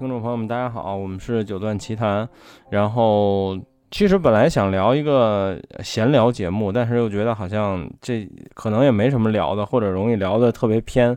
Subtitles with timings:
[0.00, 2.26] 听众朋友们，大家好，我们是九段奇谈。
[2.70, 3.54] 然后，
[3.90, 11.14] 其实本来想聊一个闲聊节目，但是又觉得好像这可能也没什么聊的，或者容易聊的特别偏，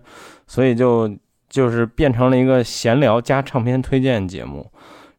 [0.48, 1.10] 所以就
[1.48, 4.70] 就是变成了一个闲聊加唱片推荐节目。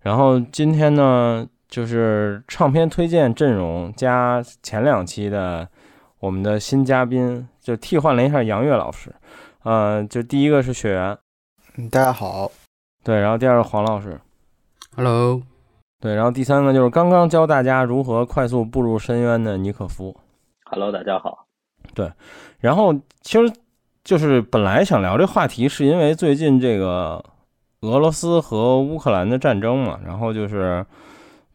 [0.03, 5.67] 然后今天呢，就是唱片推荐阵容加前两期的
[6.21, 9.11] 我们的新嘉宾，就替换了一下杨岳老师。
[9.63, 11.17] 呃，就第一个是雪原，
[11.79, 12.53] 嗯，大家好。
[13.05, 14.19] 对，然后第二个黄老师
[14.97, 15.43] ，Hello，
[16.01, 20.17] 对，然后第三个就是刚刚教大家如何快速步入深渊的尼可夫
[20.65, 21.45] ，Hello，大家好。
[21.93, 22.11] 对，
[22.61, 23.53] 然后其实
[24.03, 27.23] 就是本来想聊这话题，是因为最近这个
[27.83, 30.87] 俄罗斯和乌克兰的战争嘛，然后就是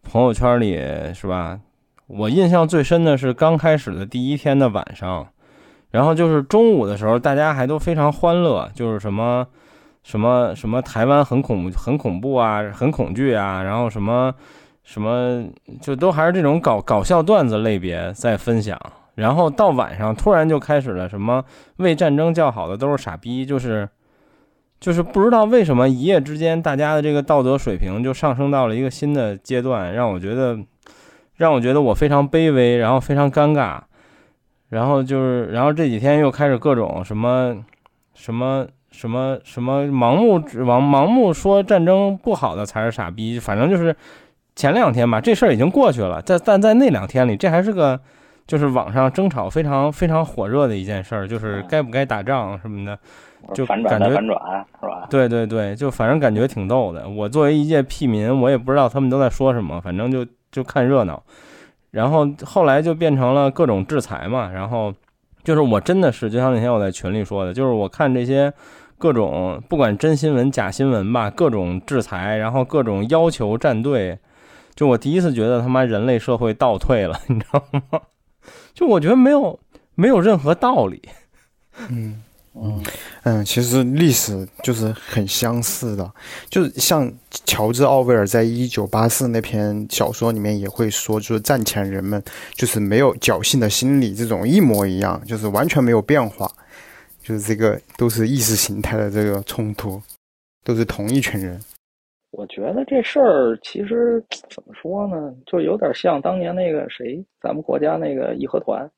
[0.04, 0.76] 朋友圈里
[1.16, 1.60] 是吧？
[2.06, 5.28] 我印象最深的是刚开始的第一天的晚上，
[5.90, 9.48] 然后就是中午的时候，大家还都非常欢乐，就是什么。
[10.04, 14.34] 什么什么台湾很恐很恐怖啊，很恐惧啊，然后什么
[14.84, 15.46] 什么
[15.82, 18.80] 就都还是这种搞搞笑段子类别在分享，
[19.16, 21.44] 然后到晚上突然就开始了什么
[21.78, 23.88] 为战争叫好的都是傻逼，就是
[24.80, 30.58] 就是不知道为什么一夜之间大家的这个道德水平就上升到了一个新的阶段，让我觉得
[31.36, 33.80] 让我觉得我非常卑微，然后非常尴尬，
[34.70, 37.64] 然后就是然后这几天又开始各种什么
[38.16, 38.66] 什么。
[38.92, 43.96] 什么什么盲目指盲盲目说战争不好的才是傻逼，反正就是
[44.56, 46.22] 前两天吧，这事儿已经过去了。
[46.22, 47.98] 在但在那两天里，这还是个
[48.46, 52.98] 就是网上争吵非常非常火热的一件事儿，就是该不该打仗什么的，
[53.54, 55.08] 就感觉反转是吧？
[55.10, 57.08] 对对对，就反正感觉挺逗的。
[57.08, 61.22] 我作为一介屁民，我也不知道他们都在说什么，反正就就看热闹。
[61.92, 64.94] 然后后来就变成了各种制裁嘛，然后
[65.44, 68.52] 就是我真的是就像那天我在群里说的，就是我看这些。
[69.00, 74.20] 各种不管真新闻假新闻吧，各种制裁，然后各种要求站队，
[74.76, 78.02] 就我第一次觉得他妈人类社会倒退了，你知道吗？
[78.74, 79.58] 就我觉得没有
[79.96, 81.02] 没有任何道理。
[81.88, 82.22] 嗯。
[82.56, 82.84] 嗯。
[83.24, 86.12] 嗯，其实历史就是很相似的，
[86.50, 87.10] 就是像
[87.46, 92.22] 乔治奥威尔在一九八四那篇小说里面也会说，就是战前人们
[92.54, 96.52] 就是没有侥幸的心理，这种一模一样，就是完全没有变化。
[97.22, 100.02] 就是这个都是意识形态的这个冲突，
[100.64, 101.60] 都是同一群人。
[102.32, 108.90] 我觉得这事儿其实怎么说呢，就有点像当年那个谁，咱们国家那个义和团，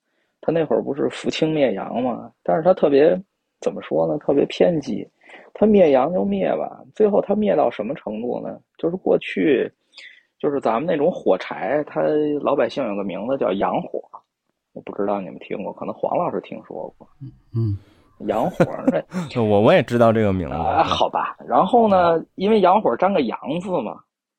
[0.41, 2.31] 他那会儿不是扶清灭洋嘛？
[2.43, 3.19] 但是他特别
[3.61, 4.17] 怎么说呢？
[4.17, 5.07] 特别偏激，
[5.53, 8.59] 他灭洋就灭吧，最后他灭到什么程度呢？
[8.77, 9.71] 就是过去，
[10.37, 12.01] 就是咱们那种火柴，他
[12.41, 14.01] 老百姓有个名字叫洋火，
[14.73, 17.07] 我不知道你们听过，可能黄老师听说过。
[17.55, 17.77] 嗯。
[18.27, 18.65] 洋火
[19.35, 20.55] 那我我也知道这个名字。
[20.55, 23.95] 好吧，然后呢，因为洋火沾个洋字嘛，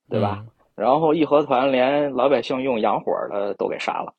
[0.09, 0.45] 对吧？
[0.75, 4.13] 然后义和团连老百姓用洋火的都给杀了。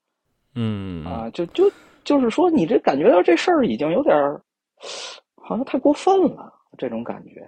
[0.55, 1.71] 嗯啊，就就
[2.03, 4.15] 就是说，你这感觉到这事儿已经有点
[5.35, 7.45] 好像太过分了，这种感觉。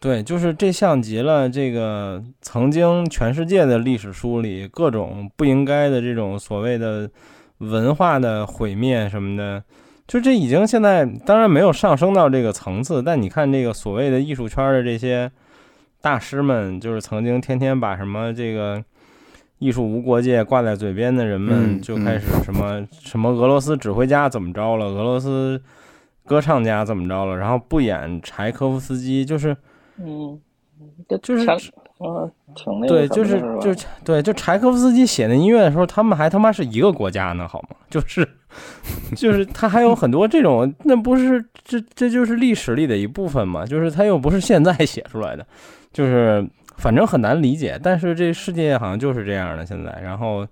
[0.00, 7.10] 对，就是这像极了这个曾经全世界的历史书里各种不应该的这种所谓的
[7.58, 9.62] 文化的毁灭什么的。
[10.08, 15.30] 就这已经现在当然没有上升到这个层次，但你看这个所谓的艺术圈的这些
[16.00, 18.82] 大师们，就是曾经天天把什么这个
[19.58, 25.60] 艺术无国界挂在嘴边的人们，就开始什么什么俄罗斯指挥家怎么着了，俄罗斯
[26.24, 29.54] 歌唱家怎么着了，然后不演柴科夫斯基，就是
[29.98, 30.40] 嗯，
[31.22, 31.44] 就是
[32.00, 37.76] 嗯，挺那对，就是就对，就柴可夫斯基写那音乐的时候，他们还他妈是一个国家呢，好吗？
[37.90, 38.28] 就是。
[39.14, 43.64] 就是他还有很多这种，那不是这这就是历史里的一部分嘛？
[43.64, 45.46] 就是他又不是现在写出来的，
[45.92, 46.44] 就是
[46.78, 47.78] 反正很难理解。
[47.80, 50.46] 但是这世界好像就是这样的现在，然后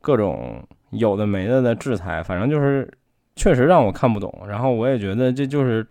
[0.00, 2.88] 各种有的没的的制裁，反正就是
[3.34, 4.32] 确实让我看不懂。
[4.46, 5.84] 然后我也觉得这就是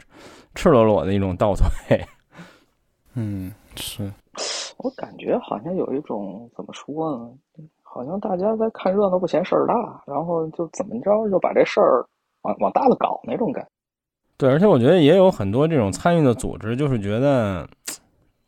[0.55, 2.01] 赤裸裸的一种倒退。
[3.15, 4.09] 嗯，是
[4.77, 7.29] 我感觉好像有一种怎么说呢？
[7.83, 12.05] 好像大家在看热闹不嫌事儿大，然后就怎么着就把这事儿
[12.43, 13.67] 往往大了搞那种感。
[14.37, 17.67] 对，而且我觉得也有很多这种参与的组织，就是觉得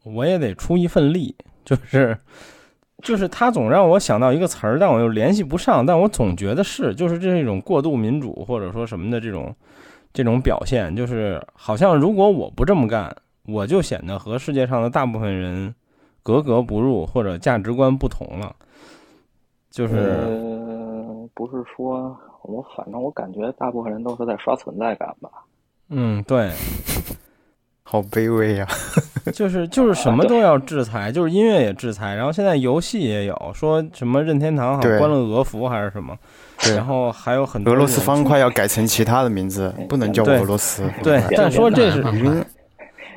[0.05, 1.35] 我也得出一份力，
[1.65, 2.17] 就是
[3.03, 9.53] 就是他总让我想到一个词儿，但我又联系不上，但我总觉得是，就是这是一种过度民主或者说什么的这种
[10.13, 13.13] 这种表现，就是好像如果我不这么干，
[13.45, 15.75] 我就显得和世界上的大部分人
[16.23, 18.55] 格格不入或者价值观不同了。
[19.69, 20.27] 就是，
[21.33, 25.29] 不是说我，反正我感觉大部分人都是在刷存在感吧。
[25.89, 26.51] 嗯，对，
[27.83, 28.67] 好卑微呀。
[29.33, 36.13] 就是就是什么都要制裁，就是音乐也制裁，然后现在游戏也有，说什么任天堂好像关了俄服还是什么，
[36.75, 40.83] 然后还有很多俄罗斯方块要改成其他的名字，不能叫俄罗斯。
[41.01, 42.03] 对，但说这是，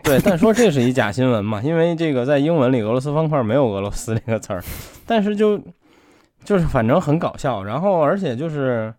[0.06, 4.62] 对，但说这是一假新闻嘛，因为这个在英文里俄罗斯方块没有俄罗斯这个词儿，
[5.04, 5.60] 但是就
[6.44, 8.94] 就是反正很搞笑，然后而且就是。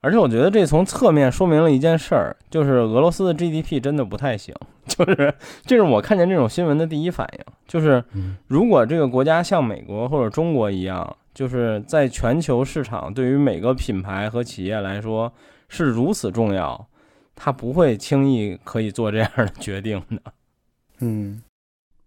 [0.00, 4.54] 而且我觉得这从侧面说明了一件事儿，就是俄罗斯的 GDP 真的不太行。
[4.86, 5.34] 就是
[5.66, 8.02] 这是我看见这种新闻的第一反应，就是
[8.46, 15.32] 如果这个国家像美国或者中国一样，就是在全球市场对于每个品牌和企业来说
[15.68, 16.86] 是如此重要，
[17.34, 20.22] 他不会轻易可以做这样的决定的。
[21.00, 21.42] 嗯，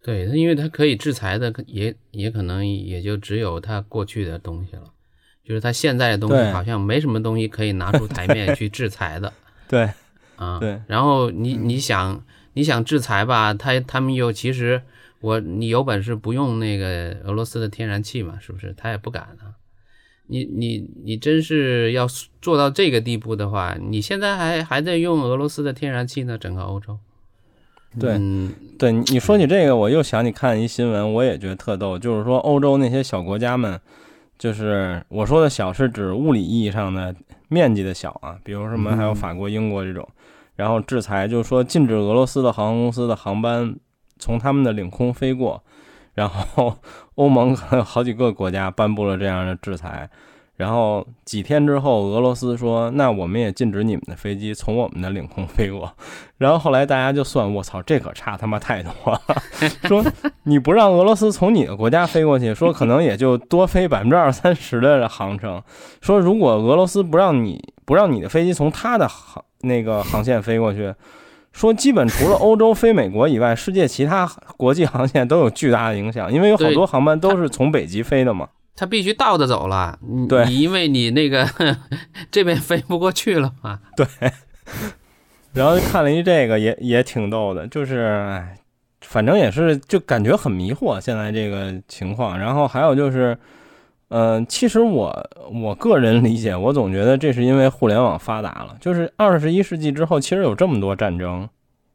[0.03, 4.83] 对，因为他可以制裁的，也也可能也就只有他过去的东西了。
[5.43, 9.33] 就是他现在的东西好像没什么东西可以拿出台面去制裁的，
[9.67, 9.89] 对，
[10.35, 10.79] 啊，对。
[10.87, 12.23] 然后你你想
[12.53, 14.81] 你想制裁吧，他他们又其实
[15.19, 18.73] 我你有本事不用那个俄罗斯的天然气嘛，是不是？
[18.77, 19.57] 他也不敢啊。
[20.27, 22.07] 你你你真是要
[22.41, 26.37] 做到这个地步的话，你现在还还在用俄罗斯的天然气呢？
[26.37, 26.97] 整个欧洲，
[27.99, 28.19] 对
[28.77, 33.79] 对，你说起这个，我又想起看一新闻，我也觉得特逗，就是说欧洲那些小国家们。
[34.37, 37.15] 就是我说的小是指物理意义上的
[37.47, 40.07] 面积的小啊，比如什么还有法国、英国这种，
[40.55, 43.75] 然后制裁就是说禁止俄罗斯的航空公司的航班
[44.17, 45.63] 从他们的领空飞过，
[46.15, 46.75] 然后
[47.13, 50.09] 欧盟可能好几个国家颁布了这样的制裁。
[50.61, 55.91] 然后几天之后，俄罗斯说：“那我们也禁止你们的飞机从我们的领空飞过。”
[56.37, 59.19] 然后后来大家就算：“我操，这可差他妈太多了！”
[59.89, 60.05] 说
[60.43, 65.59] 你不让俄罗斯从你的国家飞过去，说可能也就多飞百分之二三十的航程。
[65.99, 70.93] 说如果俄罗斯不让你不让你的飞机从他的航那个航线飞过去，
[71.51, 74.27] 说基本除了欧洲飞美国以外，世界其他
[74.57, 78.47] 国际航线都有巨大的影响，因为有好多航班都是从北极飞的嘛。
[78.75, 81.47] 他必须倒着走了，对，因为你那个
[82.31, 83.79] 这边飞不过去了嘛。
[83.95, 84.05] 对，
[85.53, 88.43] 然后看了一这个也也挺逗的，就是
[89.01, 92.39] 反正也是就感觉很迷惑现在这个情况。
[92.39, 93.37] 然后还有就是，
[94.09, 101.47] 嗯，其实我我个人理解，我总觉得这是因为互联网发达了，就是二十一世纪之后，其实有这么多战争。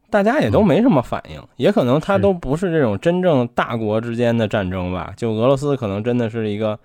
[0.08, 5.12] 大家也都没什么反应，也可能它都不是这种真正大国之间的战争吧。
[5.16, 6.78] 就俄罗斯可能真的是一个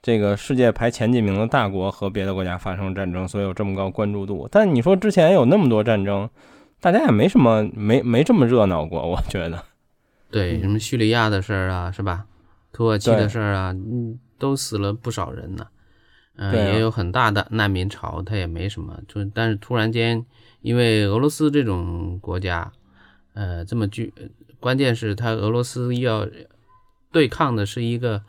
[0.00, 4.48] 这个世界排前几名的大国和别的国家发生战争，所以有这么高关注度。
[4.50, 6.30] 但你说之前有那么多战争，
[6.80, 9.62] 大家也没什么没没这么热闹过，我觉得。
[10.30, 12.24] 对，什么叙利亚的事儿啊，是吧？
[12.72, 15.66] 土耳其的事儿啊，嗯，都死了不少人呢。
[16.36, 20.24] 嗯，也有很大的难民潮，它也没什么，就但是突然间。
[20.62, 22.72] 因为俄罗斯这种国家，
[23.34, 24.12] 呃，这么巨，
[24.58, 26.26] 关键是它俄罗斯要
[27.10, 28.22] 对抗的是一个，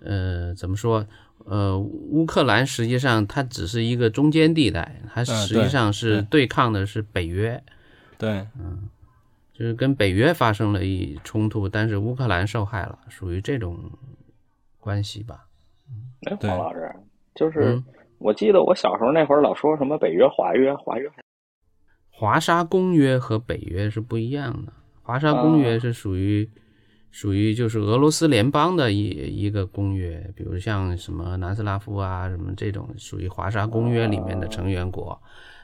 [0.00, 1.06] 呃，怎么说？
[1.46, 7.60] 呃，乌克兰实际上它只是一个中间地带，它实际上是对抗的是北约。
[8.18, 8.88] 对，嗯，
[9.54, 13.90] 就是跟北约发生了一冲突，但是乌克兰受害了，属于这种
[14.78, 15.46] 关系吧？
[16.26, 16.92] 哎，黄老师，
[17.34, 17.82] 就是
[18.18, 21.16] 我记得我小时候那会儿老说什么北约、华约、华约还。
[22.20, 24.70] 华沙公约和北约是不一样的。
[25.00, 26.46] 华沙公约是属于
[27.10, 29.08] 属于就是俄罗斯联邦的一
[29.44, 35.18] 一个公约，比如像什么南斯拉夫啊什么这种属于华沙公约里面的成员国。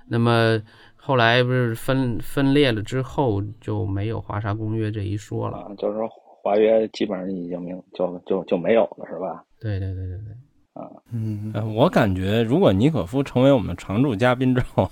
[0.08, 0.58] 那么
[0.94, 6.08] 后来不是分分裂了之后就没有华沙公约这一说了，就是说
[6.42, 9.44] 华约基本上已经明就就就没有了，是吧？
[9.60, 10.32] 对对对对对。
[10.72, 14.90] 啊，嗯，我感觉如果尼可夫成为我们常驻嘉宾之后。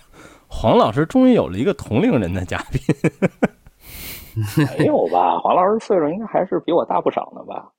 [0.56, 2.80] 黄老师终于有了一个同龄人的嘉宾，
[4.78, 5.36] 没有吧？
[5.40, 7.70] 黄老师岁数应该还是比我大不少呢吧？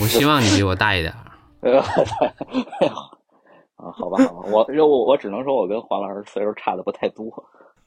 [0.00, 1.12] 我希望你比我大一点。
[1.12, 1.22] 啊，
[3.76, 7.26] 好吧，好吧，我我我只能说我跟黄老师岁数差的不太多。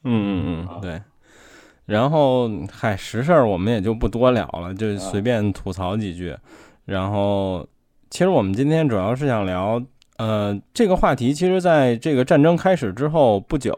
[0.03, 1.01] 嗯嗯嗯，对。
[1.85, 6.37] 然后，嗨，实事儿我们也就不多聊了，就随便吐槽几句。
[6.85, 7.65] 然后，
[8.09, 9.81] 其实我们今天主要是想聊。
[10.17, 13.75] 呃，这个话题其实在这个战争开始之后不久，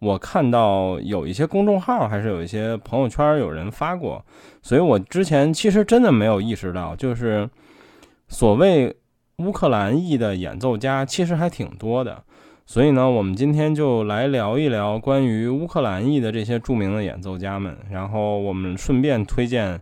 [0.00, 4.24] 我看到有一些公众号，还是有一些朋友圈有人发过，
[4.62, 7.48] 所以我之前其实真的没有意识到，就是
[8.28, 8.94] 所谓
[9.36, 12.24] 乌克兰裔的演奏家其实还挺多的。
[12.66, 19.80] 所以呢，我们今天就来聊一聊关于乌克兰裔的这些著名的演奏家们，然后我们顺便推荐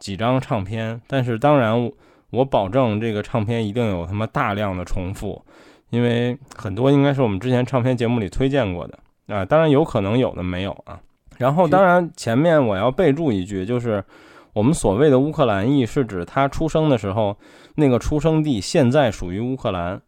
[0.00, 1.90] 几张唱片，但是当然。
[2.30, 5.42] 我保证这个唱片一定有他妈大量的重复，
[5.90, 8.98] 因为很多应该是我们之前唱片节目里推荐过的
[9.34, 11.00] 啊，当然有可能有的没有啊。
[11.38, 14.04] 然后，当然前面我要备注一句，就是
[14.52, 17.36] 我们所谓的乌克兰裔是指他出生的时候
[17.76, 20.00] 那个出生地现在属于乌克兰，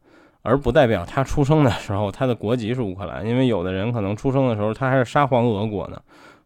[0.42, 3.24] 而不代表他出生的时候他的国籍是乌克兰。
[3.24, 6.02] 因为有的人可能出生的时候他还是沙皇俄国呢，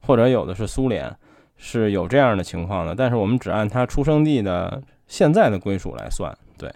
[0.06, 1.10] 或者有的是苏联，
[1.56, 2.94] 是有这样的情况的。
[2.94, 6.72] 但是我们只按他出生地的现在的归属来算，对。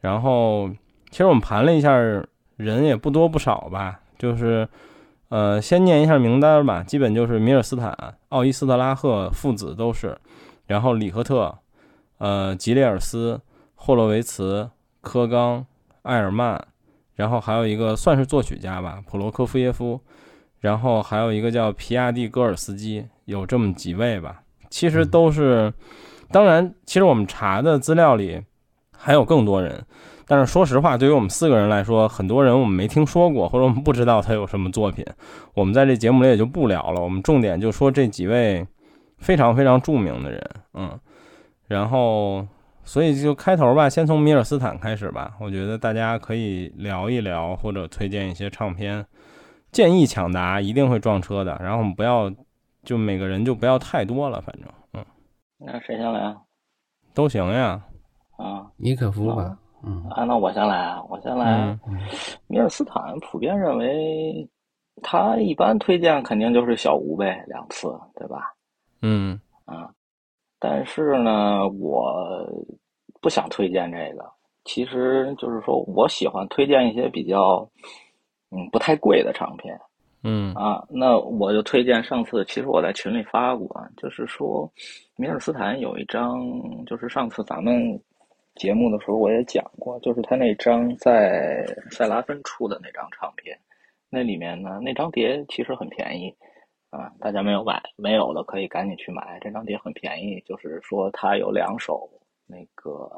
[0.00, 0.70] 然后，
[1.10, 1.96] 其实我们盘了一下，
[2.56, 4.68] 人也不多不少吧，就是。
[5.30, 10.16] 呃，先念一下名单吧，基本就是米尔斯坦、奥伊斯特拉赫父子都是，
[10.66, 11.58] 然后里赫特、
[12.18, 13.40] 呃吉列尔斯、
[13.74, 14.70] 霍洛维茨、
[15.00, 15.66] 科冈、
[16.02, 16.62] 埃尔曼，
[17.16, 19.98] 然后还有一个算是作曲家吧，普罗科夫耶夫，
[20.60, 24.42] 然后还有一个叫皮亚蒂戈尔斯基，有这么几位吧。
[24.70, 25.72] 其实都是，
[26.30, 28.40] 当然，其实我们查的资料里
[28.96, 29.84] 还有更多人。
[30.26, 35.04] 但是说实话，对于我们四个人来说，很多人我们没听说过，或者我们不知道他有什么作品，
[35.52, 37.00] 我们在这节目里也就不聊了。
[37.00, 38.66] 我们重点就说这几位
[39.18, 40.98] 非常非常著名的人，嗯，
[41.68, 42.46] 然后
[42.84, 45.32] 所以就开头吧，先从米尔斯坦开始吧。
[45.38, 49.04] 我觉得大家可以聊一聊，或者推荐一些唱片，
[49.72, 51.54] 建议抢答一定会撞车的。
[51.62, 52.32] 然后我们不要
[52.82, 54.64] 就每个人就不要太多了，反正，
[55.64, 56.36] 那谁先来啊？
[57.14, 57.82] 都行呀，
[58.36, 59.58] 啊，尼可夫吧。
[59.82, 61.78] 嗯啊，那我先来啊，我先来。
[61.86, 61.98] 嗯
[62.46, 64.48] 米尔斯坦普遍认为，
[65.02, 68.54] 他一般推荐肯定就是小吴呗，两次，对吧？
[69.02, 69.90] 嗯啊，
[70.58, 72.46] 但是呢，我
[73.20, 74.24] 不想推荐这个。
[74.64, 77.68] 其实就是说我喜欢推荐一些比较
[78.50, 79.78] 嗯不太贵的唱片。
[80.24, 84.68] 嗯啊，那我就推荐上次，其实我在群里发过，就是说
[85.16, 86.40] 米尔斯坦有一张，
[86.86, 88.00] 就是上次咱们。
[88.56, 93.58] 节目的时候我也讲过，就是他那张在塞拉芬出的那张唱片，
[94.08, 96.32] 那里面呢那张碟其实很便宜
[96.90, 100.40] 啊，大家没有买没有的可以赶紧去买，这张碟很便宜。
[100.46, 102.08] 就是说它有两首
[102.46, 103.10] 那个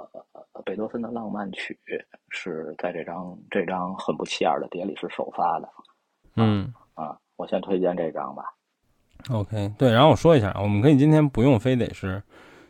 [0.65, 1.79] 贝多芬的浪漫曲
[2.31, 5.69] 是在这张这张很不起眼的碟里是首发的，
[6.37, 6.86] 嗯啊，
[7.37, 8.43] 我先推荐这张吧。
[9.31, 12.23] OK，对，然后我说一下，我们可以今天不用非得是。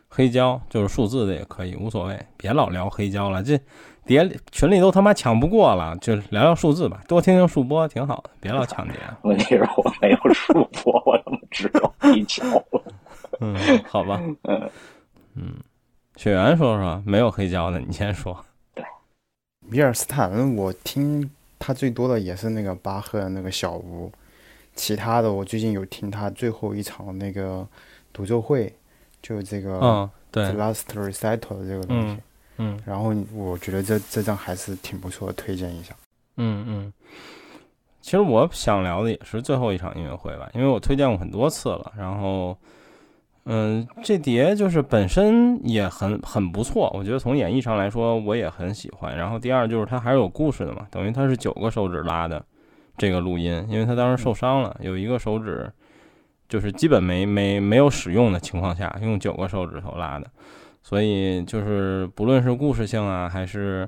[0.09, 3.43] 黑胶就是数字的也可以，无所谓，别老聊黑胶了。
[3.43, 3.59] 这
[4.05, 8.95] 碟群里都他妈抢不过了，就聊聊数字吧，多听听数播挺好的，别老抢碟。
[9.23, 12.41] 问题是我没有数播，我他妈只有黑胶。
[13.41, 13.53] 嗯，
[13.85, 14.17] 好吧。
[14.43, 14.69] 嗯
[15.35, 15.55] 嗯，
[16.15, 18.45] 雪原说说没有黑胶的，你先说。
[18.73, 18.85] 对，
[19.59, 21.29] 米尔斯坦，我听
[21.59, 24.11] 他最多的也是那个巴赫的那个小屋，
[24.75, 27.67] 其他的我最近有听他最后一场那个
[28.11, 28.73] 独奏会。
[29.19, 32.17] 就这个，嗯，对，last recital 的这个东西，
[32.57, 35.93] 嗯，然后我觉得这这张还是挺不错的，推荐一下。
[36.37, 36.93] 嗯嗯，
[37.99, 41.91] 其实我想聊的也是最后一场音乐会吧，因为我推荐过很多次了。
[41.97, 42.55] 然后，
[43.47, 49.17] 嗯，这碟就是本身也很很不错，我觉得从演绎上来说我也很喜欢。
[49.17, 52.45] 然后第二就是它还是有故事的嘛，等于它是九个手指拉的
[52.97, 55.71] 这个录音，因为他当时受伤了，有一个手指。
[56.49, 60.25] 就是基本没没没有使用的情况下，用九个手指头拉的，
[60.81, 63.85] 所以就是不论是故事性啊，还是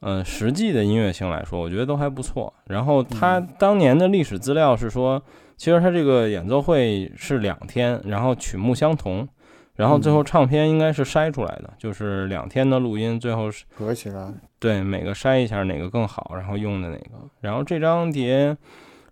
[0.00, 2.52] 嗯实际的音乐性来说，我觉得都还不错。
[2.66, 5.22] 然后他当年的历史资料是说，
[5.56, 9.26] 其实他这个演奏会是两天，然后曲目相同，
[9.74, 17.10] 然后最后唱片应该是筛出来的，就是两天的录音，最后是合起来，对每个筛一下哪个更好，然后用的哪个。
[17.40, 18.56] 然后这张碟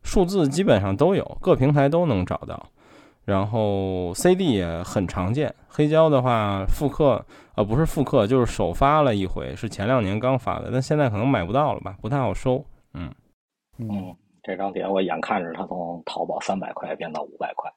[0.02, 2.68] 数字基本上都有，各平台都能找到。
[3.24, 12.64] 然后 CD 也很常见，黑胶的话复刻，呃不是复刻，就是首发了一回，是前两年刚发的，但现在可能买不到了吧，不太好收。
[12.94, 13.08] 嗯
[13.78, 17.72] 嗯，这张碟我眼看着它从淘宝三百块变到五百块，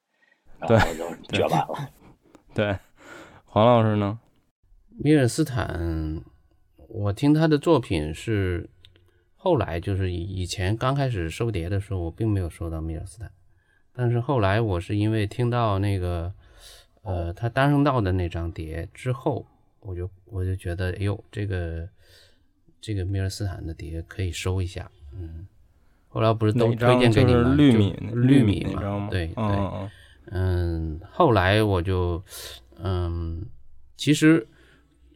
[0.59, 1.89] 然后就绝版了。
[2.55, 2.75] 对，
[3.45, 4.19] 黄老师呢？
[4.97, 6.23] 米尔斯坦，
[6.87, 8.69] 我听他的作品是
[9.35, 13.31] 后来就是以前刚开始收碟的时候，我并没有收到米尔斯坦。
[13.93, 16.33] 但是后来我是因为听到那个，
[17.03, 19.45] 呃，他单声道的那张碟之后，
[19.81, 21.87] 我就我就觉得，哎呦，这个
[22.81, 25.47] 这个米尔斯坦的碟可以收一下，嗯。
[26.15, 27.53] 后来不是都推荐给你吗？
[27.57, 29.89] 绿米绿米嘛，对对，
[30.31, 30.97] 嗯。
[31.11, 32.23] 后来我就，
[32.81, 33.45] 嗯，
[33.97, 34.47] 其实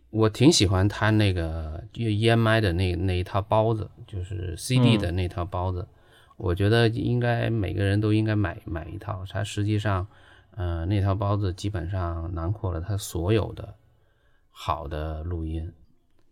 [0.09, 5.87] 我挺喜欢他那个 EMI 的那那一套包子，就是 CD 的那套包子。
[6.35, 9.23] 我觉得应该每个人都应该买买一套。
[9.29, 10.05] 它实际上，
[10.51, 13.73] 呃，那套包子基本上囊括了他所有的
[14.51, 15.71] 好的录音。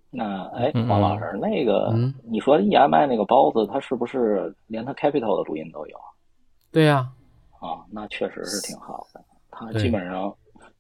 [0.09, 5.97] 那哎，王老师，那个你说 EMI 那个包子，它是不是连它 Capital 的录音都有？
[6.71, 7.09] 对呀，
[7.59, 9.21] 啊，那确实是挺好的。
[9.49, 10.33] 他基本上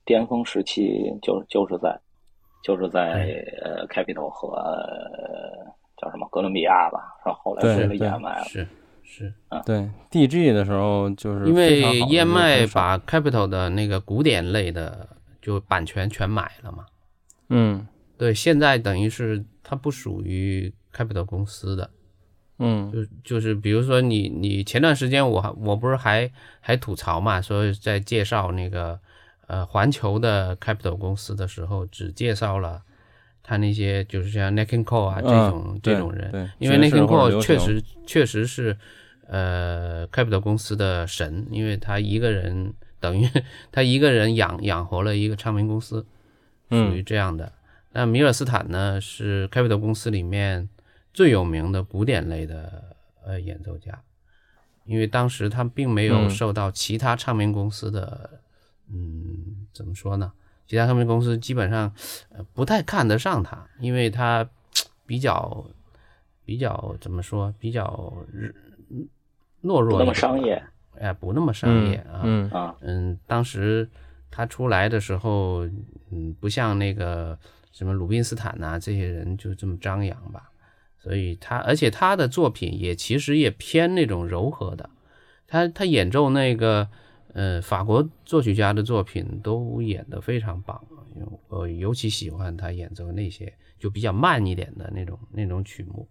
[0.05, 1.99] 巅峰时期就就是在
[2.63, 4.55] 就是在呃 Capital 和
[5.97, 8.43] 叫什么哥伦比亚吧，然后后来对归了 EMI 了。
[8.45, 8.67] 是
[9.03, 9.33] 是，
[9.65, 15.07] 对 DG 的时候就是因为非常好的 EMI 把 Capital 的那个古典类的
[15.41, 16.85] 就版权全买了嘛。
[17.49, 21.89] 嗯对，现在等于是它不属于 Capital 公司的，
[22.59, 28.99] 嗯就就是比如说你你前段时间我还我不是还还吐槽嘛，说在介绍那个
[29.47, 32.81] 呃环球的 Capital 公司的时候，只介绍了
[33.43, 38.75] 他那些就是像 n a k i n Cole 啊这种、嗯这种人，对，因为 n a k i n Cole 确实确实是
[39.27, 43.29] 呃 Capital 公司的神，因为他一个人等于
[43.71, 46.05] 他一个人养养活了一个唱片公司，
[46.69, 47.53] 属于嗯这样的。
[47.97, 50.69] 那米尔斯坦呢，是 Capital 公司里面
[51.15, 54.03] 最有名的古典类的呃演奏家，
[54.85, 56.29] 因为当时他并没有嗯。
[56.29, 58.39] 受到其他唱片公司的，
[58.93, 60.31] 嗯，怎么说呢？
[60.67, 61.91] 其他唱片公司基本上
[62.29, 64.47] 呃不太看得上他，因为他
[65.07, 65.65] 比较
[66.45, 68.53] 比较怎么说，比较日
[69.63, 70.63] 懦弱不那么商业，
[70.99, 73.89] 哎，不那么商业啊，嗯啊，嗯，当时
[74.29, 75.65] 他出来的时候，
[76.11, 77.35] 嗯，不像那个
[77.77, 80.49] 什么鲁宾斯坦呐、这些人就这么张扬吧，
[80.97, 84.89] 所以他，而且他的作品也其实也偏那种柔和的，
[85.45, 86.89] 他他演奏那个
[87.33, 90.83] 呃法国作曲家的作品都演得非常棒，
[91.49, 96.09] 我尤其喜欢他演奏那些就比较慢一点的那种那种曲目，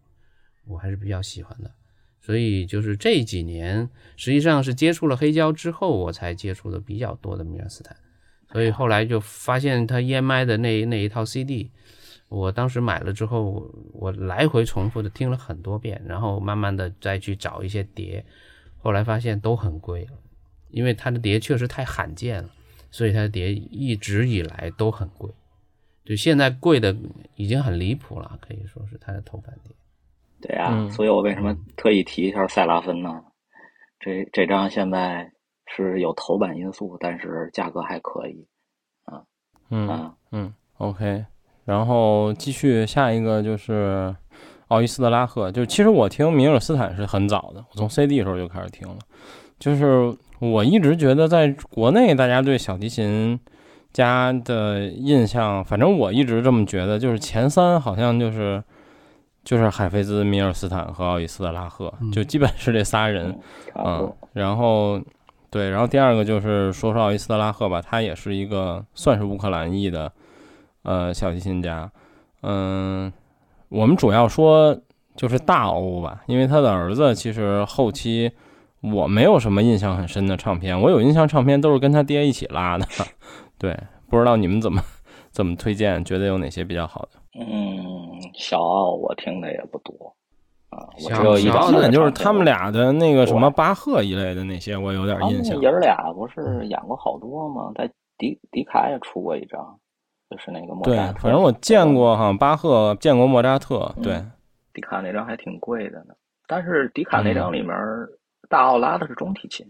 [0.68, 1.72] 我还是比较喜欢的。
[2.20, 7.96] 所以就是这几年，实际上是接触了黑胶之后，我才接触的比较多的米尔斯坦。
[8.52, 11.70] 所以后来就发现他 EMI 的那那一套 CD，
[12.28, 18.24] 我当时买了之后，我来回重复的听了很多遍，然后慢慢的再去找一些碟，
[18.82, 20.06] 后来发现都很贵，
[20.70, 22.50] 因为他的碟确实太罕见了，
[22.90, 25.30] 所以他的碟一直以来都很贵。
[26.04, 26.96] 就现在贵的
[27.34, 29.74] 已经很离谱了，可以说是他的头版碟。
[30.40, 33.24] 对呀、嗯所以我为什么特意提一下塞拉芬呢？
[33.98, 35.32] 这这张现在
[35.66, 38.46] 是有头版因素，但是价格还可以
[39.70, 40.14] 嗯啊。
[40.32, 41.24] 嗯，OK，
[41.64, 44.14] 然后继续下一个就是
[44.68, 48.96] 奥伊斯特拉赫，就其实我听米尔斯坦是很早的，我从 CD 的时候就开始听了，
[49.58, 53.38] 就是我一直觉得在国内大家对小提琴
[53.92, 58.62] 家的印象，反正我一直这么觉得，就是前三好像就是
[59.42, 63.38] 就是海菲兹、米尔斯坦和奥伊斯特拉赫，就基本是这仨人。
[63.74, 65.00] 嗯，然后
[65.56, 70.12] 对，然后第二个就是说说奥伊斯特拉赫吧，他也是一个算是乌克兰裔的
[70.82, 71.90] 呃小提琴家。
[72.42, 73.10] 嗯，
[73.70, 74.78] 我们主要说
[75.14, 78.30] 就是大欧吧，因为他的儿子其实后期
[78.82, 82.86] 我没有什么印象很深的唱片，我有印象唱片都是跟他爹一起拉的。
[83.56, 83.74] 对，
[84.10, 84.82] 不知道你们怎么
[85.30, 87.12] 怎么推荐，觉得有哪些比较好的？
[87.40, 90.14] 嗯，小奥我听的也不多
[90.76, 92.70] 啊，我只有一张基本就是他们俩。
[92.70, 95.56] 的那个什么巴赫一类的那些，我有点印象。
[95.60, 97.70] 爷儿俩不是演过好多吗？
[97.76, 99.78] 在迪迪卡也出过一张，
[100.28, 101.20] 就是那个莫扎，特。
[101.20, 104.22] 反正我见过哈，巴赫见过莫扎特，嗯对，
[104.74, 106.14] 迪卡那张还挺贵的呢，
[106.48, 107.72] 但是迪卡嗯那张里面，
[108.48, 109.64] 大奥拉的是中提琴，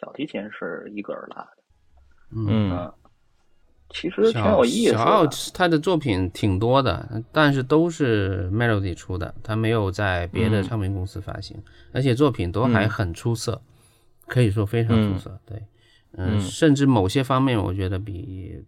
[0.00, 1.62] 小提琴是伊格尔拉的。
[2.34, 2.92] 嗯嗯，
[3.92, 5.36] 其实挺有意思小奥的。
[5.54, 11.56] 他的作品挺多的，但是都是 Melody 出的，他没有在别的嗯唱片公司发行，
[11.92, 13.60] 而且作品都还嗯很出色，
[14.26, 15.38] 可以说非常出色。
[15.46, 15.56] 对，
[16.12, 18.64] 嗯、嗯甚至某些方面我觉得比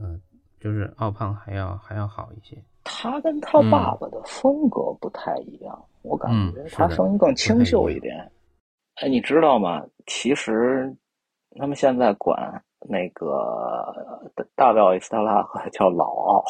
[0.00, 0.20] 嗯、呃
[0.58, 2.56] 就是奥胖还要还要好一些。
[2.84, 8.16] 他跟他爸爸的风格不太一样，我感觉他声音更清秀一点。
[8.96, 9.82] 哎，你知道吗？
[10.06, 10.94] 其实
[11.58, 13.92] 他们现在管那个
[14.54, 16.44] 大卫奥伊斯特拉赫叫老奥，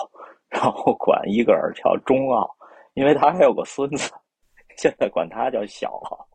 [0.48, 2.48] 然后管伊戈尔叫中奥，
[2.94, 4.12] 因为他还有个孙子，
[4.76, 6.28] 现在管他叫小奥。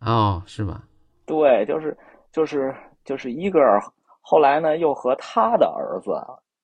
[0.00, 0.82] 哦，是吗？
[1.24, 1.96] 对，就是
[2.32, 3.80] 就是就是伊戈尔，
[4.20, 6.12] 后来呢又和他的儿子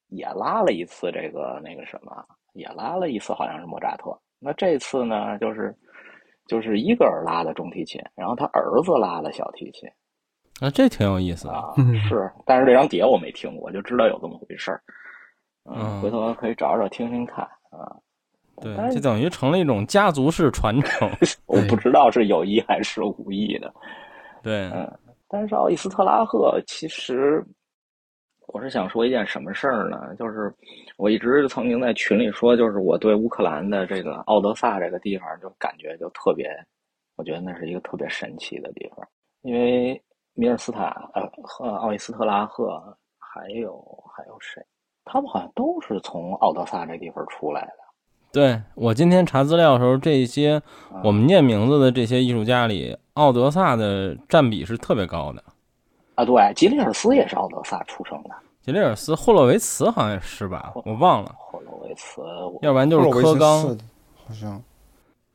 [0.09, 2.25] 也拉了一次这个那个什么，
[2.55, 4.19] 也拉了一次，好像是莫扎特。
[4.41, 5.75] 那这次呢，就是
[6.47, 9.89] 就是伊戈尔拉的中提琴，然后他儿子拉的小提琴
[10.61, 11.53] 啊，这挺有意思的。
[11.53, 11.73] 啊，
[12.09, 14.83] 是，但是这张碟我没听过，就知道有这么回事儿。
[15.71, 17.95] 嗯回头可以找找听听看啊。
[18.61, 21.09] 对但，是这等于成了一种家族式传承。
[21.47, 23.73] 我不知道是有意还是无意的。
[24.43, 24.91] 对，嗯，
[25.29, 27.45] 但是奥伊斯特拉赫其实，
[28.49, 30.15] 我是想说一件什么事儿呢？
[30.19, 30.53] 就是
[30.97, 36.49] 我一直曾经在群里说，就是我对乌克兰的这个奥德萨这个地方就感觉就特别，
[37.17, 39.07] 我觉得那是一个特别神奇的地方，
[39.43, 40.01] 因为
[40.39, 42.81] 米尔斯塔呃和奥伊斯特拉赫，
[43.19, 43.85] 还有
[44.17, 44.65] 还有谁？
[45.05, 47.73] 他们好像都是从奥德萨这地方出来的。
[48.31, 50.63] 对我今天查资料的时候，这些
[51.03, 55.43] 我们念名字的这些艺术家里，奥德萨的占比是特别高的。
[56.15, 58.31] 啊，对，吉里尔斯也是奥德萨出生的。
[58.61, 60.73] 吉里尔斯、霍洛维茨好像是吧？
[60.85, 61.35] 我忘了。
[61.37, 62.23] 霍洛维茨，
[62.63, 63.77] 要不然就是科冈，
[64.25, 64.63] 好像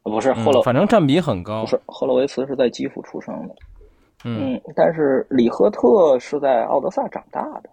[0.01, 1.63] 不是霍洛，反正占比很高。
[1.63, 3.55] 不是霍洛维茨是在基辅出生的。
[4.23, 7.69] 嗯，但是里赫特是在奥德萨长大的。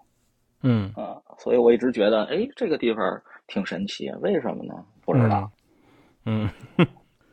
[0.62, 3.02] 嗯啊，所以我一直觉得，哎，这个地方
[3.46, 4.74] 挺神奇，为什么呢？
[5.04, 5.50] 不知道。
[6.26, 6.50] 嗯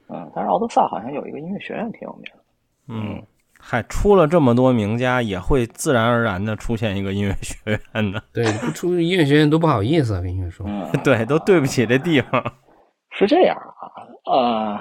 [0.09, 2.39] 嗯，但是奥德萨好像有一个音乐学院挺有名的。
[2.87, 3.21] 嗯，
[3.59, 7.55] 嗨出了这么多名家，也会自然而然的出现一个音乐学
[7.93, 8.23] 院的。
[8.31, 10.65] 对，不出音乐学院都不好意思，跟你说。
[10.69, 12.41] 嗯， 对，都对不起这地方。
[13.09, 13.91] 是这样啊，
[14.31, 14.79] 呃，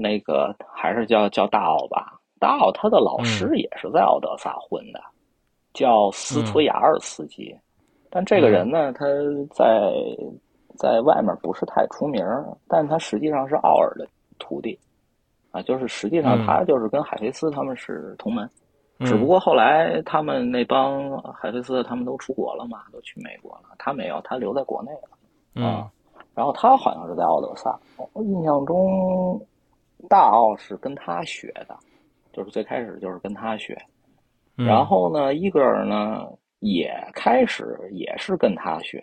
[0.00, 2.17] 那个还是叫叫大奥吧。
[2.38, 5.00] 大奥他的老师也是在奥德萨混的，
[5.72, 7.56] 叫斯图亚尔斯基。
[8.10, 9.04] 但这个人呢，他
[9.52, 9.92] 在
[10.76, 12.24] 在外面不是太出名，
[12.66, 14.06] 但他实际上是奥尔的
[14.38, 14.78] 徒弟
[15.50, 18.48] 啊，就是实际上他就是跟海菲斯他们是同门，
[19.00, 25.90] 只不过后来他们那帮海菲斯他们都出国了嘛，都去美国了，他没有，他留在国内了啊。
[26.34, 27.78] 然后他好像是在奥德萨，
[28.12, 29.38] 我印象中
[30.08, 31.76] 大奥是跟他学的。
[32.38, 33.76] 就是最开始就是跟他学，
[34.54, 36.24] 然后呢，伊格尔呢
[36.60, 39.02] 也开始也是跟他学，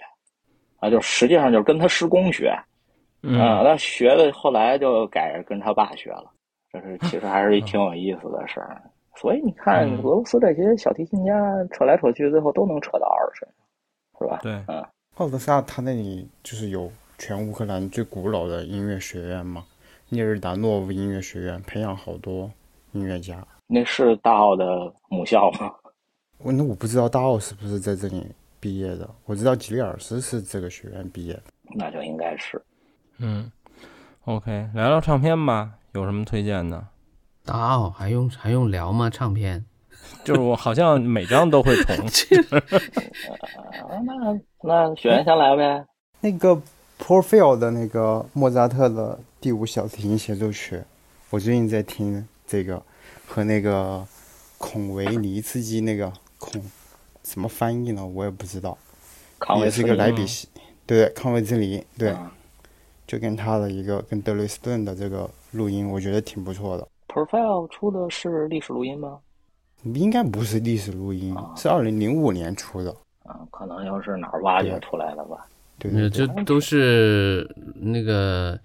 [0.78, 2.48] 啊，就实际上就是跟他师公学，
[3.21, 6.32] 啊，那学的后来就改跟他爸学了，
[6.71, 8.82] 这是其实还是一挺有意思的事儿。
[9.17, 11.34] 所以你看，俄罗斯这些小提琴家
[11.74, 13.45] 扯来扯去，最后都能扯到二身
[14.17, 14.39] 上，是吧？
[14.43, 14.82] 对，嗯，
[15.15, 19.65] 奥德萨他那里就是有全乌克兰最古老的音乐学院嘛，
[20.08, 22.50] 涅日达诺夫音乐学院，培养好多。
[22.95, 24.65] 音乐家，那是大奥的
[25.10, 25.69] 母校吗？
[26.38, 28.25] 我那我不知道大奥是不是在这里
[28.58, 29.10] 毕业的。
[29.25, 31.43] 我知道吉里尔斯是这个学院毕业的，
[31.75, 32.62] 那就应该是。
[33.17, 33.51] 嗯
[34.23, 36.88] ，OK，聊聊唱片吧，有什么推荐的？
[37.43, 39.10] 大奥还用还用聊吗？
[39.10, 39.65] 唱片
[40.23, 41.95] 就是我好像每张都会重。
[44.05, 45.86] 那那雪原先来呗。
[46.21, 46.58] 那个
[46.97, 50.81] Profile 的那个莫扎特的第五小提琴协奏曲，
[51.29, 52.25] 我最近在听。
[52.47, 52.81] 这个
[53.27, 54.05] 和那个
[54.58, 56.62] 孔维尼茨基那个孔
[57.23, 58.05] 什么翻译呢？
[58.05, 58.77] 我也不知道，
[59.60, 60.47] 也是个莱比锡，
[60.86, 62.15] 对，康维兹林，对，
[63.08, 66.88] 就跟他的一个跟德雷斯顿的这个录音，我觉得挺不错的。
[67.08, 69.19] Profile 出的是历史录音吗？
[69.84, 72.95] 应该不是历史录音，是二零零五年出的。
[73.23, 75.47] 啊，可能又是哪儿挖掘出来的吧？
[75.79, 78.60] 对，这都是那个。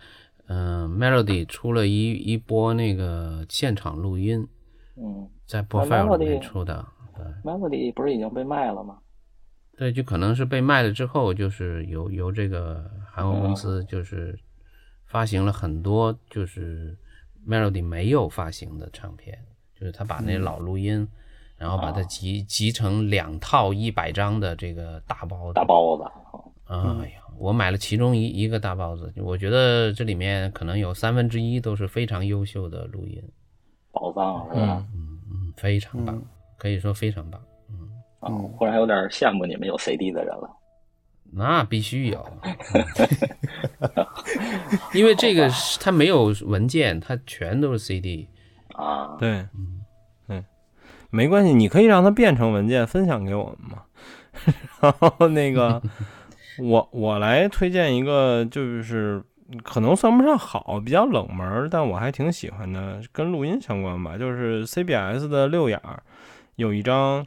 [0.53, 4.49] 嗯，Melody 出了一一波那个现场录音，
[4.97, 6.85] 嗯，在 Profile 里面出的。
[7.15, 8.99] 对，Melody 不是已经被卖了吗？
[9.79, 14.37] 对，就可能是被卖了之后，就是由由这个韩国公司就是
[15.07, 16.99] 发行了很多就是
[17.47, 19.39] Melody 没有发行的唱片，
[19.79, 21.07] 就是他把那老录音，
[21.57, 26.03] 然后把它集集成两套一百张的这个大包大包子。
[26.65, 27.20] 哎呀。
[27.41, 33.19] 我买了其中一一个大包子，我觉得这里面可能有三分之一都是非常优秀的录音，
[33.93, 34.87] 宝藏是吧？
[34.95, 36.23] 嗯嗯，非常棒，
[36.59, 37.41] 可以说非常棒。
[37.71, 37.89] 嗯
[38.21, 40.51] 啊，忽然有点羡慕你们有 CD 的人了。
[41.33, 42.23] 那必须有，
[44.93, 45.49] 因为这个
[45.81, 48.29] 它没有文件，它全都是 CD
[48.75, 49.17] 啊。
[49.19, 49.81] 对，嗯，
[50.29, 50.45] 对，
[51.09, 53.85] 没关系，你可以让它变成文件分享给我们嘛。
[54.83, 55.83] 然后那个。
[56.59, 59.23] 我我来推荐一个，就是
[59.63, 64.19] 可能算不上好，比较冷门，但我还挺喜欢的，跟录音相关吧。
[64.19, 66.03] 就是 CBS 的六眼儿
[66.57, 67.27] 有一张，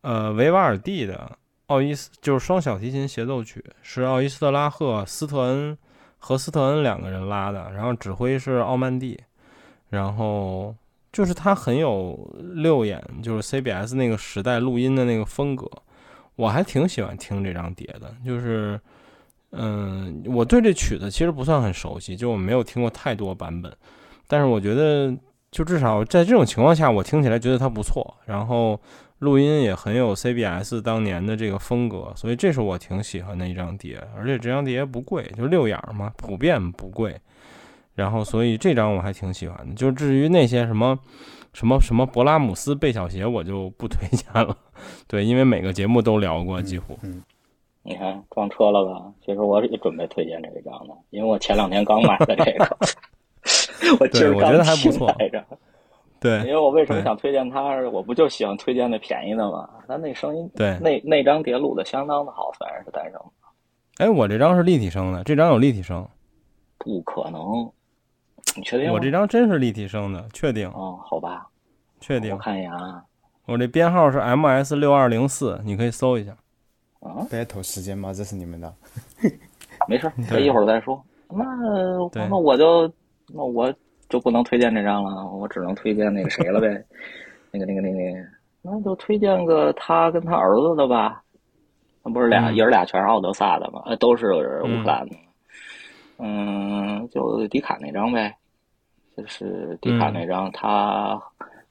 [0.00, 5.78] 呃，维瓦尔第的奥伊斯，就是双小提琴协奏曲，是奥伊斯特拉赫、斯特恩
[6.18, 9.18] 和斯特恩两个人拉的，然后指挥是奥曼蒂，
[9.90, 10.74] 然后
[11.12, 12.18] 就是他很有
[12.54, 15.70] 六眼，就是 CBS 那个时代录音的那个风格。
[16.36, 18.80] 我还挺喜欢听这张碟的，就是，
[19.52, 23.72] 嗯，我对这曲子其实不算很熟悉，就我没有听过太多版本，
[24.26, 25.16] 但是我觉得，
[25.52, 28.80] 就至少在这种情况下，我听起来觉得它不错，然后
[29.20, 37.20] 录音也很有 CBS 当年的这个风格，所以这是我挺喜欢的一张碟，而且这张碟不贵，就六眼嘛，普遍不贵，
[37.94, 40.98] 然后所以这张我还挺喜欢的，就至于那些什么。
[41.54, 44.54] 什么什么勃拉姆斯贝小鞋我就不推荐了，
[45.08, 46.98] 对，因为每个节目都聊过，几乎。
[47.02, 47.22] 嗯，
[47.82, 49.10] 你看撞车了吧？
[49.24, 52.76] 其实我也准备推荐这一张的，因为我前两天刚买的这个，
[53.98, 55.10] 我今儿觉得还不错。
[56.20, 57.60] 对，因为我为什么想推荐它？
[57.90, 59.68] 我不就喜欢推荐那便宜的吗？
[59.86, 63.20] 它那声音，对，那那张碟录的相当的好，虽然是单声。
[63.98, 66.04] 哎，我这张是立体声的，这张有立体声？
[66.78, 67.70] 不可能，
[68.56, 68.92] 你确定？
[68.92, 70.68] 我这张真是立体声的，确定？
[70.70, 71.46] 哦，好吧，
[72.00, 72.32] 确定。
[72.32, 73.02] 我看一眼啊，
[73.46, 76.32] 我这编号是 MS 六二零四，你可以搜一下。
[77.00, 78.12] 啊，battle 时间吗？
[78.12, 78.72] 这是你们的？
[79.88, 81.02] 没事，这一会儿再说。
[81.28, 81.44] 那
[82.28, 82.90] 那我就
[83.28, 83.72] 那我
[84.08, 86.82] 就不能推荐这张了，我只能推荐那个谁了呗？
[87.50, 88.28] 那个那个那个，
[88.62, 91.22] 那就推荐个他跟他儿子的吧。
[92.02, 93.82] 那不是俩爷儿俩全是奥德萨的吗？
[93.86, 95.16] 呃，都是乌克兰的。
[96.18, 98.34] 嗯，就迪卡那张呗，
[99.16, 101.20] 就是迪卡那张，他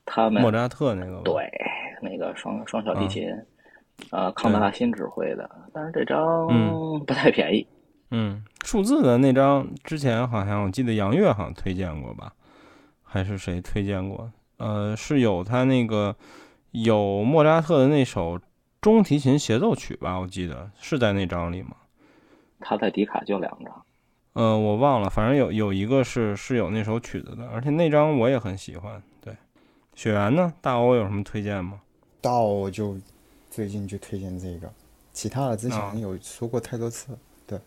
[0.05, 1.49] 他们莫扎特那个对，
[2.01, 3.29] 那个双双小提琴，
[4.11, 6.47] 呃，康纳辛指挥的，但是这张
[7.05, 7.67] 不太便宜。
[8.11, 12.33] 嗯，数字的那张之前好像我记得杨月好像推荐过吧，
[13.01, 14.31] 还是谁推荐过？
[14.57, 16.15] 呃，是有他那个
[16.71, 18.39] 有莫扎特的那首
[18.79, 20.19] 中提琴协奏曲吧？
[20.19, 21.75] 我记得是在那张里吗？
[22.59, 23.85] 他在迪卡就两张。
[24.33, 29.01] 呃，我忘了，反正有有一个是是有那首曲子的，而且那张我也很喜欢。
[29.21, 29.35] 对，
[29.93, 30.51] 雪原呢？
[30.59, 31.81] 大欧有什么推荐吗？
[32.19, 32.97] 大欧就
[33.51, 34.67] 最近就推荐这个，
[35.11, 37.15] 其他的之前有说过太多次。
[37.45, 37.59] 对，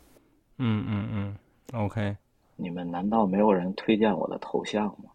[0.59, 1.37] 嗯嗯嗯
[1.85, 2.16] ，OK。
[2.57, 5.11] 你们难道没有人推荐我的头像吗？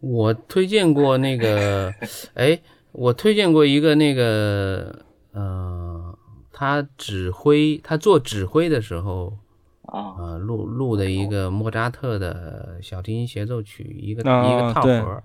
[0.00, 1.94] 我推荐过那个，
[2.34, 6.18] 哎，我推荐过一个那个，呃，
[6.50, 9.38] 他指挥，他做指挥的时候。
[9.88, 15.22] 啊，录录的一个莫扎特的小提琴协奏曲，一个一个套盒，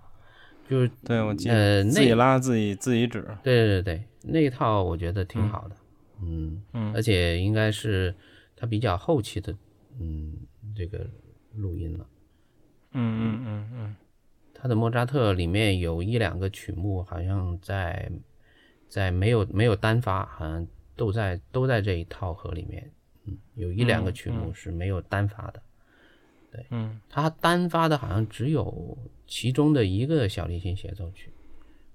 [0.70, 5.76] 就是对我记呃自己拉自己自己指，对对对，那一套我觉得挺好的，
[6.22, 8.16] 嗯嗯，而且应该是
[8.56, 9.54] 他比较后期的，
[10.00, 10.34] 嗯，
[10.74, 11.06] 这个
[11.56, 12.06] 录音了，
[12.94, 13.96] 嗯嗯嗯嗯，
[14.54, 18.10] 他的莫扎特里面有一两个曲目好像在
[18.88, 22.90] 在没有没有单发，好像都在都在这一套盒里面。
[23.26, 25.62] 嗯，有一两个曲目是没有单发的，
[26.52, 31.32] 对，嗯，他单发的好像只有其中的一个小提琴协奏曲，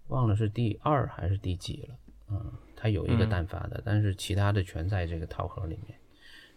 [0.08, 1.94] 忘了是第二还是第几了，
[2.30, 5.98] 嗯，他有一个单发的，但是其他的全在这个套盒里面，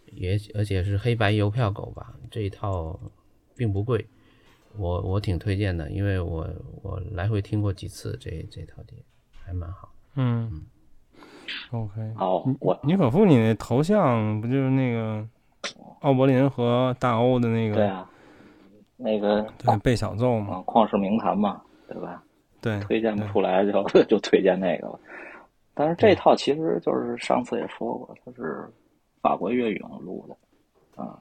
[0.05, 2.97] 也而且是黑白邮票狗吧，这一套
[3.55, 4.07] 并不贵，
[4.77, 6.49] 我我挺推荐的，因为我
[6.81, 8.97] 我来回听过几次这这套碟，
[9.43, 10.63] 还蛮好，嗯。
[11.71, 15.25] OK，好，我尼可夫，你那头像不就是那个
[16.01, 17.75] 奥柏林和大欧的那个？
[17.75, 18.09] 对啊，
[18.97, 22.21] 那个对贝小奏嘛，旷世名弹嘛，对吧？
[22.61, 24.99] 对，推荐不出来就 就推荐那个了。
[25.73, 28.67] 但是这套其实就是上次也说过，它是
[29.21, 31.17] 法国乐咏录的，啊，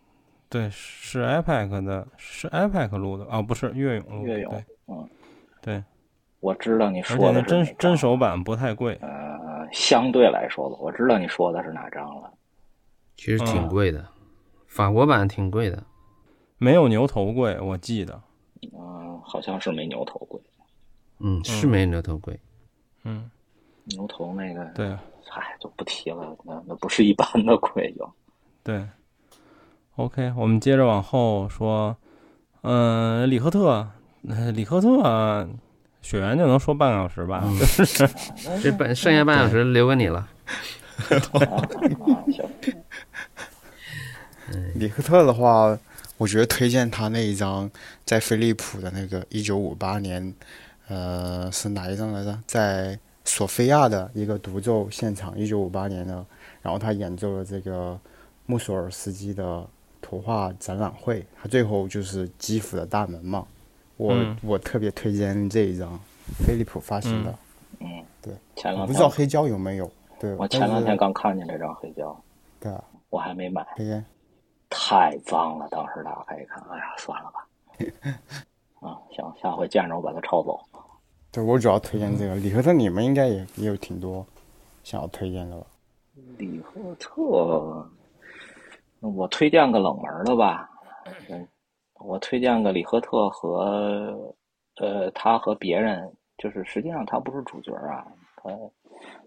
[0.49, 5.09] 对，是 IPAC 的，是 IPAC 录的啊，不是乐咏录的，乐咏，嗯，
[5.63, 5.83] 对，
[6.41, 9.30] 我知道你说的真真手版不太贵，呃。
[9.73, 12.33] 相对来说吧，我知道你说的是哪张了。
[13.17, 14.07] 其实挺贵的，
[14.67, 15.83] 法国版挺贵的，
[16.59, 18.21] 没有牛头贵，我记得。
[18.73, 20.41] 嗯，好像是没牛头贵。
[21.19, 22.39] 嗯，是没牛头贵。
[23.05, 23.31] 嗯，
[23.85, 24.87] 牛头那个，对，
[25.31, 26.37] 唉，就不提了。
[26.45, 28.11] 那那不是一般的贵，就。
[28.63, 28.87] 对。
[29.97, 31.97] OK，我们接着往后说。
[32.63, 33.89] 嗯，里赫特，
[34.55, 35.49] 里赫特。
[36.03, 37.45] 雪原就能说半个小时吧，
[38.63, 40.29] 这半剩下半小时留给你了。
[44.75, 45.79] 李克特的话，
[46.17, 47.71] 我觉得推荐他那一张
[48.05, 50.35] 在飞利浦的那个一九五八年，
[50.89, 52.39] 呃，是哪一张来着？
[52.47, 56.25] 在索菲亚的一个独奏现场，一九五八年的，
[56.63, 57.99] 然后他演奏了这个
[58.47, 59.65] 穆索尔斯基的
[60.03, 63.47] 图画展览会，他最后就是基辅的大门嘛。
[64.01, 66.01] 我我特别推荐这一张，
[66.39, 67.39] 飞利浦发行的。
[67.81, 68.33] 嗯，对。
[68.57, 69.91] 前两天不知道黑胶有没有？
[70.19, 70.35] 对。
[70.37, 72.19] 我前两天刚看见这张黑胶。
[72.59, 72.73] 对。
[73.11, 73.67] 我还没买。
[73.77, 74.03] 黑胶。
[74.71, 77.47] 太脏了，当时打开一看，哎呀，算了吧。
[78.89, 80.59] 啊，行，下回见着我把它抄走。
[81.31, 84.25] 对我主要推荐这个李赫特，你们应该也也有挺多
[84.83, 85.67] 想要推荐的吧？
[86.39, 87.87] 李赫特，
[89.01, 90.71] 我推荐个冷门的吧。
[91.29, 91.47] 嗯。
[92.03, 94.35] 我推荐个里赫特和，
[94.77, 98.51] 呃，他和别人，就是实际上他不是主角啊，他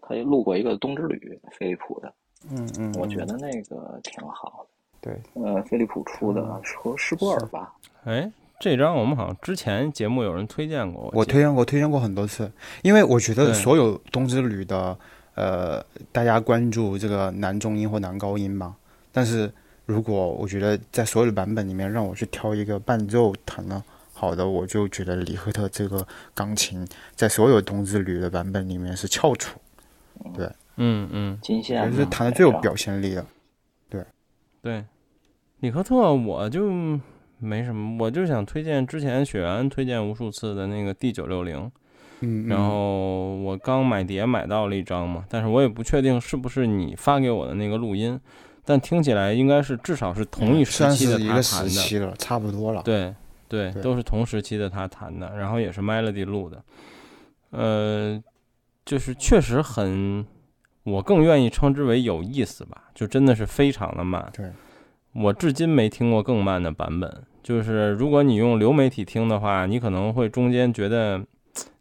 [0.01, 2.13] 他录过一个《冬之旅》，飞利浦的，
[2.49, 4.69] 嗯嗯，我觉得那个挺好的。
[4.99, 7.73] 对，呃，飞利浦出的和施波尔吧。
[8.05, 14.97] 哎，这张我们好像之前节目有人推荐过，我推荐过，推荐过很多次，因为我觉得所有《冬之旅》的，
[15.35, 18.75] 呃，大家关注这个男中音或男高音嘛，
[19.11, 19.53] 但是。
[19.85, 29.59] 如果我觉得在所有的版本里面让我去挑一个伴奏弹呢，好的，我就觉得李赫特这个钢琴在所有冬之旅的版本里面是翘楚。
[30.33, 33.25] 对，嗯嗯，金线是弹的最有表现力的。
[33.89, 34.05] 对，
[34.61, 34.85] 对，
[35.59, 36.71] 李赫特我就
[37.39, 41.69] 没什么，我就想推荐之前雪原推荐无数次的那个 D 九六零。
[42.21, 48.17] 嗯，然后我刚买碟买到了一张嘛，但是我也不确定是不是你发给我的那个录音，
[48.65, 52.81] 但听起来应该是至少是同一时期的他弹的，差不多了。
[52.83, 53.13] 对
[53.47, 56.63] 对，都是同时期的他弹的，然后也是 Melody 录的，
[57.51, 58.23] 呃，
[58.85, 60.25] 就是确实很，
[60.83, 64.31] 我更愿意称之为有意思吧，就真的是非常的慢。
[64.33, 64.51] 对，
[65.13, 71.21] 我至今没听过更慢的版本，就是如果你用流媒体听的话，你可能会中间觉得。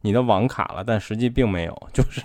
[0.01, 2.21] 你的网卡了，但实际并没有，就是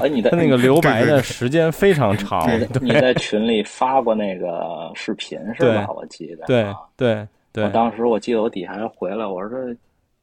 [0.00, 2.46] 哎，你的那个留白的时间非常长。
[2.80, 5.88] 你在群里发过那个视频是吧？
[5.94, 6.44] 我记得。
[6.46, 7.64] 对对对。
[7.64, 9.58] 我当时我记得我底下还回来，我说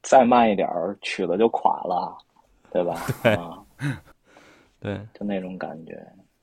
[0.02, 0.68] 再慢一点
[1.00, 2.16] 曲子就垮了，
[2.70, 3.00] 对吧？
[3.22, 3.38] 对。
[4.80, 6.00] 对，就那种感觉。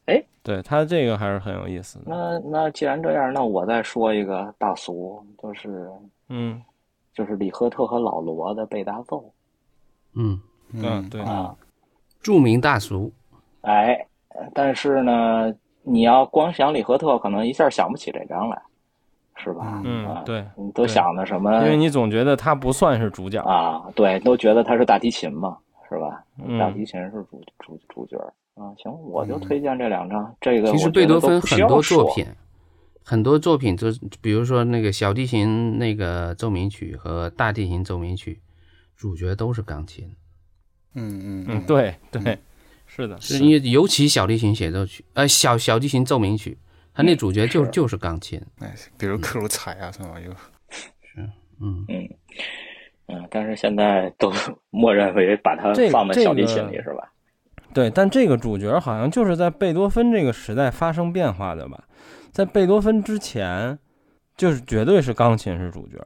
[0.08, 2.06] 哎，对他这个还是很有意思的。
[2.08, 5.90] 那那既然这样，那我再说一个大俗，就是
[6.28, 6.62] 嗯，
[7.14, 9.24] 就是李赫特和老罗的贝大奏。
[10.16, 10.40] 嗯。
[10.74, 11.56] 嗯，对啊，
[12.22, 13.14] 著名大俗，
[13.62, 14.06] 哎，
[14.54, 18.62] 但是呢，你要光想李赫特，可能一下想不起这张来，
[19.38, 19.82] 是吧？
[19.86, 21.54] 嗯，对，你都想的什么？
[21.64, 26.24] 因为你总觉得他不算是主角啊，对，都觉得他是大提琴嘛，是吧？
[26.60, 28.18] 大提琴是主主主角
[28.56, 28.74] 啊。
[28.78, 30.36] 行，我就推荐这两张。
[30.42, 32.26] 这个其实贝多芬很多作品，
[33.02, 33.88] 很多作品就
[34.20, 38.42] 比如说那个小提琴那个奏鸣曲和大提琴奏鸣曲，
[38.96, 40.12] 主角都是钢琴。
[40.94, 42.38] 嗯嗯嗯，对对，
[42.86, 46.58] 是的，是因为尤其小提琴协奏曲，呃，小小提琴奏鸣曲，
[46.94, 50.32] 它那主角就就是钢琴，哎，比如克鲁采啊什么，又
[51.04, 51.30] 是，
[51.60, 51.86] 嗯。
[51.90, 52.10] 嗯
[53.08, 54.34] 嗯，但是现在都
[54.72, 57.12] 默认为把它放在小提琴里是吧？
[57.74, 61.84] 对，但这个主角好像就是在贝多芬这个时代发生变化的吧？
[62.32, 63.78] 在贝多芬之前，
[64.36, 65.98] 就是绝对是钢琴是主角，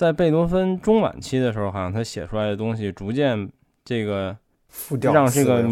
[0.00, 3.50] 在贝多芬中晚期的时候，好像他写出来的东西逐渐。
[3.84, 4.34] 这个
[5.12, 5.62] 让这个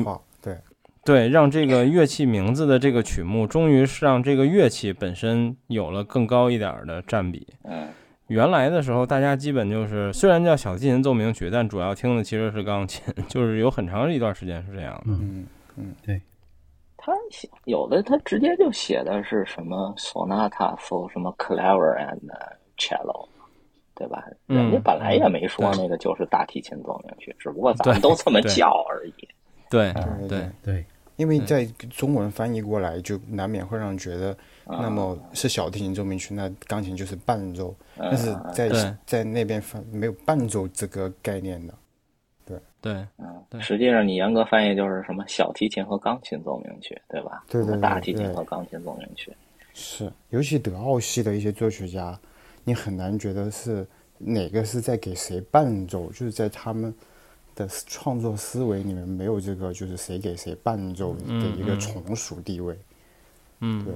[0.42, 0.58] 对
[1.04, 7.46] 对让这个乐器名字的这个曲目，终于是让这个乐器本身有了更高一点的占比。
[7.64, 7.88] 嗯，
[8.26, 15.12] 原来的时候，大家基本就是虽然叫小提琴奏鸣曲，但主要听的其实是钢琴， 就是有很长一段时间是这样的。
[15.12, 16.20] 嗯嗯，对。
[16.96, 22.20] 他写有的他直接就写的是什么 sonata for 什么 clever and
[22.76, 23.28] cello。
[23.98, 24.24] 对吧？
[24.46, 29.28] 人家本来也没说那个就是大提琴奏鸣曲，只不过咱们都这么叫而已。
[29.68, 29.92] 对
[30.28, 30.84] 对对，
[31.16, 37.74] 因为在中文翻译过来，就难免会让人觉得，那么是小提琴奏鸣曲，那钢琴就是伴奏。
[37.96, 41.74] 但是在在那边翻没有伴奏这个概念的。
[42.46, 47.42] 对对，嗯，实际上你严格翻译就是什么小提琴和钢琴奏鸣曲，对吧？
[47.50, 49.32] 对对，大提琴和钢琴奏鸣曲。
[49.74, 52.16] 是，尤其德奥系的一些作曲家。
[52.68, 53.86] 你很难觉得是
[54.18, 56.94] 哪个是在给谁伴奏，就是在他们
[57.54, 61.22] 的创作思维里面没有这个，就是谁给谁伴奏的
[61.58, 62.78] 一个从属地位。
[63.60, 63.94] 嗯，对。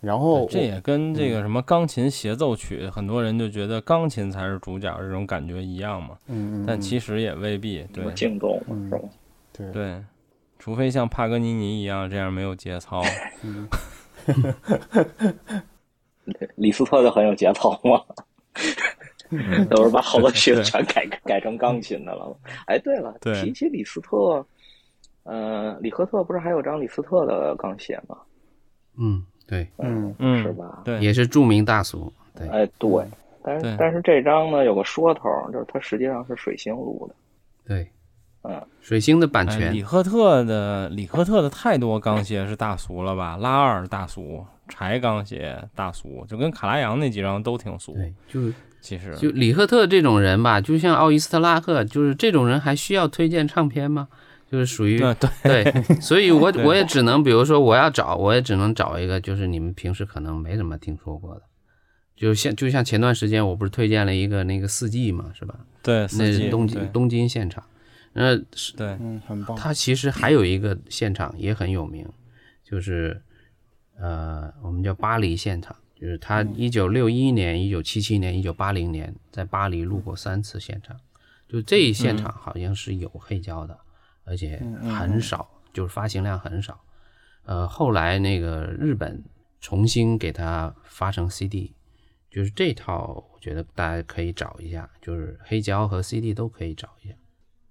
[0.00, 6.16] 然后这也跟这个什么钢琴协奏曲，很多人就觉得钢琴才是主角这种感觉一样嘛。
[6.28, 7.84] 嗯但其实也未必。
[7.92, 8.10] 对。
[8.14, 8.98] 敬重是吧？
[9.52, 10.02] 对对，
[10.58, 13.02] 除非像帕格尼尼一样这样没有节操。
[13.42, 13.68] 嗯。
[16.54, 18.00] 李斯特就很有节操嘛，
[19.68, 22.36] 都是把好多曲子全改改成钢琴的了。
[22.66, 24.44] 哎，对了，提起李斯特，
[25.24, 28.16] 呃，李赫特不是还有张李斯特的钢弦吗？
[28.98, 30.82] 嗯，对，嗯嗯，是吧？
[30.84, 32.12] 对，也是著名大俗。
[32.34, 32.90] 对，哎，对，
[33.42, 37.14] 但是但是这张呢有个说头，就是它实际上是水星录的。
[37.66, 37.90] 对，
[38.42, 39.72] 嗯，水星的版权。
[39.72, 43.36] 李赫特的李赫特的太多钢弦是大俗了吧？
[43.36, 44.44] 拉二大俗。
[44.68, 47.94] 柴钢鞋大俗，就跟卡拉扬那几张都挺俗。
[47.94, 54.08] 对，就是其实就李赫特这种人吧，就像奥伊斯特拉赫，就是这种人还需要推荐唱片吗？
[54.50, 61.42] 就是属于对对， 所以我我也只能，比如说我要找，我也只能找一个，就是你们平时可能没怎么听说过的，
[62.14, 65.58] 就像就像前段时间我不是推荐了一个那个四季嘛，是吧？
[65.82, 67.64] 对，那是东京东京现场，
[68.12, 69.56] 那是对，嗯，很棒。
[69.56, 72.06] 他其实还有一个现场也很有名，
[72.62, 73.22] 就是。
[74.02, 80.96] 呃，我们叫巴黎现场，就是他一九六一年、一九七七年、一九八零年在巴黎录过三次现场，
[81.48, 83.78] 就这一现场好像是有黑胶的，
[84.24, 84.60] 而且
[84.98, 86.80] 很少，就是发行量很少。
[87.44, 89.22] 呃，后来那个日本
[89.60, 91.72] 重新给他发成 CD，
[92.28, 97.14] 就是这套，我觉得大家可以找一下，就是黑胶和 CD 都可以找一下。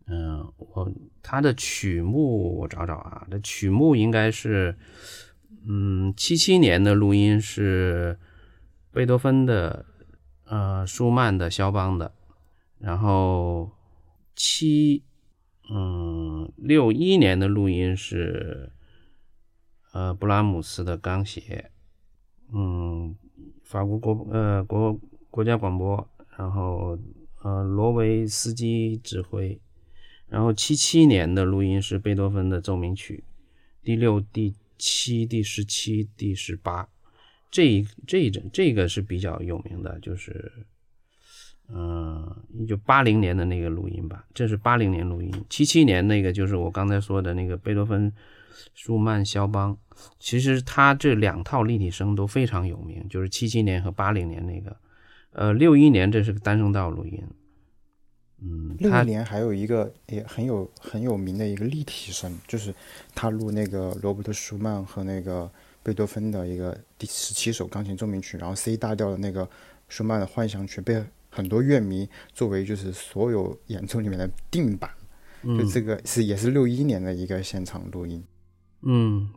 [0.08, 0.90] 嗯，我
[1.22, 4.78] 他的曲目我找找啊，这曲目应该是，
[5.68, 8.18] 嗯，七七年的录音是
[8.92, 9.86] 贝多芬的，
[10.46, 12.14] 呃，舒曼的，肖邦的，
[12.80, 13.72] 然后
[14.36, 15.04] 七，
[15.70, 18.72] 嗯，六一年的录音是，
[19.94, 21.72] 呃，布拉姆斯的钢协，
[22.54, 23.16] 嗯，
[23.64, 25.00] 法国国呃国
[25.30, 26.98] 国家广播，然后
[27.44, 29.62] 呃罗维斯基指挥。
[30.28, 33.26] 然后七七年的录音是贝多芬的奏鸣曲，
[33.84, 36.90] 第六、第七、第十七、第十八，
[37.52, 40.52] 这一这一整这个是比较有名的，就是，
[41.70, 45.32] 嗯，一九八零年的那个录音吧，这是八零年录音。
[45.52, 48.12] 七七年那个就是我刚才说的那个贝多芬、
[48.74, 49.78] 舒曼、肖邦，
[50.20, 54.76] 其实他这两套立体声都非常有名，就是七七年和八零年那个，
[55.34, 57.24] 呃，六一年这是个单声道录音。
[58.44, 62.74] 嗯，六一年还有一个也很有很有名的一个立体声，就是
[63.14, 65.48] 他录那个罗伯特舒曼和那个
[65.84, 69.48] 贝多芬的一个第十七首钢琴奏鸣曲，然后 C 大调的那个
[69.90, 74.90] 舒曼的幻想曲，被很多乐迷作为就是所有演奏里面的定版。
[75.44, 78.24] 就这个是也是六一年的一个现场录音。
[78.82, 79.30] 嗯，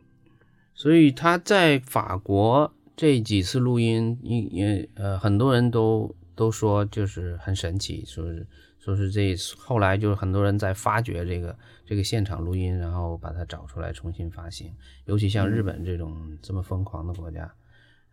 [0.73, 8.47] 所以他在法国这几次录音，也也呃很多人都都说就是很神奇，说是。
[8.85, 14.71] 说是这后来就是很多人在发掘这个这个现场录音，然后把它找出来重新发行。
[15.05, 17.51] 尤其像日本这种这么疯狂的国家，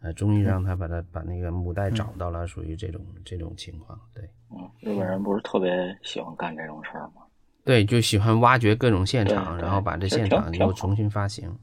[0.00, 4.00] 呃，终于让他把它把那个母带找到了，属于这种这种情况。
[4.14, 5.70] 对，嗯，日本人不是特别
[6.02, 7.20] 喜欢干这种事儿吗？
[7.66, 11.54] 对，就喜欢挖掘各种现场，然后把这现场又重新发行。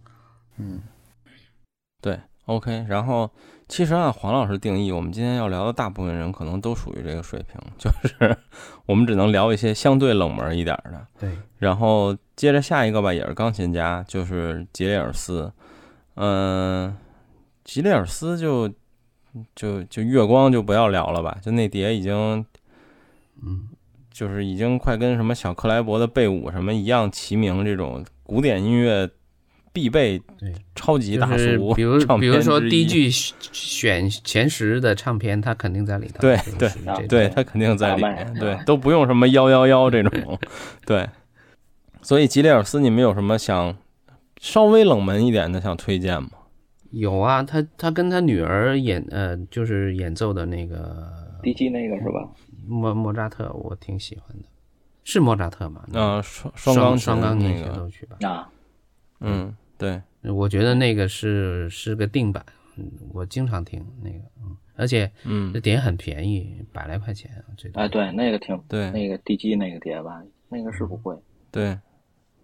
[0.58, 0.80] 嗯，
[2.00, 2.20] 对
[2.50, 3.30] ，OK，然后。
[3.72, 8.36] 其实按黄老师定义，我们今天要聊的大部分人可能都属于这个水平， 就是
[8.88, 11.06] 我们只能聊一些相对冷门一点的。
[11.20, 15.54] 对，然后接着下一个吧，也是钢琴家，就是吉列尔斯。
[16.16, 16.98] 嗯，
[17.64, 18.68] 吉列尔斯就
[19.54, 22.44] 就就月光就不要聊了吧，就那碟已经，
[23.44, 23.70] 嗯，
[24.12, 29.08] 就是已经快跟什么小克莱伯的贝五什么一样齐名，这种古典音乐。
[29.72, 36.20] 必备对超级大叔，比如比如说第一句选前十的唱片，他肯定在里头。
[36.20, 38.34] 对对对，他肯定在里面。
[38.40, 40.40] 对，都不用什么幺幺幺这种。
[40.86, 41.08] 对，
[42.02, 43.76] 所以吉列尔斯，你们有什么想
[44.40, 46.30] 稍微冷门一点的想推荐吗？
[46.92, 51.08] 有啊，他他跟他女儿演呃，就是演奏的那个
[51.44, 51.70] D.G.
[51.70, 52.28] 那个是吧？
[52.68, 54.46] 莫莫扎特，我挺喜欢的，
[55.04, 55.84] 是莫扎特吗？
[55.94, 58.18] 啊，双双钢双钢琴协奏曲吧？
[58.28, 58.50] 啊。
[59.20, 62.46] 嗯，对，我觉得那个是是个定版，
[63.14, 67.82] 我经常听那个，嗯，而且，嗯，这碟很便宜，百来块钱，最多。
[67.82, 71.16] 哎，对，那个挺，对，那个地基那个碟吧，那个是不贵，
[71.52, 71.78] 对，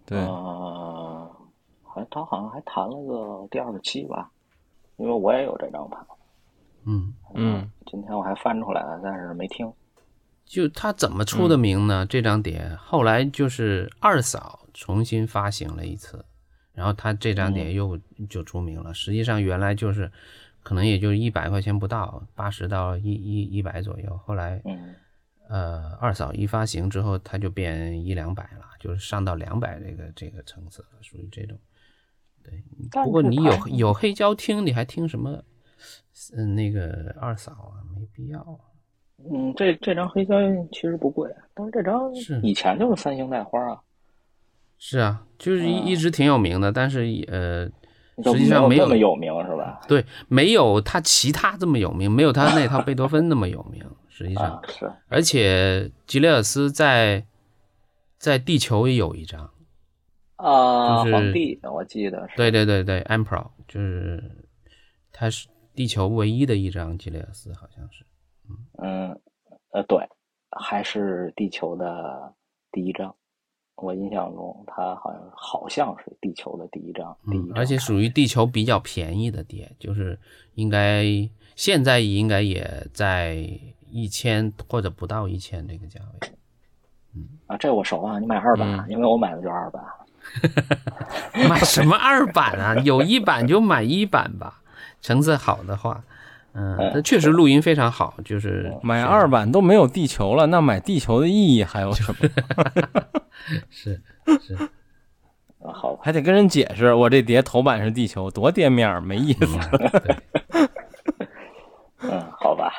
[0.04, 1.30] 对，呃，
[1.82, 4.30] 还他好像还弹了个第二个期吧，
[4.96, 6.06] 因为我也有这张盘，
[6.84, 9.72] 嗯嗯，今天我还翻出来了，但是没听。
[10.44, 12.06] 就他怎么出的名呢？
[12.06, 16.24] 这张碟后来就是二嫂重新发行了一次。
[16.76, 17.98] 然后他这张碟又
[18.28, 18.92] 就出名了。
[18.92, 20.12] 实际上原来就是，
[20.62, 24.16] 可能也就一百块钱不到，八十到一一一百左右。
[24.24, 24.62] 后来，
[25.48, 31.58] 呃，二嫂一发行之后，它就变一两百了，就是上到两百这个这个层次了，属于这种。
[32.44, 35.42] 对，不过你有有黑胶听，你还听什么？
[36.36, 38.60] 嗯，那个二嫂啊，没必要。
[39.32, 40.36] 嗯，这这张黑胶
[40.72, 43.80] 其实不贵，但是这张是以前就是三星带花啊。
[44.78, 47.66] 是啊，就是一一直挺有名的，但是呃，
[48.32, 49.80] 实际上没有那么有名，是吧？
[49.88, 53.84] 对，没有他其他这么有名，没有他那套贝多芬那么有名。
[54.08, 57.26] 实际上是，而且吉列尔斯在
[58.16, 59.50] 在地球也有一张
[60.36, 62.34] 啊，就是皇帝，我记得是。
[62.34, 64.22] 对对对对，Emperor，就是
[65.12, 68.06] 他是地球唯一的一张吉列尔斯，好像是。
[68.82, 69.20] 嗯，
[69.72, 69.98] 呃，对，
[70.58, 72.32] 还是地球的
[72.72, 73.14] 第一张。
[73.76, 80.18] 我印象中，它好像好像是地球的第一张，第一，而且属于地球比较便宜的碟，就是
[80.54, 81.04] 应该
[81.54, 83.46] 现在应该也在
[83.90, 86.28] 一千或者不到一千这个价位。
[87.14, 89.82] 嗯啊，这我熟啊，你买二版，因为我买的就二版。
[91.48, 92.74] 买什么二版啊？
[92.82, 94.60] 有一版就买一版吧，
[95.00, 96.02] 成色好的话。
[96.58, 102.30] 嗯，它确实录音非常好，就是买二版都没有地球了，那买地球的意义还有什么？
[103.68, 104.00] 是
[104.40, 104.56] 是，
[105.60, 109.58] 好，还得跟人解释，我这碟头版是地球，多店面没意思。
[112.00, 112.72] 嗯，好吧，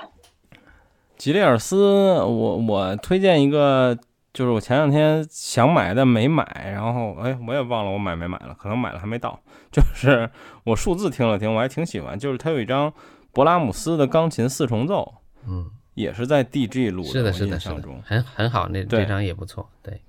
[1.15, 3.95] 吉列尔斯，我我推荐一个，
[4.33, 9.39] 就是我前两天想买但没买，然后哎，我也忘了我买没买了，可能买了还没到。
[9.69, 10.29] 就是
[10.63, 12.91] 我数字听了听，我还挺喜欢，就是它有一张
[13.37, 15.13] 勃拉姆斯的钢琴四重奏，
[15.45, 20.01] 嗯，也是在 DG 录的，是的，是的，是的，很很好，那这张也不错，对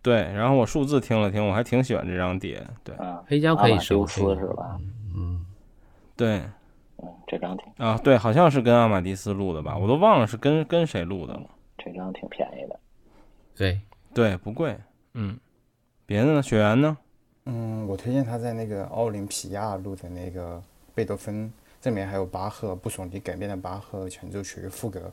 [0.00, 0.22] 对。
[0.32, 4.22] 然后我数字听了听，我还挺喜欢这张碟，对，啊黑胶可以收，是
[4.56, 4.80] 吧？
[5.14, 5.44] 嗯，
[6.16, 6.40] 对。
[7.26, 11.42] 这张挺啊，对，好像是跟阿玛迪斯录的吧，我都忘了是跟跟谁录的了。
[11.76, 12.78] 这张挺便宜的，
[13.56, 13.80] 对
[14.14, 14.78] 对，不贵。
[15.14, 15.36] 嗯，
[16.06, 16.42] 别的呢？
[16.42, 16.96] 雪原呢？
[17.46, 20.62] 嗯，我推荐他在那个奥林匹亚录的那个
[20.94, 21.52] 贝多芬，
[21.82, 25.12] 这里面还有巴赫布索尼改编的巴赫前奏曲副歌。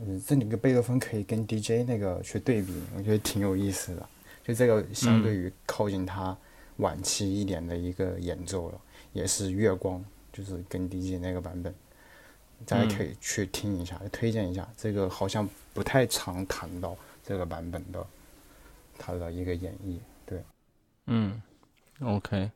[0.00, 4.08] 嗯，这里个贝多芬可以跟 DJ 那个去对比，我觉得挺有意思的。
[4.44, 6.36] 就这个相对于靠近他
[6.78, 8.80] 晚期一点的一个演奏了，
[9.12, 10.04] 也是月光。
[10.32, 11.74] 就是跟 DJ 那个版本，
[12.66, 14.68] 大家可以去听一下，推荐一下。
[14.76, 18.06] 这个好像不太常谈到这个版本的，
[18.98, 19.96] 他的一个演绎。
[20.26, 20.42] 对，
[21.06, 21.40] 嗯
[22.02, 22.50] ，OK，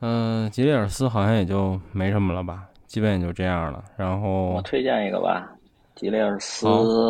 [0.00, 3.84] 嗯，吉列尔斯好像也就没什么了吧，基本也就这样了。
[3.96, 5.50] 然后我推荐一个吧，
[5.94, 6.66] 吉列尔斯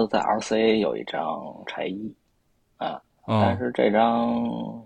[0.08, 2.14] 在 RCA 有一张柴一，
[2.76, 4.82] 啊，但是这张。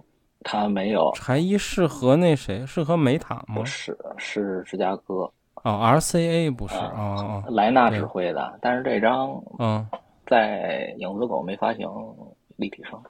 [0.47, 2.67] 他没有柴一适合那谁？
[2.67, 3.55] 适合梅塔吗？
[3.55, 5.23] 不是，是芝加哥。
[5.63, 8.59] 哦，RCA 不是哦，莱纳指挥的。
[8.61, 9.89] 但是这张嗯，
[10.27, 11.89] 在影子狗没发行
[12.57, 13.03] 立体声，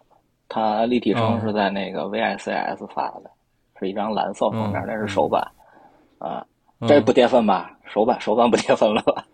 [0.49, 3.29] 它立体声是在那个 VICS 发的，
[3.85, 5.47] 是一张蓝色封面，那是手版
[6.19, 6.47] 啊。
[6.87, 7.79] 这不跌份吧？
[7.87, 9.27] 手版手版不跌份了吧？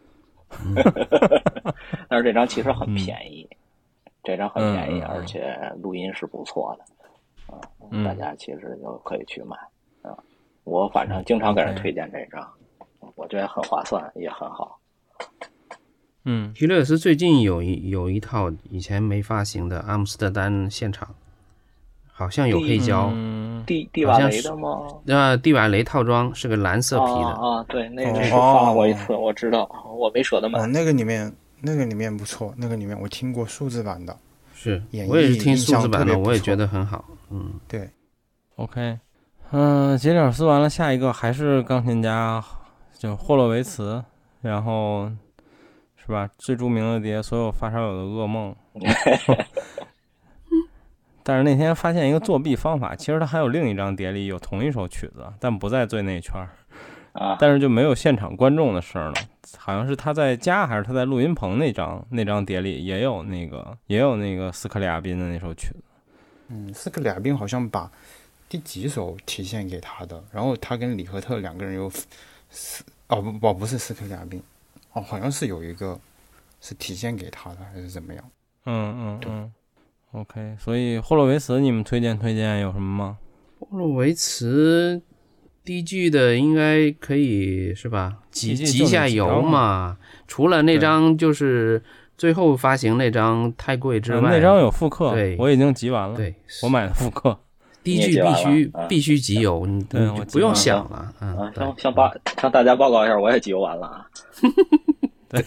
[2.08, 3.48] 但是这张其实很便宜，
[4.22, 7.56] 这张很便宜，而且录音是不错的。
[7.90, 9.56] 嗯，大家其实就可以去买，
[10.02, 10.16] 啊，
[10.62, 12.46] 我反正经常给人推荐这张，
[13.16, 14.78] 我觉得很划算，也很好。
[16.24, 21.16] 嗯，皮勒斯最近有一有一套以前没发行的阿姆斯特丹现场，
[22.20, 23.10] 好像有黑胶，
[23.64, 24.86] 地地瓦雷的吗？
[25.04, 29.66] 那地瓦雷套装是个蓝色皮的啊，对，那个是放过一次，我知道，
[29.96, 30.66] 我没舍得买。
[30.66, 34.14] 那个里面那个里面不错，那个里面我听过数字版的，
[34.52, 37.02] 是我也是听数字版的，我也觉得很好。
[37.30, 37.88] 嗯，对
[38.56, 38.98] ，OK，
[39.52, 42.44] 嗯，杰里尔斯完了，下一个还是钢琴家，
[42.98, 44.04] 就霍洛维茨，
[44.42, 45.10] 然后
[45.96, 46.28] 是吧？
[46.36, 48.54] 最著名的碟《所有发烧友的噩梦》。
[51.30, 56.48] 但是那天发现一个作弊方法，其实他还有另一张碟里有同一首曲子，但不在最内圈儿
[57.12, 59.14] 啊，但是就没有现场观众的声了。
[59.56, 65.84] 好像是他在家还是他在录音棚那张那张碟里也有那个也有那个斯克里亚宾的那首曲子。
[66.48, 67.88] 嗯，斯克里亚宾好像把
[68.48, 71.88] 第几首提现给他的，然后他跟李赫特两个人又
[72.50, 74.42] 斯哦不不不是斯克里亚宾
[74.94, 75.96] 哦，好像是有一个
[76.60, 78.24] 是提现给他的还是怎么样？
[78.64, 79.52] 嗯嗯嗯
[80.12, 83.18] ，OK，所以霍洛维茨你们推荐推荐有什么吗？
[83.58, 85.02] 霍洛维茨
[85.64, 88.18] 低 G 的应该可以是吧？
[88.30, 91.82] 集集下油嘛，除了那张就是。
[92.20, 96.14] 最后发行那张太贵之外，那张有复刻，对，我已经集完了。
[96.14, 97.34] 对，我买的复刻。
[97.82, 99.82] 第一句必须必须集邮，你
[100.30, 101.10] 不用想了。
[101.22, 104.06] 嗯，向向报向大家报告一下，我也集邮完了啊。
[105.30, 105.44] 对，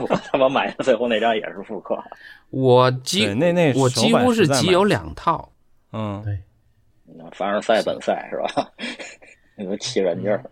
[0.00, 2.02] 我他妈买的最后那张也是复刻。
[2.50, 5.50] 我几那那我几乎是集有两套。
[5.92, 6.38] 嗯，对。
[7.32, 8.70] 凡尔赛本赛是吧？
[9.56, 10.42] 那个气人劲儿。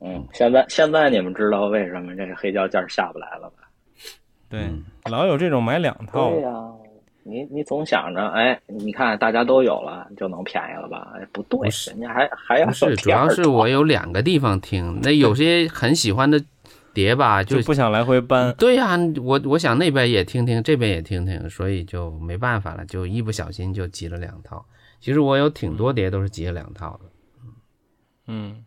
[0.00, 3.68] 嗯，现在现在你们知道为什么这个黑胶价下不来了吧？
[4.48, 4.68] 对，
[5.10, 6.30] 老有这种买两套。
[6.30, 6.50] 对呀，
[7.22, 11.12] 你你总想着，哎，你看大家都有了，就能便宜了吧？
[11.16, 12.66] 哎，不对，人家还还要。
[12.66, 16.42] 不是，主要是我有两个地方听，那有些很喜欢的
[16.92, 18.54] 碟吧，就不想来回搬。
[18.54, 24.64] 对呀，我我想那边也听听，这边也听听，所以就没办法了，就一不小心就集了两套。
[25.00, 27.10] 其实我有挺多碟都是集了两套的。
[28.26, 28.64] 嗯，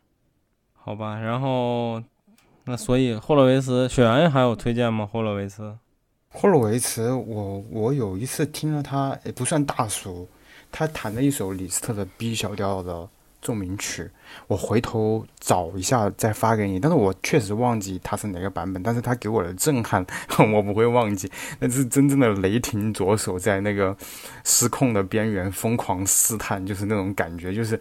[0.74, 2.04] 好吧，然后。
[2.66, 5.06] 那所以霍洛维茨，雪原还有推荐吗？
[5.06, 5.78] 霍洛维茨，
[6.30, 10.26] 霍洛维茨，我我有一次听了他，也不算大熟，
[10.72, 13.10] 他弹了一首李斯特的 B 小调的
[13.44, 14.10] 奏鸣曲，
[14.48, 16.80] 我回头找一下再发给你。
[16.80, 20.04] 但是我确实忘记它是哪个版本，但是它给我的震撼
[20.52, 21.30] 我不会忘记，
[21.60, 23.96] 那是真正的雷霆左手在那个
[24.44, 27.80] 失控的边缘疯狂试探，就是那种感觉，就是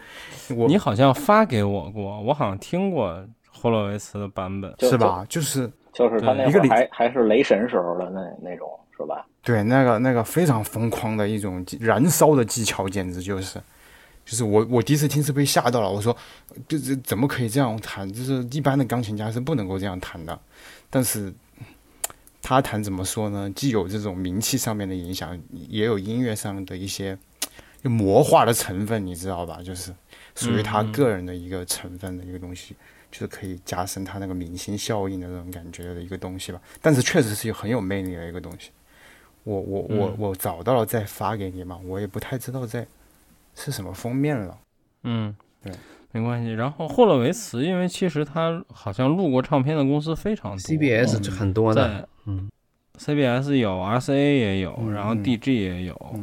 [0.55, 3.25] 我你好像发给我过，我好像听过。
[3.55, 5.25] 霍洛维茨的版本是吧？
[5.29, 9.25] 就是就是他那会儿还还是雷神时候的那那种是吧？
[9.41, 13.61] 对，那个那个非常疯狂的一种燃烧的技巧，简直就是，
[14.33, 15.91] 就是我我第一次听是被吓到了。
[15.93, 16.17] 我说，
[16.67, 18.11] 就是怎么可以这样弹？
[18.11, 20.41] 就是一般的钢琴家是不能够这样弹的。
[20.89, 21.31] 但是
[22.41, 23.53] 他弹怎么说呢？
[23.55, 27.19] 既有这种名气上面的影响，也有音乐上的一些
[27.83, 29.61] 魔化的成分，你知道吧？
[29.63, 29.93] 就是
[30.35, 32.75] 属于他个人的一个成分的一个东西，
[33.11, 36.61] 就是可以加深他那个明星效应的那种感觉的一个东西吧。
[36.81, 38.71] 但是确实是有很有魅力的一个东西。
[39.45, 42.87] 我我我我找到了再发给你嘛，我也不太知道在
[43.55, 44.59] 是什么封面了。
[45.05, 45.73] 嗯，对，
[46.13, 46.53] 没关系。
[46.53, 52.49] 然后霍洛维茨，因为其实他好像录过唱片的公司非常多，CBS 很多的，嗯
[52.99, 56.21] ，CBS 有，RCA 也有，然后 DG 也有，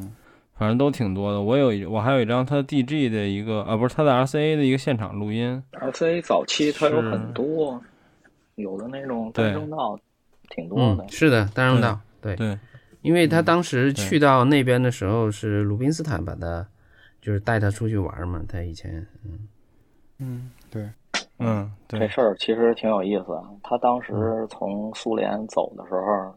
[0.55, 1.41] 反正都挺多的。
[1.41, 5.61] 我有，我还有一张他 DG 的一个，啊，不是他的 RCA 的一个现场录音。
[5.73, 7.81] RCA 早期他有很多，
[8.55, 9.99] 有的那种单声道
[10.49, 11.05] 挺多的。
[11.09, 12.57] 是的，单声道，对对。
[13.01, 16.67] 因为他当时去到那边的时候，是鲁宾斯坦把他，
[17.21, 18.41] 就是带他出去玩嘛。
[18.47, 19.47] 他以前，嗯
[20.19, 20.89] 嗯，对，
[21.37, 23.39] 嗯，这事儿其实挺有意思。
[23.63, 26.35] 他当时从苏联走的时候，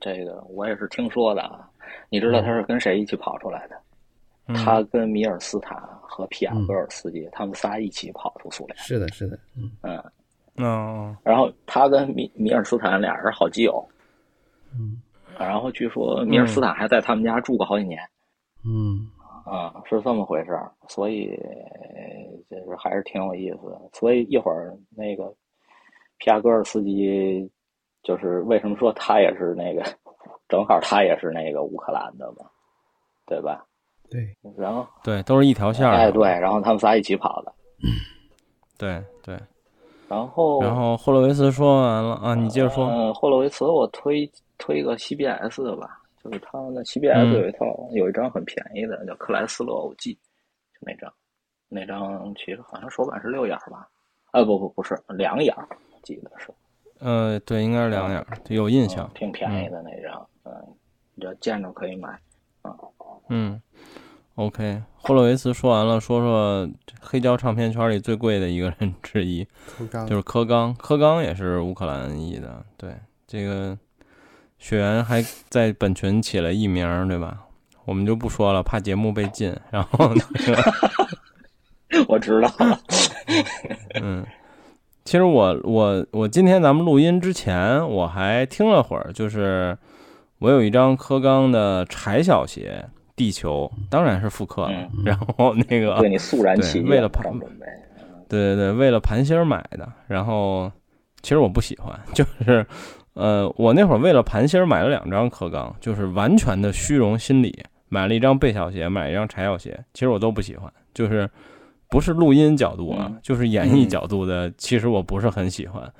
[0.00, 1.68] 这个我也是听说的啊。
[2.08, 3.76] 你知道他是跟谁一起跑出来的？
[4.54, 8.78] 他跟米尔斯坦和皮亚戈尔斯基，他们仨一起跑出苏联。
[8.78, 10.04] 是的，是的，嗯嗯
[10.56, 11.16] 嗯。
[11.24, 13.84] 然后他跟米米尔斯坦俩人好基友。
[14.72, 15.02] 嗯。
[15.38, 18.00] 然后据说米尔斯坦还在他们家住过好几年，
[18.64, 19.10] 嗯
[19.46, 21.28] 啊是这么回事儿，所以
[22.50, 23.80] 就是还是挺有意思的。
[23.92, 25.32] 所以一会儿那个
[26.18, 27.48] 皮亚戈尔斯基，
[28.02, 29.82] 就是为什么说他也是那个，
[30.48, 32.46] 正好他也是那个乌克兰的嘛，
[33.24, 33.64] 对吧？
[34.10, 37.52] 对，然后对都是一条线儿，哎对，然后他们仨一起跑的，
[38.76, 39.38] 对对，
[40.08, 42.86] 然后然后霍洛维茨说完了啊，你接着说。
[42.88, 44.30] 嗯，霍洛维茨我推。
[44.58, 50.12] 推个 CBS 的吧，就是他那 CBS 有一套，有一张很便宜的，叫《克莱斯勒偶记》，
[50.74, 51.12] 就那张，
[51.68, 53.88] 那张其实好像手感是六眼吧？
[54.32, 55.54] 啊，不不不是两眼，
[56.02, 56.52] 记得是。
[56.98, 59.08] 呃，对，应该是两眼，有印象。
[59.14, 60.52] 挺便宜的那张，嗯，
[61.14, 62.08] 你要见着可以买。
[62.62, 62.74] 啊，
[63.28, 63.60] 嗯
[64.34, 66.68] ，OK，霍洛维茨说完了，说说
[67.00, 69.46] 黑胶唱片圈里最贵的一个人之一，
[70.08, 72.94] 就是柯刚，柯刚也是乌克兰裔的，对
[73.28, 73.78] 这个。
[74.58, 77.42] 雪原还在本群起了艺名，对吧？
[77.84, 79.54] 我们就不说了，怕节目被禁。
[79.70, 80.60] 然后那个，
[82.08, 82.50] 我知道。
[84.02, 84.26] 嗯，
[85.04, 89.76] 其实我我我今天咱们录音之前，我还听了会儿，就是
[90.38, 92.84] 我有一张科刚的柴小鞋
[93.14, 94.88] 《地球》，当然是复刻了。
[95.04, 97.32] 然后那个对你肃然起敬为了盘，
[98.28, 99.88] 对对对，为了盘芯买的。
[100.08, 100.72] 然后
[101.22, 102.66] 其实我不喜欢， 就是。
[103.16, 111.26] 呃，我那会儿为了盘星儿买了两张柯刚，就是完全的虚荣心理，买了一张贝小鞋，买一张柴小鞋，其实我都不喜欢，就是
[111.88, 115.90] 不是录音角度啊，就是演绎角度的，其实我不是很喜欢。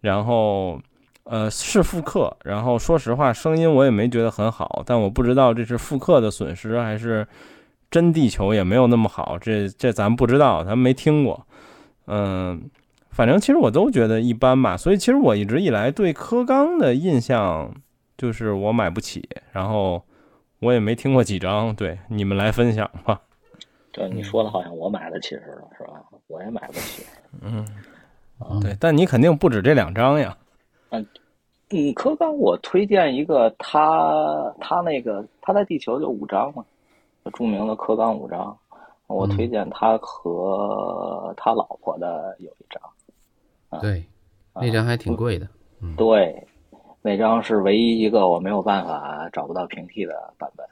[0.00, 0.80] 然后，
[1.24, 7.26] 呃，是复刻，然后说实话，声音我也没觉得很好，但我不知道这是复刻的损失还是
[7.90, 11.44] 真地球也没有那么好，这这咱不知道，咱没听过，
[12.06, 12.62] 嗯。
[13.10, 17.70] 反正其实我都觉得一般吧，所以其实我一直以来对科刚的印象
[18.16, 20.02] 就是我买不起，然后
[20.60, 21.74] 我也没听过几张。
[21.74, 23.20] 对，你们来分享吧。
[23.92, 26.00] 对，你说的好像我买得起似的，是吧？
[26.28, 27.04] 我也买不起。
[27.42, 27.66] 嗯，
[28.62, 30.36] 对，但你肯定不止这两张呀。
[30.90, 31.04] 嗯
[31.70, 36.64] 嗯，柯刚我推荐一个，他他那个他在地球就五张嘛，
[37.34, 38.56] 著名的科刚五张，
[39.08, 42.80] 我推荐他和他老婆的有一张。
[43.80, 44.04] 对，
[44.54, 45.46] 那张还挺贵的。
[45.96, 46.46] 对，
[47.02, 50.66] 那张是唯一一个我没有办法找不到平替的版本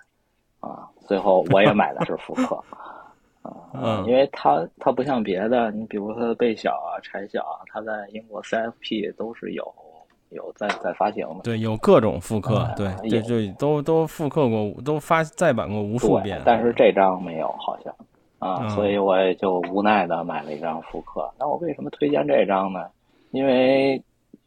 [0.61, 0.89] 啊。
[1.07, 2.63] 最后我也买的是复刻
[3.43, 9.65] 啊，因为它它不像别的，你比如说贝小啊、柴小啊，它在英国 CFP 都是有
[10.31, 11.41] 有在在发行的。
[11.45, 16.43] 对，有各种复刻，对，这就都都复刻过，都发再版过无数遍。
[16.45, 17.95] 但是这张没有，好像。
[18.39, 21.28] 啊，所以我也就无奈的买了一张复刻。
[21.39, 22.86] 那我为什么推荐这张呢？
[23.32, 24.01] 因为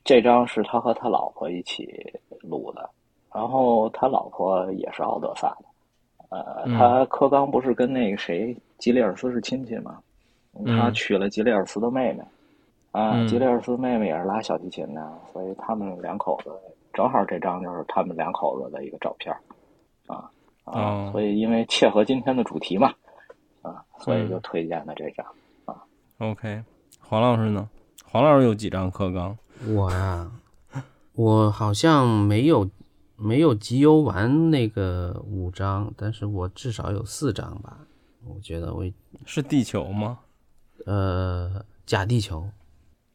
[0.03, 1.87] 这张是他和他老婆一起
[2.41, 2.89] 录的，
[3.33, 5.65] 然后他老婆也是奥德萨的。
[6.29, 9.99] 呃，他柯刚不是跟那个谁吉利尔斯是亲戚吗？
[10.65, 12.23] 他娶了吉利尔斯的妹妹。
[12.91, 16.49] 啊，吉利尔斯妹妹也是拉小提琴的，所以他们两口子
[16.93, 19.35] 正好这张就是他们两口子的一个照片。
[20.07, 20.31] 啊
[20.63, 22.93] 啊，所以因为切合今天的主题嘛。
[23.61, 25.25] 啊，所以就推荐了这张
[25.65, 25.75] 啊。
[26.19, 26.63] OK，
[26.99, 27.69] 黄老师呢？
[28.05, 29.37] 黄老师有几张柯刚？
[29.67, 30.31] 我呀，
[31.13, 32.69] 我好像没有
[33.15, 37.77] 没有集邮完那个五张，但是我至少有四张吧。
[38.25, 38.85] 我觉得我
[39.25, 40.19] 是地球吗？
[40.85, 42.49] 呃，假地球。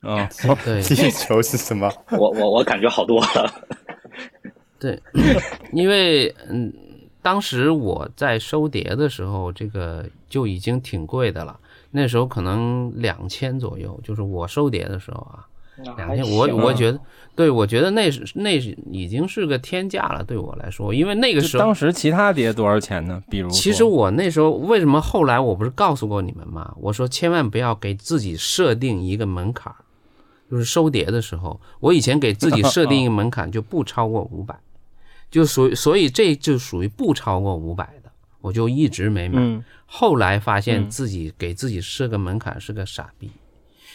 [0.00, 0.28] 啊，
[0.64, 1.90] 对， 地球是什么？
[2.16, 3.52] 我我我感觉好多了。
[4.78, 5.02] 对，
[5.72, 6.72] 因为嗯，
[7.26, 11.58] 当时我在收碟的时候，这个就已经挺贵的了。
[11.90, 15.44] 那时候可能两千左右，就是我收碟的时候啊，
[15.96, 16.24] 两千。
[16.30, 17.00] 我我觉得，
[17.34, 23.20] 对我觉得那是那是已经是个天价了，对我来说，因为那个时候当时其他碟多少钱呢？
[23.28, 26.72] 比如，其实我那时候为什么后来我不是告诉过你们吗？
[26.80, 29.74] 我说千万不要给自己设定一个门槛，
[30.48, 34.56] 就是收碟的时候，我以前给自己设定一个门槛就不超过五百。
[35.36, 38.10] 就属所以这就属于不超过五百的，
[38.40, 39.62] 我就一直没买。
[39.84, 43.30] 后来发现自己给自己设个门槛是个傻逼，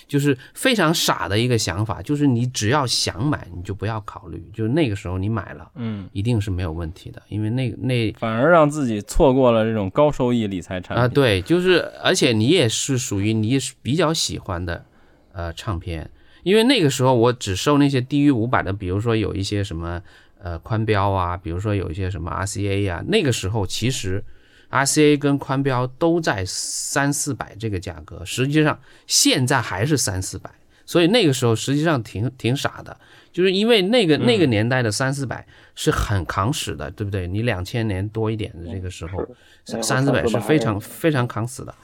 [0.08, 2.00] 就是非常傻的一个想法。
[2.04, 4.52] 就是你只要想买，你就不要考虑。
[4.54, 11.08] 就那个时候你买了，嗯，一定是没有问题的，因为那那反而让自己错过了这种高收益理财产品啊。
[11.08, 14.86] 对，就是而且你也是属于你比较喜欢的
[15.32, 16.08] 呃唱片，
[16.44, 20.00] 因为那个时候我只收那些低于五百的，比如说有一些什么。
[20.44, 24.24] 呃，宽标啊，比如说有一些什么 RCA 啊，那个时候其实
[24.72, 30.50] RCA 跟宽标都在三四百这个价格，实际上现在还是三四百，
[30.84, 32.98] 所以那个时候实际上挺挺傻的，
[33.32, 37.28] 就是因为那个那个年代的三四百是很扛死的，对不对？
[37.28, 39.24] 你两千年多一点的这个时候，
[39.64, 41.76] 三四百是非常非常扛死的，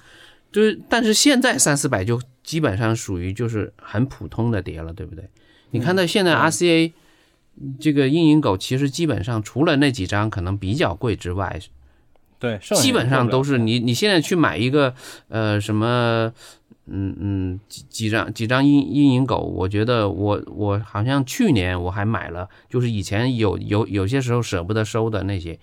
[0.52, 5.30] 就是但是现在三四百就基本上属于就是很普通的碟了，对不对？
[5.70, 6.92] 你看到现在 RCA。
[7.80, 11.60] 这个阴影狗其实基本上除了那几张可能比较贵之外，
[12.40, 14.94] 对，基本上都是你你现在去买一个
[15.28, 16.32] 呃什么
[16.86, 25.60] 嗯嗯几几张几张阴阴影狗，我觉得我我好像去年我还买了，就是以前有有有些时候舍不得收的那些，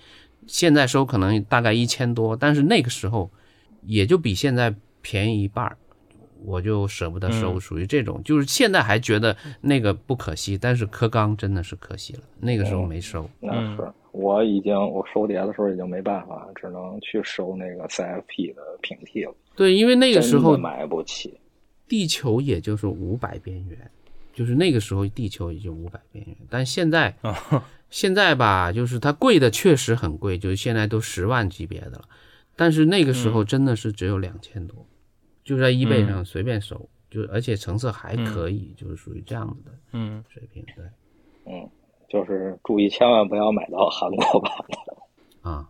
[0.46, 3.30] 现在收可能大概一千多，但是那个时候
[3.82, 5.78] 也就比现在便宜一半儿。
[6.44, 13.28] 我就舍不得收，属于这种，就是现在还觉得那个不可惜，但是科刚真的是可惜了，那个时候没收。
[13.40, 19.34] 那是我已经我收碟的时候已经没办法，只能去收那个 CFP 的平替了。
[19.56, 21.38] 对，因为那个时候买不起。
[21.86, 23.78] 地球也就是五百边缘，
[24.32, 27.14] 就是那个时候地球也就五百边缘，但现在
[27.90, 32.04] 现在吧，就是它贵的确实很贵，就是现在都十万级别的了，
[32.56, 34.86] 但是那个时候真的是只有两千多。
[35.44, 40.64] 就在 eBay 上随便搜，就而且成色还可以，就是属于这样子的嗯水平。
[40.74, 40.84] 对，
[41.46, 41.70] 嗯，
[42.08, 45.68] 就是注意千万不要买到韩国版的啊。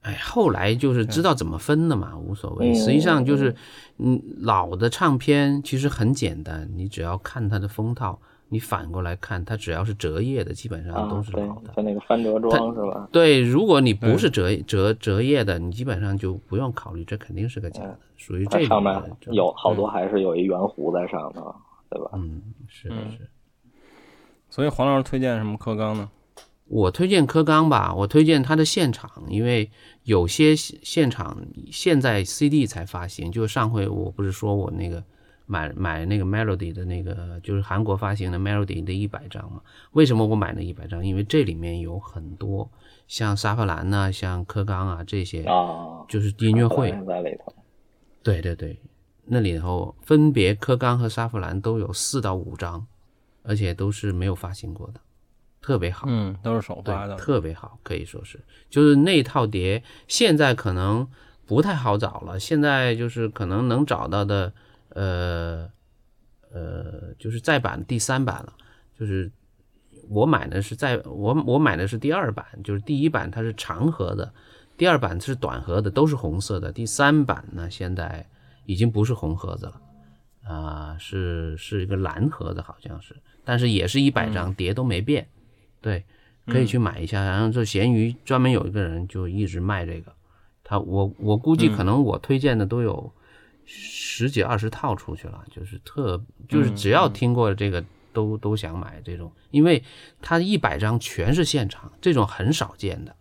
[0.00, 2.74] 哎，后来就是知道怎么分的嘛，无所谓。
[2.74, 3.54] 实际上就是，
[3.98, 8.20] 嗯，老的唱片其实很简单，你只要看它的封套。
[8.54, 11.72] 你反过来看，它只要是折页的，基本上都是老的。
[11.74, 13.08] 它那个翻折装是吧？
[13.10, 18.94] 对，如果你不是折折折页的，你基本上就不用考虑，这肯定是个假的，属于这上面
[19.32, 21.52] 有好多还是有一圆弧在上头，
[21.90, 22.10] 对吧？
[22.12, 23.28] 嗯，是的是。
[24.48, 26.08] 所以黄老师推荐什么科刚呢？
[26.68, 29.68] 我推荐科刚吧，我推荐他的现场，因为
[30.04, 35.02] 有些现场现在 CD 才发行，就上回我不是说我那个。
[35.46, 39.60] 买买那个 Melody 的那个，就是韩国发行的 Melody 的一百张嘛？
[39.92, 41.04] 为什么我买那一百张？
[41.04, 42.70] 因为这里面有很多
[43.06, 47.54] 像沙弗兰呐，像柯刚啊这些啊，就是音乐会在里头。
[48.22, 48.80] 对对对，
[49.26, 52.86] 那里头分别柯刚和沙弗兰都有四到五张，
[53.42, 55.00] 而且都是没有发行过的，
[55.60, 56.06] 特别好。
[56.08, 58.40] 嗯，都是首发的，特别好，可以说是。
[58.70, 61.06] 就是那套碟现在可能
[61.44, 64.50] 不太好找了，现在就是可能能找到的。
[64.94, 65.68] 呃，
[66.52, 68.52] 呃，就是再版第三版了，
[68.96, 69.30] 就是
[70.08, 74.32] 我买的是在我我买的是第二版，就是第一版它是长盒的，
[74.76, 76.70] 第二版是短盒的，都是红色的。
[76.70, 78.24] 第三版呢，现在
[78.66, 79.80] 已经不是红盒子了，
[80.44, 85.26] 啊，是是一个蓝盒子，好像是，但是也是一百张碟都没变，
[85.80, 86.04] 对，
[86.46, 87.24] 可以去买一下。
[87.24, 90.12] 然后就闲鱼专门有一个人就一直卖这个，
[90.62, 93.12] 他我我估计可能我推荐的都有。
[93.66, 99.82] 十几二十套出去了，就是特就是只要听过这个都都想买这种，因为
[100.20, 103.16] 它一百张全是现场，这种很少见的。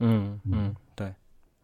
[0.00, 1.12] 嗯嗯，对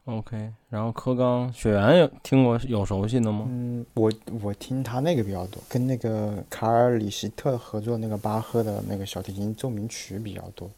[0.04, 0.52] ，OK。
[0.68, 3.46] 然后柯刚、雪原有听过有熟悉的吗？
[3.48, 4.12] 嗯，我
[4.42, 10.70] 我听他那个比较多，跟那个卡尔里希特合作那个巴赫的那个小提琴奏鸣曲比较多，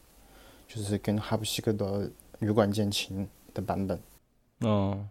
[0.67, 3.99] 就是跟哈布西克的羽管键琴的版本。
[4.61, 5.09] 嗯。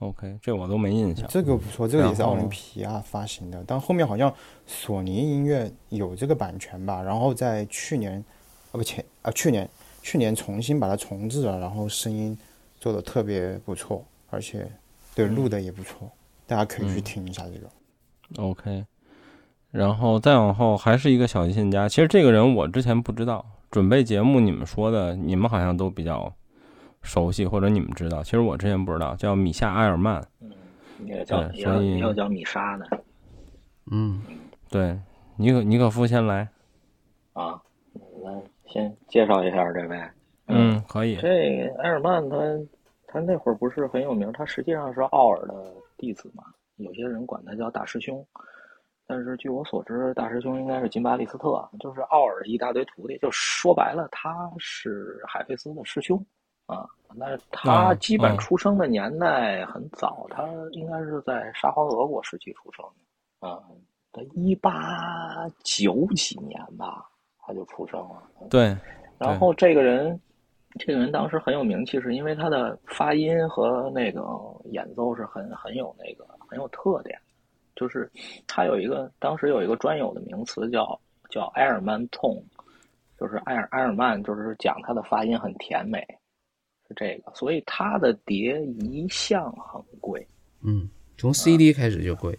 [0.00, 1.26] OK，这我都没印象。
[1.28, 4.32] 这个不错，这个也是奥林匹亚发行的，但后面好像
[4.66, 7.02] 索尼音乐有这个版权吧？
[7.02, 8.22] 然后在去年，
[8.70, 9.68] 啊不前啊去年
[10.02, 12.36] 去年重新把它重置了，然后声音
[12.78, 14.70] 做的特别不错，而且
[15.14, 16.10] 对录的也不错，
[16.46, 18.42] 大家可以去听一下这个。
[18.42, 18.84] OK，
[19.70, 23.44] 然后再往后还是一个小提琴家，其实这个人我之前不知道。
[23.70, 26.32] 准备节目，你们说的，你们好像都比较
[27.04, 28.24] 熟悉，或者你们知道。
[28.24, 30.20] 其实我之前不知道，叫米夏·埃尔曼。
[30.40, 30.50] 嗯，
[31.04, 33.04] 也叫也也有叫米莎的。
[33.92, 34.22] 嗯，
[34.70, 34.98] 对，
[35.36, 36.48] 尼可尼可夫先来。
[37.34, 37.60] 啊，
[38.24, 40.02] 来先介绍一下这位。
[40.46, 41.16] 嗯，可以。
[41.16, 42.36] 这埃尔曼他
[43.06, 45.54] 他那会儿不是很有名，他实际上是奥尔的
[45.98, 46.44] 弟子嘛，
[46.76, 48.26] 有些人管他叫大师兄。
[49.06, 53.18] 但是据我所知，大师兄应该是金巴利斯特，就是奥尔一大堆徒弟。
[53.18, 56.24] 就说白了，他是海菲斯的师兄
[56.66, 56.86] 啊。
[57.16, 62.84] 那他基本出生的年代很早，他应该是在沙皇俄国时期出生
[63.40, 63.62] 的啊。
[64.12, 67.08] 他一八九几年吧，
[67.38, 68.22] 他就出生了。
[68.50, 68.76] 对。
[69.18, 70.20] 然后这个人，
[70.78, 74.22] 这个人当时很有名气，是因为他的发音和那个
[74.72, 77.18] 演奏是很很有那个很有特点。
[77.76, 78.08] 就是
[78.46, 82.40] 他有一个当时有一个专有的名词叫叫埃尔曼痛，
[83.18, 86.23] 就是埃尔埃尔曼就是讲他的发音很甜美，是
[86.94, 90.26] 这个，所以它的碟一向很贵。
[90.62, 92.36] 嗯，从 CD 开始就贵。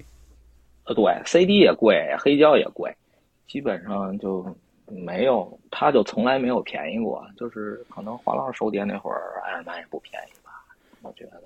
[0.85, 2.95] 呃，对，CD 也贵，黑胶也贵，
[3.47, 4.45] 基本上就
[4.87, 7.25] 没有，它就从来没有便宜过。
[7.37, 10.51] 就是可能黄老师收碟那会儿，爱尔曼也不便宜吧？
[11.01, 11.43] 我觉得，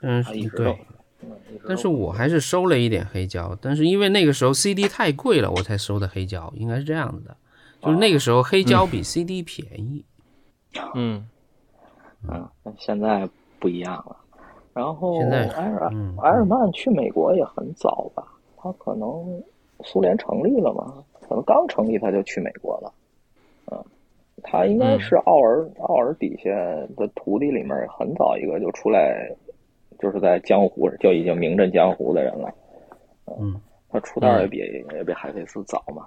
[0.00, 0.22] 嗯，
[0.56, 0.76] 对。
[1.66, 7.34] 但是我还是收了一点黑胶，但是因为那个时候 CD 太贵了，我才收的黑胶，应该是这样子的，
[7.80, 10.04] 就是那个时候黑胶比 CD 便宜。
[10.94, 11.26] 嗯，
[12.28, 12.48] 嗯，
[12.78, 14.16] 现在不一样了。
[14.72, 15.90] 然后埃尔
[16.22, 18.26] 埃尔曼去美国也很早吧？
[18.56, 19.42] 他可能
[19.82, 21.04] 苏联成立了嘛？
[21.20, 22.92] 可能刚成立他就去美国了。
[23.70, 23.84] 嗯，
[24.42, 26.50] 他应该是奥尔奥尔底下
[26.96, 29.30] 的徒弟里面很早一个就出来。
[30.00, 32.52] 就是在江湖就已经名震江湖的人了，
[33.38, 33.58] 嗯，
[33.88, 36.04] 他出道也比也比海费斯早嘛。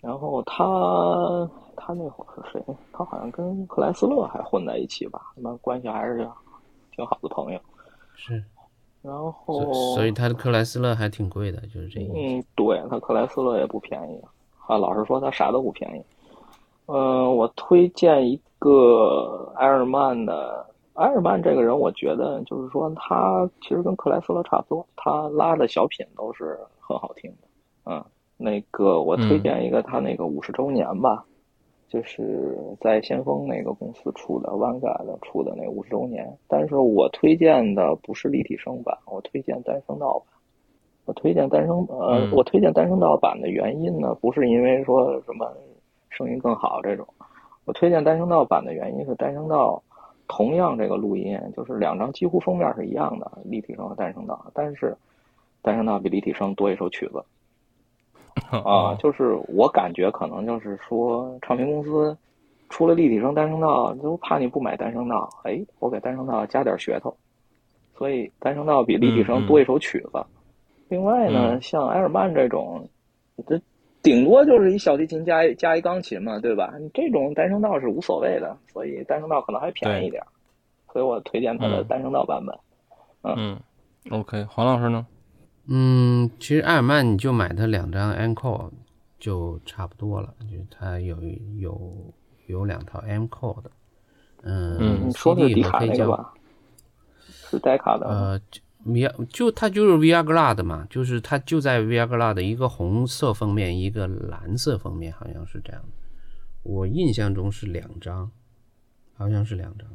[0.00, 0.64] 然后他
[1.76, 2.62] 他那会儿是谁？
[2.92, 5.32] 他好像跟克莱斯勒还混在一起吧？
[5.34, 6.28] 他们关系还是
[6.92, 7.60] 挺好的朋友。
[8.14, 8.42] 是。
[9.02, 12.12] 然后，所以他的克莱斯勒还挺贵的，就是这个。
[12.14, 14.20] 嗯，对他克莱斯勒也不便宜
[14.66, 14.76] 啊。
[14.76, 16.02] 老实说，他啥都不便宜。
[16.86, 20.66] 嗯，我推荐一个埃尔曼的。
[20.94, 27.46] 埃尔曼这个人，我觉得就是说，他其实跟克莱斯勒差不多，他拉的小品都是很好听的。
[27.84, 28.02] 嗯，
[28.38, 31.22] 那个我推荐一个他那个五十周年吧，
[31.96, 36.30] 就是在先锋那个公司出的 v a n g a 的出的那五十周年。
[36.46, 40.28] 但是我推荐的不是立体声版，我推荐单声道版。
[41.06, 45.50] 我推荐单声呃，我推荐单声道版的原因呢，不是因为说什么
[46.10, 47.06] 声音更好这种，
[47.64, 49.82] 我推荐单声道版的原因是单声道。
[50.28, 54.94] 同样，这个录音就是两张几乎封面是一样的，立体声和单声道，但是
[55.62, 57.24] 单声道比立体声多一首曲子
[58.50, 58.94] 啊。
[58.96, 62.16] 就是我感觉可能就是说，唱片公司
[62.68, 67.16] 出了立体声单声道，就怕你不买单声道，哎，我给单声道加点噱头，
[67.96, 70.24] 所以单声道比立体声多一首曲子。
[70.88, 72.88] 另外呢，像埃尔曼这种，
[73.46, 73.60] 这。
[74.02, 76.72] 顶多就是一小提琴加一加一钢琴嘛，对吧？
[76.78, 80.22] 你这种单声道是无所谓的，所以单声道可能还便宜一点，
[80.92, 82.56] 所以我推荐它的单声道版本。
[83.36, 83.58] 嗯
[84.12, 85.04] ，OK，黄老师呢？
[85.66, 88.70] 嗯，其实艾尔曼你就买它两张 Encore
[89.18, 91.16] 就差不多了，就它有
[91.58, 92.14] 有
[92.46, 93.70] 有两套 Encore 的。
[94.42, 96.34] 嗯，你说的是迪卡那个吧？
[97.26, 98.06] 是戴卡的。
[98.06, 98.40] 呃。
[98.88, 105.88] V 就它就是 Viagra 的嘛，就是它就在 Viagra 的一个红色封面，一个蓝色封面，好像是这样的。
[106.62, 108.30] 我印象中是两张，
[109.16, 109.88] 好像是两张。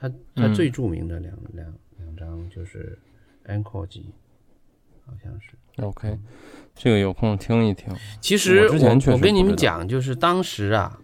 [0.00, 2.98] 它它最著名的两两两张就是
[3.46, 4.12] Encore 机，
[5.06, 5.82] 好像是。
[5.82, 6.18] OK，
[6.74, 7.94] 这个有空听一听。
[8.20, 10.98] 其实我我跟你们讲，就是当时啊，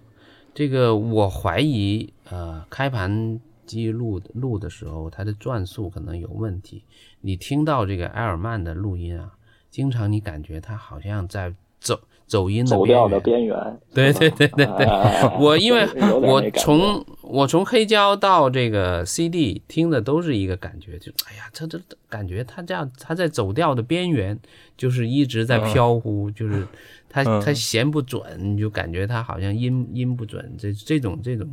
[0.53, 3.41] 这个我怀疑呃开盘。
[3.65, 6.85] 记录录的时候，它的转速可能有问题。
[7.23, 9.33] 你听到这个埃尔曼的录音啊，
[9.71, 13.21] 经常你感觉他好像在走走音的边缘。
[13.23, 13.81] 边缘。
[13.95, 14.87] 对对对对对，
[15.41, 15.89] 我因为
[16.21, 17.03] 我从
[17.33, 24.39] 我从黑胶到这个 CD 听的都是一个感觉，就哎呀，这这感觉他这样他在走调的边缘，
[24.77, 26.69] 就是一直在飘忽，就是
[27.09, 31.51] 他他弦不准，你就感觉他好像音音不准，这这种这种。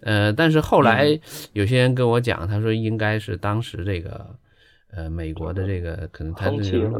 [0.00, 1.18] 呃，但是后来
[1.54, 4.36] 有些人跟我讲，他说应该是当时这个，
[4.90, 6.92] 呃，美国的这个可能他是，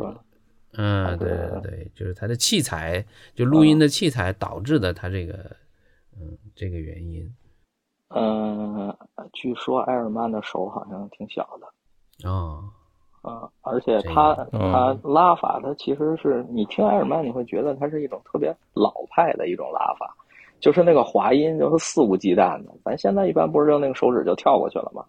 [0.72, 3.05] 嗯，对对对，就是他的器材，
[3.35, 5.55] 就录音的器材导致的他这个，
[6.18, 7.31] 嗯，这个原因。
[8.15, 8.97] 嗯，
[9.33, 12.29] 据说埃尔曼的手好像挺小的。
[12.29, 12.65] 哦。
[13.23, 20.15] 啊，而且他他拉法，他其实是你听埃尔曼，你会觉得他是一种特别老派的一种拉法。
[20.61, 22.73] 就是那个滑音，就是肆无忌惮的。
[22.85, 25.05] 咱现在一般不是用那个手指就跳过去了吗？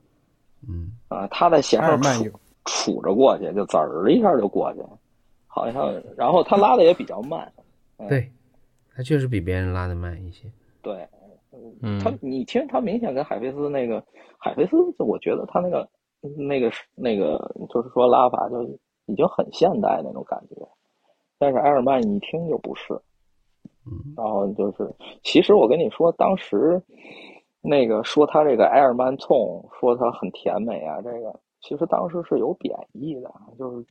[0.68, 2.32] 嗯啊，他在弦上杵
[2.66, 4.82] 杵着过去，就滋儿一下就过去，
[5.46, 5.94] 好像。
[6.18, 7.50] 然后他拉的也比较慢，
[8.10, 8.32] 对，
[8.96, 10.50] 他确实比别人拉的慢一些。
[10.82, 11.08] 对，
[11.82, 14.04] 嗯，他你听他明显跟海飞丝那个
[14.38, 15.90] 海飞丝，我觉得他那个
[16.38, 17.38] 那个那个
[17.70, 18.64] 就是说拉法就
[19.06, 20.56] 已经很现代那种感觉，
[21.38, 23.00] 但是埃尔曼一听就不是。
[24.18, 24.92] 然后就是，
[25.22, 26.82] 其实我跟你说，当时
[27.62, 33.86] 那个说他这个埃尔曼葱，说他很甜美啊，这个其实当时是有贬义的，就是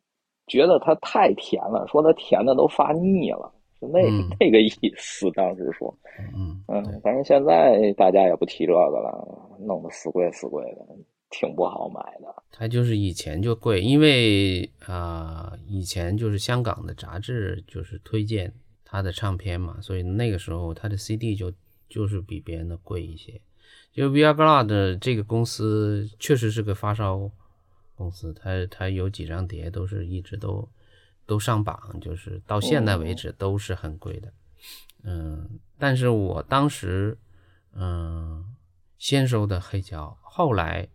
[0.49, 3.53] 觉得他太甜了，说他甜的都发腻了，
[3.85, 4.01] 是那
[4.41, 5.31] 那个意思。
[5.33, 5.97] 当时说，
[6.35, 10.87] 嗯嗯，反正现在大家也不提这个了，弄得死贵死贵的，
[11.31, 12.43] 挺不好买的。
[12.51, 18.53] 它就是以前就贵，因为啊，以前就是香港的杂志就是推荐。
[18.87, 21.53] 他的唱片嘛，所以那个时候他的 CD 就
[21.89, 23.41] 就是比别人的贵一些。
[23.93, 27.29] 就 Viagra 这个公司确实是个发烧
[27.97, 30.69] 公司，他他有几张碟都是一直都
[31.27, 34.33] 都上榜，就是到现在为止都是很贵的。
[35.03, 37.19] 嗯，但是我当时
[37.75, 38.45] 嗯
[38.99, 40.89] 先收的黑胶，后来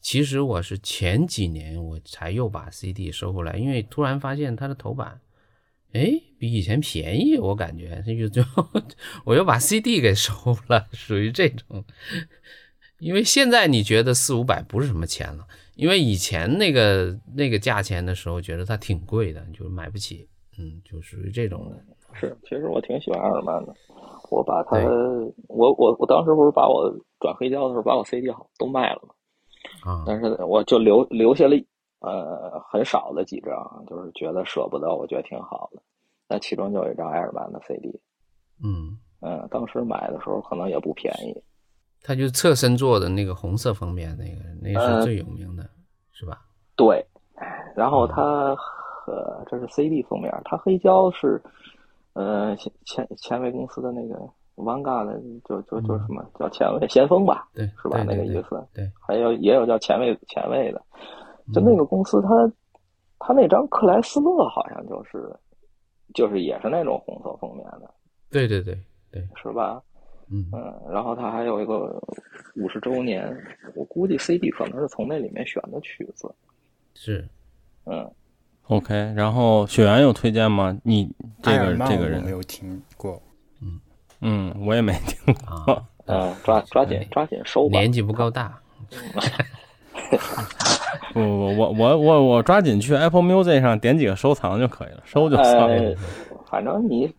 [0.00, 5.20] 其实我是前几年我才又把 CD 收回来，因为突然发现它的头版。
[5.92, 8.42] 哎，比以前便宜，我感觉这就就
[9.26, 10.32] 我又把 CD 给收
[10.68, 11.84] 了，属于这种。
[13.02, 15.44] 因为现在你觉得四五百不是什么钱了，
[15.74, 20.28] 因为以前那个那个价钱的时候，觉得它挺贵的，就买不起。
[20.56, 21.76] 嗯，就属于这种的。
[22.12, 23.74] 是，其实我挺喜欢阿尔曼的，
[24.30, 24.78] 我把它，
[25.48, 31.56] 我我我当时不是把我转黑胶的时候把我 CD 好都卖了嘛，啊，但是我就留留下了。
[32.00, 35.82] 呃，很少的几张，就是觉得舍不得，我觉得挺好的。
[36.28, 37.88] 那其中就有一张埃尔曼的 CD，
[38.62, 41.34] 嗯嗯，当时买的时候可能也不便宜。
[42.02, 45.68] 它就是侧身做的那个红色封面，那个那是最有名的，
[46.12, 46.42] 是吧？
[46.76, 47.04] 对，
[47.76, 51.40] 然后他和这是 CD 封面，他黑胶是
[52.14, 54.18] 呃前前前卫公司的那个
[54.56, 57.48] Vanguard，就就就什么叫前卫先锋吧？
[57.54, 58.02] 对，是吧？
[58.02, 58.66] 那个意思。
[58.74, 60.82] 对，还有也有叫前卫前卫的。
[61.52, 62.52] 就那个公司，他
[63.18, 65.34] 他那张克莱斯勒好像就是，
[66.14, 67.92] 就是也是那种红色封面的。
[68.30, 68.78] 对对对
[69.10, 69.82] 对，是吧？
[70.32, 72.02] 嗯嗯，然后他还有一个
[72.56, 73.30] 五十周年，
[73.74, 76.32] 我估计 CD 可能是从那里面选的曲子。
[76.94, 77.28] 是，
[77.84, 78.10] 嗯
[78.68, 78.94] ，OK。
[79.14, 80.76] 然后雪原有推荐吗？
[80.82, 81.10] 你
[81.42, 83.20] 这个这个人没有听过。
[83.60, 83.80] 嗯
[84.22, 85.82] 嗯，我也没听过。
[86.06, 87.78] 嗯，抓抓紧抓紧收吧。
[87.78, 88.58] 年纪不够大。
[91.12, 95.96] 不 不，我我我我抓紧去 Apple Music 上点几个收藏就可以了，收就算了。
[96.46, 97.12] 反正你，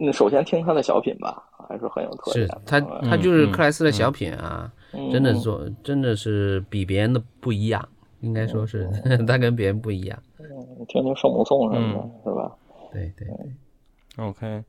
[0.00, 2.46] 你首先听他的小品吧，还是很有特点。
[2.46, 4.72] 是他他就是克莱斯的小品啊，
[5.12, 7.86] 真的做真的是比别人的不一样，
[8.20, 8.88] 应该说是
[9.28, 10.18] 他跟别人不一样。
[10.38, 10.46] 嗯，
[10.88, 12.50] 听听圣母颂什么的，是吧？
[12.92, 14.24] 对对对。
[14.24, 14.64] OK，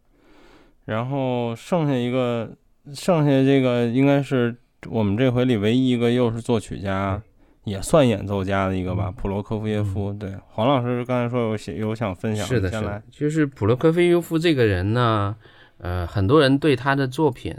[0.84, 2.52] 然后剩下一个，
[2.94, 4.54] 剩下这个应该是
[4.90, 7.22] 我们这回里唯一一个又是作曲家。
[7.64, 10.12] 也算演奏家的一个吧，普罗科菲耶夫。
[10.14, 15.36] 对，黄老师刚才说有写有想分享，是的，是的，就是普罗科菲耶夫这个人呢，
[15.78, 17.56] 呃，很多人对他的作品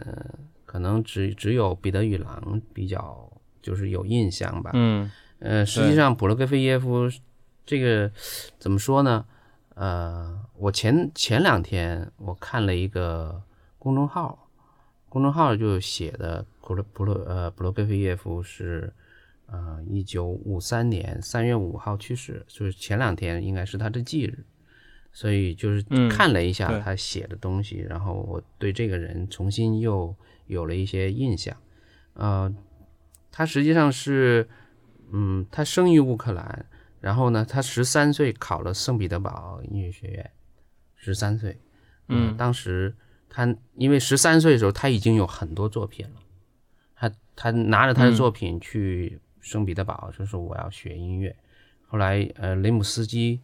[0.67, 2.43] 可能只只有《彼得与狼》
[2.75, 3.31] 比较
[3.63, 4.73] 就是有印象吧。
[4.75, 7.09] 嗯，呃，实际上普罗科菲耶夫
[7.65, 8.11] 这个
[8.59, 9.25] 怎么说呢？
[9.75, 13.41] 呃，我前前两天我看了一个
[13.79, 14.49] 公众号，
[15.09, 18.93] 公众号就写的普罗普罗呃普罗科菲耶夫是。
[19.53, 24.47] 呃，一九五三年三月五号去世，就是前两天应该是他的忌日，
[25.13, 31.55] 所以就是看了一下他写的东西，然后我对这个人重新又有了一些印象。
[32.15, 32.51] 呃，
[33.31, 34.49] 他实际上是，
[35.13, 36.65] 嗯，他生于乌克兰，
[36.99, 40.31] 然后呢，他十三岁考了圣彼得堡音乐学院，
[40.97, 41.61] 十三岁，
[42.09, 42.97] 嗯，当时
[43.29, 46.23] 他因为十三岁的时候他已经有很多作品了，
[46.95, 49.21] 他他拿着他的作品去。
[49.43, 51.37] 圣彼得堡就是我要学音乐，
[51.89, 53.41] 后来呃雷姆斯基，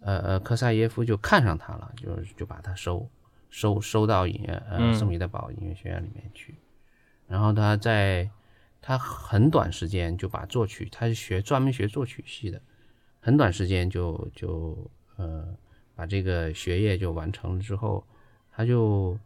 [0.00, 3.06] 呃呃科萨耶夫就看上他了，就就把他收
[3.50, 6.54] 收收到音乐呃圣彼得堡音乐学院里面去，
[7.28, 8.30] 然后他在
[8.80, 12.58] 他很短时间就把作曲，他是学专门学作曲系的，
[13.20, 15.54] 很短时间就就呃
[15.94, 18.02] 把这个学业就完成了之后，
[18.50, 19.18] 他就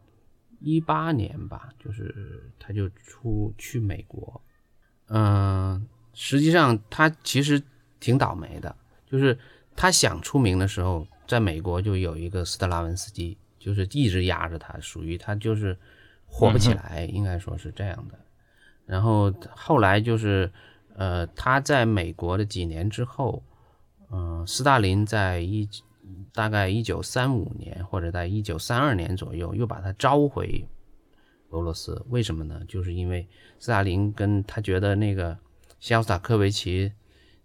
[0.59, 4.41] 一八年吧，就是他就出去美国，
[5.07, 5.87] 嗯。
[6.13, 7.61] 实际上，他其实
[7.99, 8.75] 挺倒霉的，
[9.09, 9.37] 就是
[9.75, 15.77] 他想出名的时候，在美国就有一个斯特拉文斯基，就是一直压着他，属于他就是
[16.27, 18.19] 火不起来，应该说是这样的。
[18.85, 20.51] 然后后来就是，
[20.95, 23.41] 呃，他在美国的几年之后，
[24.11, 25.69] 嗯，斯大林在一
[26.33, 30.67] 大概一九三五年或者在一九三二年左右又把他召回
[31.51, 32.05] 俄罗斯。
[32.09, 32.61] 为什么呢？
[32.67, 33.25] 就是因为
[33.59, 35.37] 斯大林跟他觉得那个
[35.81, 36.93] 肖斯塔科维奇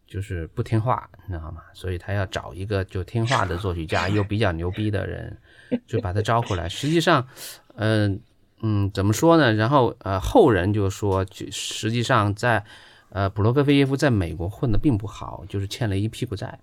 [0.07, 1.62] 就是不听话，你知道吗？
[1.74, 5.37] 所以他要找一个就听话的作曲家，又比较牛逼的人，
[5.89, 6.68] 就把他招回来。
[6.68, 7.26] 实际上，
[7.74, 8.20] 嗯。
[8.62, 9.53] 嗯，怎么说呢？
[9.53, 12.64] 然后呃，后人就说，就实际上在，
[13.11, 16.59] 呃，普罗科菲耶夫在美国混的并不好，就是欠了一屁股债。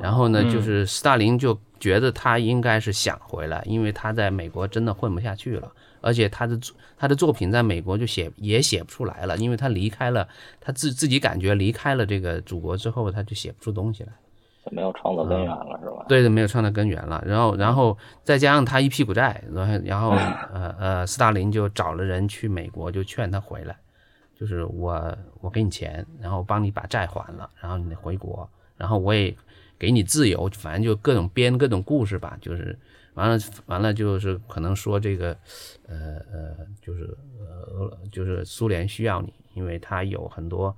[0.00, 5.72] 然后呢，就是斯大林就觉得他应该是想回来，因为他在美国真的混不下去了，
[6.04, 6.58] 而且他的
[6.96, 10.28] 他的作品在美国就写也写不出来了，因为他离开了，
[10.60, 14.12] 他自自己感觉离开了这个祖国之后，他就写不出东西来。
[14.72, 16.06] 没有创造根源了，是吧？
[16.08, 17.22] 对的，没有创造根源了。
[17.26, 20.10] 然后，然后再加上他一屁股债，然后，然后，
[20.54, 23.76] 呃呃，斯大林就找了人去美国，就劝他回来，
[24.34, 28.48] 就是我我给你钱，然后帮你把债还了，然后你回国，
[28.78, 29.36] 然后我也
[29.78, 32.74] 给你自由，反正就各种编各种故事吧，就是
[33.14, 35.36] 完了完了就是可能说这个，
[35.86, 40.76] 呃呃，就是呃就是苏联需要你，因为他有很多。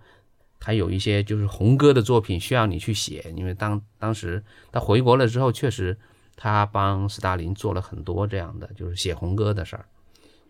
[0.58, 5.96] 他有一些就是红歌的作品需要你去写，因为当当时他回国了之后，确实
[6.34, 9.84] 他帮斯大林做了很多这样的就是写红歌的事儿，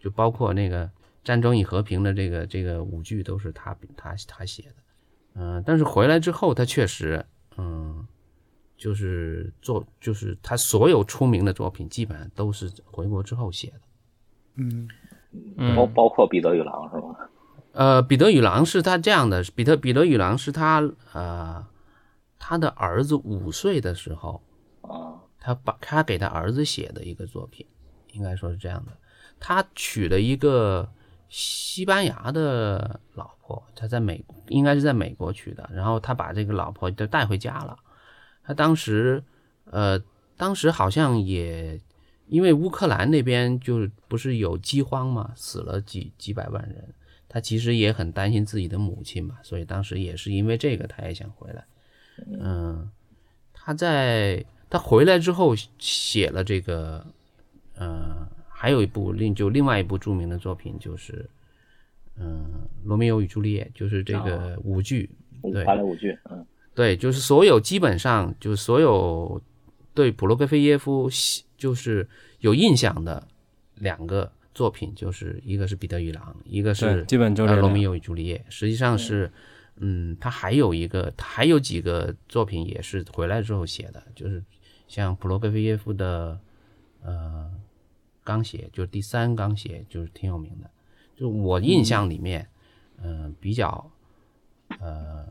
[0.01, 0.87] 就包括那个
[1.25, 4.75] 《战争与和平》的这个这个舞剧都是他他他写的，
[5.35, 7.27] 嗯，但是回来之后他确实
[7.59, 8.07] 嗯，
[8.77, 13.81] 就是作就是他所有出名的作品基本上都是回国之后写的，
[14.57, 14.89] 嗯，
[15.75, 17.17] 包包括《彼得与狼》是吗？
[17.73, 21.67] 呃，彼得与狼是他这样的，彼得彼得与狼是他呃，
[22.39, 24.43] 他的儿子五岁的时候，
[24.83, 27.67] 啊，他把他给他儿子写的一个作品，
[28.13, 28.93] 应该说是这样的。
[29.39, 30.89] 他娶了一个
[31.29, 37.77] 西班牙的老婆，他在美应该是在美国娶的，然后他把这个老婆就带回家了。
[38.47, 39.23] 他当时
[39.65, 40.01] 呃，
[40.37, 41.81] 当时好像也
[42.29, 46.95] 因为乌克兰那边就不是有饥荒嘛，死了几几百万人。
[47.29, 51.65] 他其实也很担心自己的母亲嘛，所以当时也是因为这个，他也想回来。
[52.41, 52.89] 嗯，
[53.53, 57.05] 他在他回来之后写了这个，
[57.75, 61.29] 呃，还有一部另就另外一部著名的作品就是，
[62.17, 62.47] 嗯，
[62.87, 65.11] 《罗密欧与朱丽叶》，就是这个舞剧，
[65.53, 66.47] 对，芭蕾舞剧，嗯，
[66.77, 69.43] 对，就是所有基本上就是所有
[69.93, 71.11] 对普罗科菲耶夫
[71.57, 72.09] 就是
[72.39, 73.27] 有印象的
[73.75, 74.31] 两个。
[74.57, 78.43] 作品就是一个是彼得与狼，一个是基本就是罗密欧与朱丽叶。
[78.49, 79.31] 实际上是，
[79.77, 84.43] 嗯，他还有一个，他还有几个作品也是回来之后写的，就是
[84.89, 86.41] 像普罗科菲耶夫的，
[87.03, 87.53] 呃，
[88.25, 90.71] 钢协，就是第三钢协，就是挺有名的。
[91.15, 92.49] 就我印象里面，
[93.03, 93.91] 嗯，比较，
[94.81, 95.27] 呃。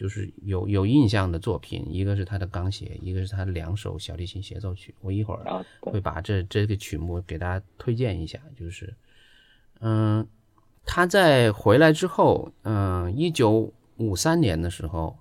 [0.00, 4.94] 就是有有印象的作品，一个是他的钢协，一个是他的两首小提琴协奏曲。
[5.02, 8.40] 我一会儿会把这这个曲目给大家推荐一下。
[8.56, 8.94] 就是，
[9.80, 10.26] 嗯，
[10.86, 15.18] 他在回来之后，嗯，一九五三年的时候，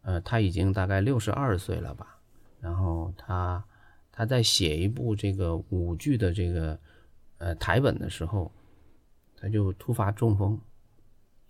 [0.00, 2.18] 呃，他已经大概六十二岁了吧。
[2.58, 3.62] 然后他
[4.10, 6.80] 他在写一部这个舞剧的这个
[7.36, 8.50] 呃台本的时候，
[9.36, 10.58] 他就突发中风，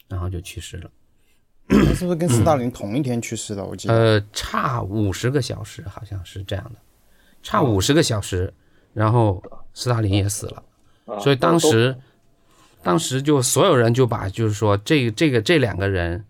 [0.08, 0.90] 然后就去世了。
[1.86, 3.64] 他是不是跟斯大林同一天去世的？
[3.64, 6.78] 我记得，呃，差五十个小时，好像是这样的，
[7.42, 8.54] 差五十个小时，
[8.94, 9.42] 然后
[9.74, 10.62] 斯大林也死了，
[11.18, 11.96] 所以当时，
[12.84, 16.24] 当时就所有人就把就是说这这个这两个人，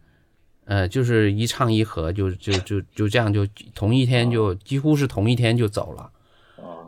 [0.64, 6.10] 呃，就是一唱一和，就就就就这样就同一天就几乎是同一天就走了，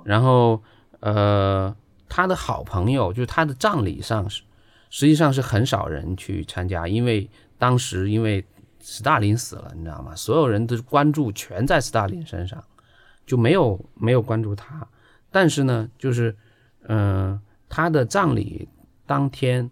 [0.05, 0.62] 然后
[1.01, 1.77] 呃，
[2.09, 4.41] 他的好朋友就是他的葬礼上是
[4.89, 7.29] 实际上是很少人去参加，因为。
[7.59, 8.44] 当时因为
[8.80, 10.14] 斯大林死了，你知道吗？
[10.14, 12.62] 所有人的关注全在斯大林身上，
[13.26, 14.86] 就没有没有关注他。
[15.30, 16.35] 但是呢，就是，
[16.85, 18.68] 嗯，他的葬礼
[19.05, 19.70] 当天，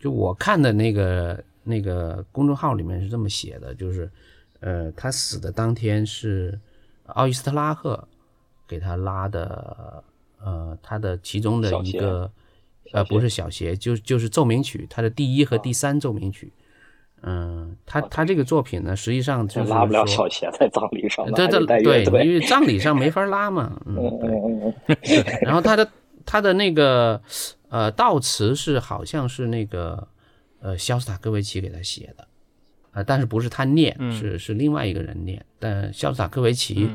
[0.00, 4.10] 就我看的那个那个公众号里面是这么写的，就是，
[4.60, 6.58] 呃，他死的当天是
[7.06, 8.08] 奥伊斯特拉赫
[8.66, 10.02] 给他拉的，
[10.40, 12.28] 呃，他的其中的一个，
[12.92, 16.52] 呃，不是小协，就就是奏鸣曲，他的第一和第三奏鸣曲。
[17.22, 23.80] 嗯，他他这个作品呢，实际上就是拉不了小鞋在葬礼上，对对对，因为葬礼上没法拉嘛。
[23.86, 23.94] 嗯，
[24.86, 25.40] 对。
[25.42, 25.88] 然后他的
[26.24, 27.20] 他的那个
[27.68, 30.06] 呃悼词是好像是那个
[30.60, 32.28] 呃肖斯塔科维奇给他写的，
[32.92, 35.44] 啊，但是不是他念，是是另外一个人念。
[35.58, 36.88] 但肖斯塔科维奇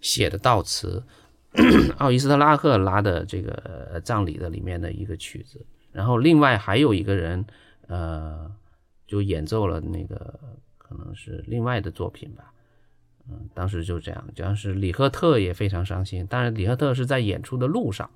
[0.00, 1.02] 写的悼词，
[1.98, 5.64] 奥伊斯特拉赫拉的这个葬礼的里面的一个曲子。
[5.92, 7.44] 然后另外还有一个人，
[7.86, 8.50] 呃，
[9.06, 10.38] 就演奏了那个
[10.76, 12.52] 可能是另外的作品吧。
[13.28, 16.26] 嗯，当时就这样，主要是李赫特也非常伤心。
[16.30, 18.08] 但是李赫特是在演出的路上，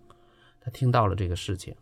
[0.61, 1.75] 他听到了这个事情，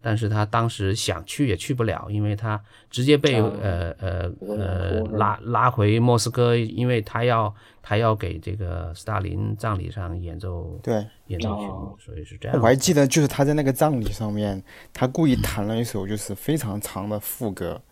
[0.00, 7.52] 但是他当时想去也去不了，因为他直接被呃呃呃拉拉回莫斯科，因为他要
[7.82, 12.56] 他要给这个斯大林葬礼上演奏对演奏曲目，所以是这样。
[12.56, 14.62] 我还记得，就是他在那个葬礼上面，
[14.92, 17.82] 他故意弹了一首就是非常长的副歌，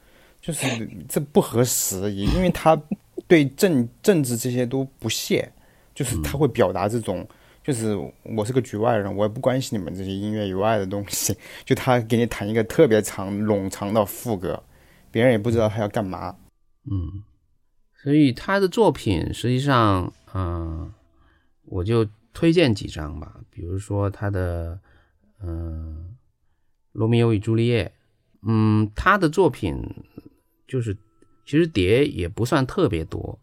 [0.45, 2.81] 就是这不合时宜，因为他。
[3.27, 5.51] 对政政治这些都不屑，
[5.95, 7.27] 就是他会表达这种，
[7.63, 7.97] 就是
[8.37, 11.35] 我是个局外人，我也不关心你们这些音乐以外的东西。
[11.65, 14.63] 就他给你弹一个特别长、冗长的副歌，
[15.11, 16.37] 别人也不知道他要干嘛。
[16.85, 17.23] 嗯，
[17.95, 20.93] 所以他的作品实际上，嗯，
[21.65, 24.79] 我就推荐几张吧，比如说他的，
[25.41, 26.11] 嗯，
[26.93, 27.87] 《罗密欧与朱丽叶》，
[28.47, 29.83] 嗯，他的作品
[30.67, 30.97] 就是。
[31.47, 33.39] 其实碟也不算特别多，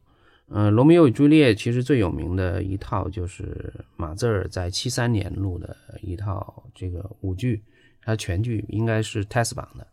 [0.48, 7.62] 嗯，《罗密欧与朱丽叶》其实最有名的一套就是马自尔在七三年录的一套这个舞剧，
[8.02, 9.88] 它全剧应该是 test 版的，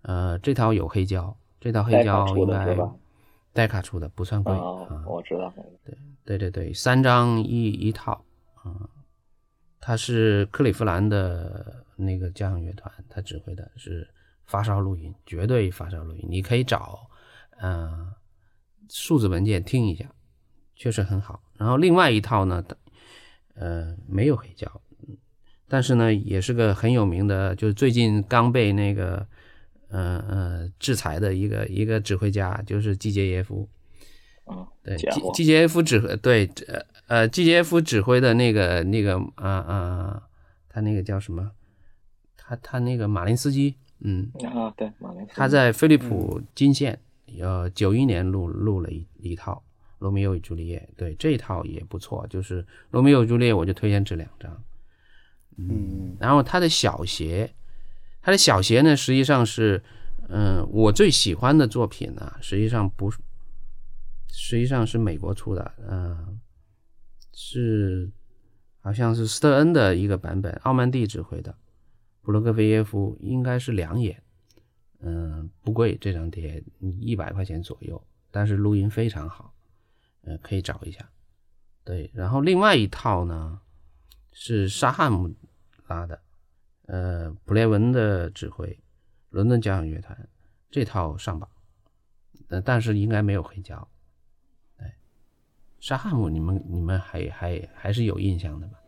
[0.00, 2.74] 呃，这套有黑胶，这套黑胶应该
[3.52, 5.52] 戴卡出的，不算贵啊，我知道，
[5.84, 5.94] 对
[6.24, 8.24] 对对对，三张一一套，
[8.64, 8.88] 嗯，
[9.78, 14.08] 它是克利夫兰的那个交响乐团，他指挥的是
[14.50, 17.08] 发烧录音，绝对发烧录音，你可以找。
[17.62, 18.12] 嗯，
[18.88, 20.04] 数字文件听一下，
[20.74, 21.40] 确实很好。
[21.56, 22.64] 然后另外一套呢，
[23.54, 24.68] 呃，没有黑胶，
[25.68, 29.24] 但是呢，也是个很有名的，就是最近刚被那个，
[29.88, 33.68] 呃呃，制裁的一个一个指挥家，就是季杰耶夫。
[34.46, 40.22] 嗯，对，季季杰耶夫指挥，对，呃呃，季杰耶夫指挥的那个那个，啊啊，
[40.68, 41.52] 他那个叫什么？
[42.36, 44.90] 他他那个马林斯基，嗯啊，对，
[45.28, 46.98] 他在飞利浦金线。
[47.40, 49.52] 呃，九一年录录了一一套
[50.00, 52.26] 《罗密欧与朱丽叶》，对这一套也不错。
[52.28, 52.60] 就是
[52.90, 54.62] 《罗密欧与朱丽叶》，我就推荐这两张。
[55.56, 57.54] 嗯，然后他的小鞋，
[58.20, 59.80] 他的小鞋呢，实际上是，
[60.28, 63.08] 嗯，我最喜欢的作品呢，实际上不，
[64.28, 66.40] 实际上是美国出的，嗯，
[67.32, 68.10] 是
[68.80, 71.54] 好像是斯特恩的一个版本，奥曼蒂指挥的，
[72.22, 74.22] 普罗科菲耶夫应该是两演。
[75.02, 76.62] 嗯，不贵，这张碟
[77.00, 79.54] 一百块钱左右，但是录音非常好，
[80.20, 81.08] 呃，可以找一下。
[81.84, 83.58] 对，然后另外一套呢
[84.32, 85.34] 是沙汉姆
[85.86, 86.20] 拉的，
[86.84, 88.78] 呃，普列文的指挥，
[89.30, 90.28] 伦敦交响乐团
[90.70, 91.48] 这套上榜，
[92.48, 93.88] 呃，但是应该没有黑胶。
[94.76, 94.86] 对，
[95.80, 98.78] 沙汉姆，你们你们还还还是有印象的吧？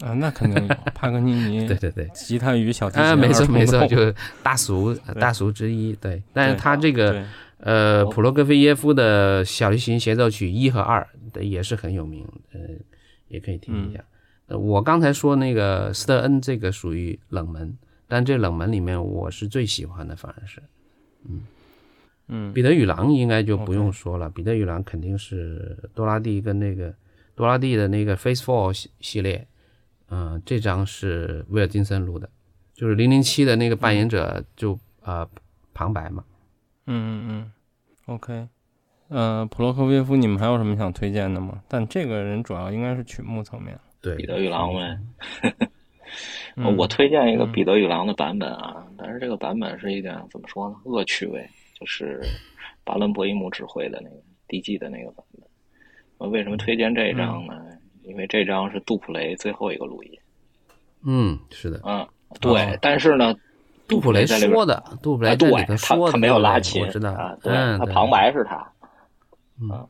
[0.00, 4.14] 啊，那肯定有帕格尼尼，对对对，吉他与小提琴，啊，没错没错，就是
[4.44, 6.22] 大俗大俗之一，对。
[6.32, 7.24] 但是他这个
[7.58, 12.60] 呃，普罗戈菲耶夫的小提琴协奏曲一和二的也是很有名，呃，
[13.26, 14.04] 也可以听一下。
[14.56, 17.76] 我刚才说那个斯特恩这个属于冷门，
[18.06, 20.62] 但这冷门里面我是最喜欢的，反而是，
[21.28, 21.40] 嗯
[22.28, 26.94] 嗯，彼得与狼应该就不用说了，彼得与狼肯定是多拉蒂跟那个
[27.34, 29.44] 多拉蒂的那个 Face Four 系系列。
[30.10, 32.28] 嗯，这张是威尔金森录的，
[32.74, 35.28] 就是零零七的那个扮演者就呃
[35.74, 36.24] 旁白嘛。
[36.86, 37.52] 嗯嗯嗯
[38.06, 38.48] ，OK，
[39.08, 41.62] 呃，普罗科菲耶夫，你们还有什么想推荐的吗？
[41.68, 43.78] 但这个人主要应该是曲目层面。
[44.00, 44.98] 对，彼得与狼呗。
[46.76, 50.76] 我推荐一个彼得与狼的版本啊，但是这个版本是一点怎么说呢？
[50.84, 51.46] 恶趣味，
[51.78, 52.20] 就是
[52.84, 54.16] 巴伦博伊姆指挥的那个
[54.48, 55.42] DG 的那个版本。
[56.16, 57.54] 我为什么推荐这张呢？
[58.08, 60.18] 因为这张是杜普雷最后一个录音，
[61.04, 62.08] 嗯，是的，嗯，
[62.40, 63.34] 对，但是呢，
[63.86, 68.72] 杜普雷说的，杜普雷对，他他没有拉琴，我知道啊，对，他旁白是他，
[69.60, 69.86] 嗯，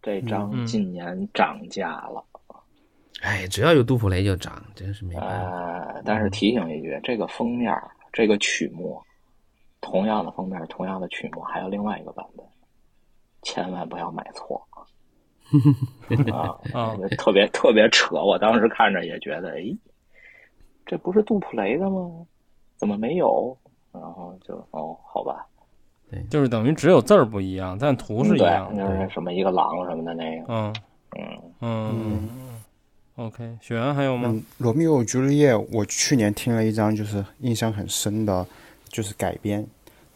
[0.00, 2.24] 这张近年涨价了，
[3.22, 6.00] 哎，只要有杜普雷就涨，真是没办法。
[6.04, 7.76] 但是提醒一句，这个封面，
[8.12, 9.00] 这个曲目，
[9.80, 12.46] 同样的封面，同样的曲目，还有另外一个版本，
[13.42, 14.60] 千万不要买错。
[16.32, 16.96] 啊 啊！
[17.18, 19.64] 特别特别扯，我当时看着也觉得，哎，
[20.86, 22.10] 这不是杜普雷的吗？
[22.76, 23.56] 怎么没有？
[23.92, 25.46] 然后就哦，好吧，
[26.10, 30.44] 对，就是等于只有字儿不一样，但图是一样的，就是什么一个狼什么的那个。
[30.48, 30.74] 嗯
[31.14, 32.28] 嗯嗯。
[33.16, 34.34] OK，雪原还有吗？
[34.56, 38.46] 罗密欧与朱丽叶，我去年听了一张，就是印象很深的，
[38.88, 39.66] 就是改编，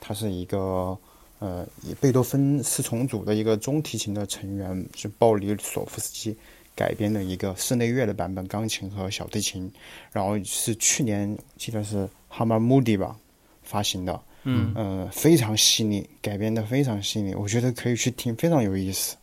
[0.00, 0.96] 它是一个。
[1.38, 6.36] 呃，以贝多芬四重组的一个中提琴的成员是鲍里索夫斯基
[6.74, 9.70] 改编的一个室内乐的版本，钢琴和小提琴。
[10.12, 13.16] 然后是去年记得是哈马穆迪吧，
[13.62, 19.16] 发行的，嗯呃，非常细腻，改编的非常细腻，我觉得可以去听，非常有意思。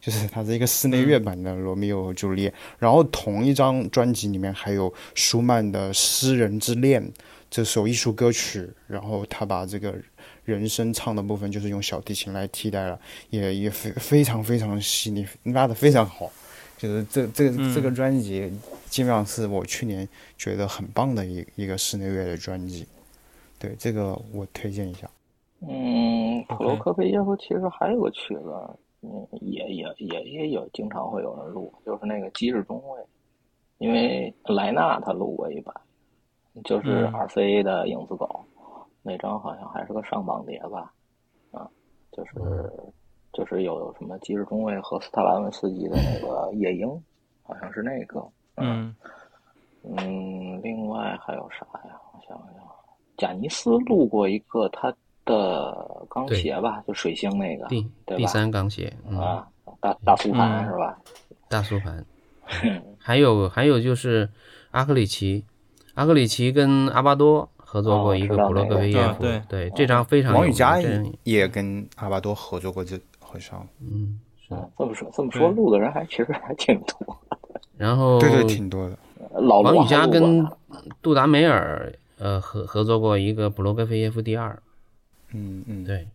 [0.00, 7.02] 就是它是一个室内乐版的《罗密欧和朱丽叶》，然后同一张专辑里面还有舒曼的《诗人之恋》
[7.50, 9.92] 这首艺术歌曲，然后他把这个
[10.48, 12.98] 人声唱的部分就是用小提琴来替代了，
[13.30, 16.30] 也也非非常非常细腻，拉的非常好。
[16.76, 18.48] 就是这这这个专辑
[18.86, 22.86] 基本上是我去年觉得很棒的一一个室内乐的专辑，
[23.58, 25.10] 对这个我推荐一下。
[25.60, 28.54] 嗯，普罗科菲耶夫其实还有个曲子，
[29.02, 33.00] 嗯，也也也也有经常会有人录，就是那个机智中尉，
[33.78, 35.74] 因为莱纳他录过一版，
[36.62, 38.44] 就是 RCA 的影子狗，
[39.08, 40.92] 那张好像还是个上榜碟吧，
[41.50, 41.66] 啊，
[42.12, 42.70] 就是
[43.32, 46.88] 就是有什么吉日中尉和斯特兰文斯基的那个夜莺，
[47.42, 48.22] 好像是那个，
[48.56, 48.94] 嗯
[49.82, 51.98] 嗯，另外还有啥呀？
[52.12, 52.62] 我想想，
[53.16, 54.94] 贾尼斯录过一个他
[55.24, 59.48] 的钢协吧，就水星那个，第第三钢协，嗯，啊，
[59.80, 60.98] 大大苏盘、嗯是吧？
[61.48, 62.04] 大苏盘，
[63.00, 64.28] 还有还有就是
[64.70, 65.46] 阿克里奇，
[65.94, 77.14] 阿克里奇跟阿巴多合作过一个普罗科菲耶夫，那个对这张非常王羽佳这也跟阿巴多合作过这，好像嗯是，嗯，这么说这么说，录的人还其实还挺多。
[77.76, 78.98] 然后对对挺多的。
[79.34, 80.46] 老王羽佳跟
[81.02, 84.58] 杜达梅尔呃合合作过一个普罗科菲耶夫第二，
[85.34, 86.08] 嗯嗯，对，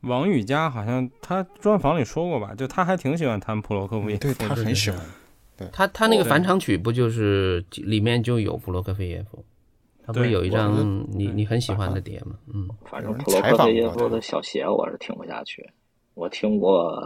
[0.00, 4.98] 王羽佳好像他专访里说过吧，就他还挺喜欢弹普罗科菲耶夫对的，他很喜欢。
[5.70, 9.44] 他他那个返场曲不就是里面就有普罗科菲耶夫，
[10.04, 12.36] 他不是有一张你你很喜欢的碟吗？
[12.52, 15.68] 嗯，反正普罗科菲耶夫的小鞋我是听不下去，
[16.14, 17.00] 我听过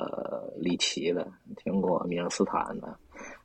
[0.56, 1.26] 里奇的，
[1.56, 2.96] 听过米尔斯坦的，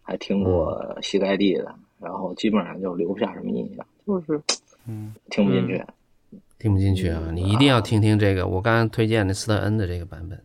[0.02, 4.42] 还听过膝盖地的，然后基本上就留不下什么印象，就是
[4.88, 5.14] 嗯。
[5.30, 5.84] 听不进去。
[6.60, 10.38] 听不进去啊，你一定要听听这个，我刚刚推荐的斯特恩的这个版本，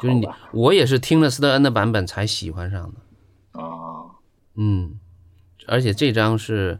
[0.00, 4.10] 就是你我也是听了斯特恩的版本才喜欢上的，哦，
[4.54, 4.98] 嗯，
[5.66, 6.78] 而且这张是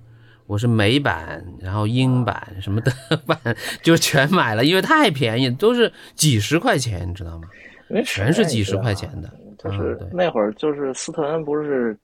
[0.49, 2.91] 我是美版，然后英版什么德
[3.27, 3.39] 版
[3.83, 7.47] 就全买了，因为太便宜，都是几十块钱，你知道吗？
[7.91, 9.09] 因为全是几十块钱。
[9.21, 11.95] 的，就是那会儿，就是斯特恩不是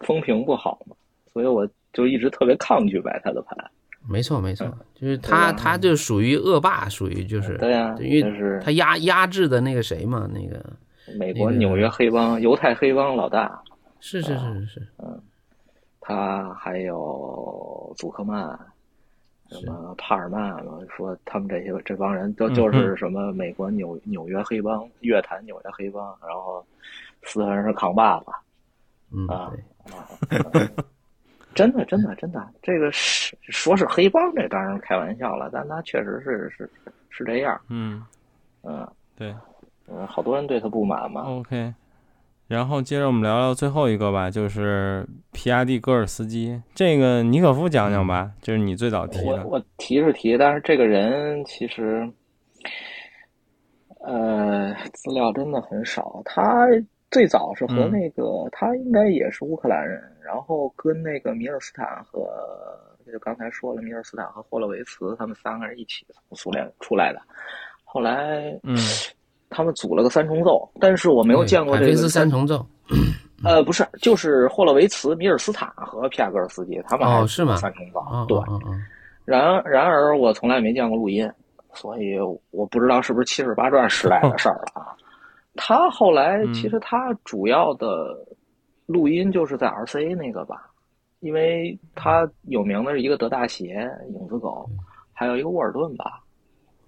[0.00, 0.94] 风评不好嘛，
[1.32, 3.56] 所以我就一直特别抗拒买他的盘。
[4.08, 10.64] 没错没错，就是他他就属于恶霸，属于就是对呀因为是他压压制的那个谁嘛，那个
[11.18, 13.60] 美国纽约黑帮、犹太黑帮老大，
[13.98, 14.88] 是是是是是，
[16.08, 18.58] 他还有祖克曼，
[19.50, 20.56] 什么帕尔曼，
[20.88, 26.64] 说他们这些这帮人都就是什么美国纽纽约黑帮、乐坛纽约黑帮，然后
[27.24, 28.26] 四个人是扛把子，
[29.12, 29.52] 嗯啊，
[31.54, 36.70] 真的真的真的，这个是说是黑帮，这当然开玩笑了，但他确实是是
[37.10, 38.02] 是这样，嗯，
[38.62, 39.34] 嗯对。
[39.90, 41.74] 嗯，好多人对他不满嘛，，OK。
[42.48, 46.60] 然后接着我们聊聊最后一个吧，就是皮亚蒂戈尔斯基。
[46.74, 49.44] 这个尼可夫讲讲吧，就是你最早提的。
[49.44, 52.10] 我我提是提，但是这个人其实，
[54.00, 56.22] 呃，资料真的很少。
[56.24, 56.66] 他
[57.10, 62.26] 最早是和嗯那个，他应该也是乌克兰人，然后跟那个米尔斯坦和
[63.12, 67.20] 就刚才说了，米尔斯坦和霍洛维茨他们三个人一起从苏联出来的。
[67.84, 68.76] 后来，嗯，
[69.50, 72.64] 他们组了个三重奏，但是我没有见过这个三重奏，
[73.44, 78.36] 呃，不是，就是霍洛维茨、米尔斯塔和皮亚戈尔斯基，他们哦是吗三重奏，哦对。
[78.38, 78.74] 哦哦哦，
[79.24, 81.30] 然然而，我从来没见过录音，
[81.74, 82.18] 所以
[82.50, 84.96] 我不知道是不是七十八转时代的事儿了啊。
[85.54, 88.16] 他后来嗯其实他主要的
[88.86, 90.70] 录音就是在 RCA 那个吧，
[91.20, 94.68] 因为他有名的是一个德大鞋、影子狗，
[95.12, 96.20] 还有一个沃尔顿吧。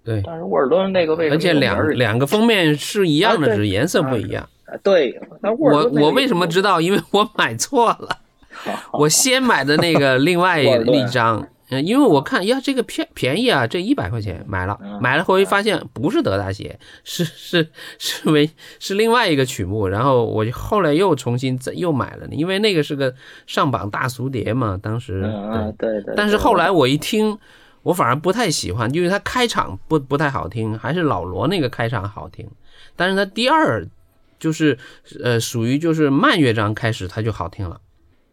[0.02, 4.48] 对，但是沃尔顿那个为什么而且两两个封面是一样的，只是颜色不一样。
[4.64, 6.80] 呃对，那沃尔我我为什么知道？
[6.80, 8.18] 因为我买错了，
[8.94, 17.68] 我先买的那个另外一张，嗯，因为我看呀，这个便便宜啊，这一百块钱买了，嗯买了回发现不是德大鞋，是是
[17.98, 18.48] 是为
[18.78, 23.12] 是另外一个曲目，然后我就后来又重新再又买了，因为那个是个
[23.48, 25.22] 上榜大俗碟嘛，当时
[25.76, 27.36] 对，对对，但是后来我一听。
[27.82, 32.48] 我反而不太喜欢，因为他开场不不太好听，还是老罗那个开场好听。
[32.96, 33.86] 但是他第二
[34.38, 34.76] 就是
[35.22, 37.80] 呃属于就是慢乐章开始他就好听了，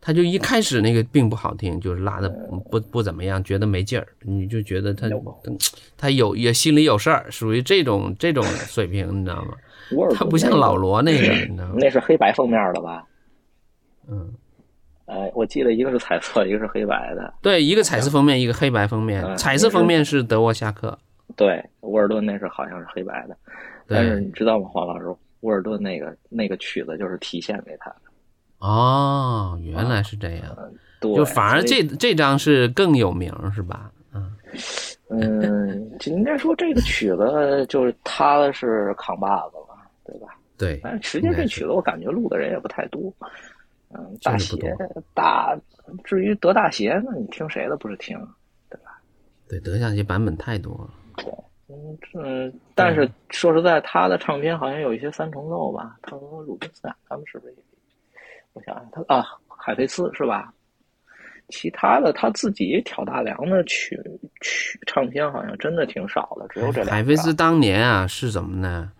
[0.01, 2.29] 他就一开始那个并不好听，就是拉的
[2.69, 5.07] 不不怎么样，觉得没劲儿，你就觉得他
[5.97, 9.53] 他有 也心里有事儿，属于这种这种水平，你知道吗？
[10.13, 11.75] 他不像老罗那个，你知道吗？
[11.77, 13.05] 那是黑白封面的吧？
[14.09, 14.33] 嗯，
[15.07, 17.33] 哎，我记得一个是彩色，一个是黑白的。
[17.41, 19.23] 对，一个彩色封面，一个黑白封面。
[19.37, 20.97] 彩色封面是德沃夏克。
[21.35, 23.35] 对，沃尔顿那是好像是黑白的。
[23.87, 25.05] 但是你知道吗，黄老师，
[25.39, 27.95] 沃尔顿那个那个曲子就是提线给他的。
[28.59, 30.57] 哦，原来是这样。
[30.99, 33.89] 对，就反而这这张是更有名，是吧？
[34.13, 34.31] 嗯
[35.09, 40.27] 嗯，应该说这个曲子就是他是扛把子了，对吧？
[40.57, 40.81] 对。
[40.83, 43.13] 但实际上这曲子我感觉录的人也不太多。
[43.89, 44.57] 嗯，大鞋
[45.13, 45.57] 大，
[46.03, 48.17] 至于德大鞋，那你听谁的不是听，
[48.69, 48.99] 对吧？
[49.47, 50.89] 对，德大鞋版本太多了。
[51.17, 51.25] 对，
[51.69, 55.97] 嗯嗯，但是说实在，他的唱片好像有一些三重奏吧？
[56.01, 57.55] 他和鲁宾斯坦他们是不是？
[58.53, 60.53] 我想想，他啊，海飞丝是吧？
[61.49, 63.97] 其他的他自己挑大梁的曲
[64.41, 66.93] 曲唱片好像真的挺少的，只有这两。
[66.93, 68.91] 海飞丝当年啊是怎么呢？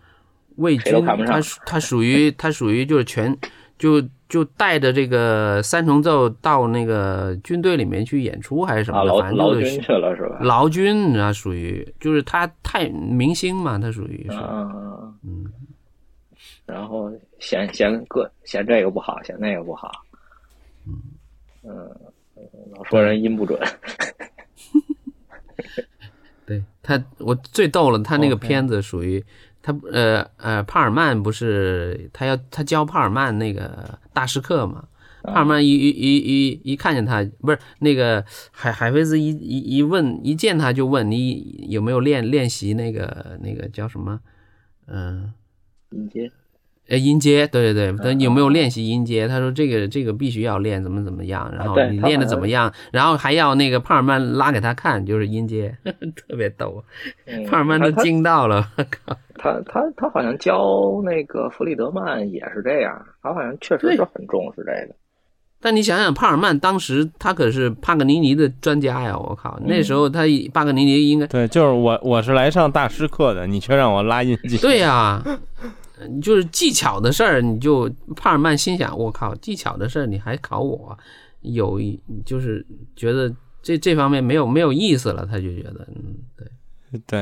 [0.56, 3.36] 魏军，他他属于他属于就是全
[3.78, 4.02] 就。
[4.28, 10.38] 就带着这个三重奏到那个军队里面去演出还是什么的，反正劳军去了是吧？
[10.42, 14.36] 劳军啊，属于就是他太明星嘛，他属于是，
[15.24, 15.50] 嗯，
[16.66, 19.90] 然后嫌嫌个嫌这个不好，嫌那个不好，
[20.86, 21.00] 嗯
[21.62, 21.90] 嗯，
[22.76, 23.58] 老说人音不准，
[26.44, 29.24] 对他，我最逗了，他那个片子属于。
[29.62, 34.84] 他呃呃，帕尔曼不是他要他教帕尔曼那个大师课嘛？
[35.24, 44.20] 帕尔曼一一一一一看见他，不是那个海海菲斯一一一问一见他就问你有没有练练习那个那个叫什么？
[44.86, 45.32] 嗯，
[45.90, 46.30] 音阶。
[46.88, 49.28] 呃，音阶，对对对，他有没有练习音阶？
[49.28, 51.52] 他说这个这个必须要练，怎么怎么样？
[51.54, 52.72] 然后你练的怎么样？
[52.92, 55.76] 然后还要那个帕尔曼拉给他看，就是音阶，
[56.28, 56.82] 特别逗，
[57.48, 59.16] 帕尔曼都惊到了，靠。
[59.40, 64.94] 他他他好像教那个弗里德曼也是这样，他好像确实是很重视这个。
[65.60, 69.18] 但你想想，帕尔曼当时他可是帕格尼尼的专家呀！
[69.18, 70.22] 我靠，那时候他
[70.54, 74.56] 帕格尼尼应该对，就是我我是来上大师课的，你却让我拉音阶。
[74.58, 75.20] 对呀，
[76.22, 80.96] 就是技巧的事儿，你就帕尔曼心想：我靠，技巧的事儿你还考我？
[81.42, 82.66] 有一就是
[82.96, 87.20] 觉得这这方面没有没有意思了，他就觉得嗯，对对。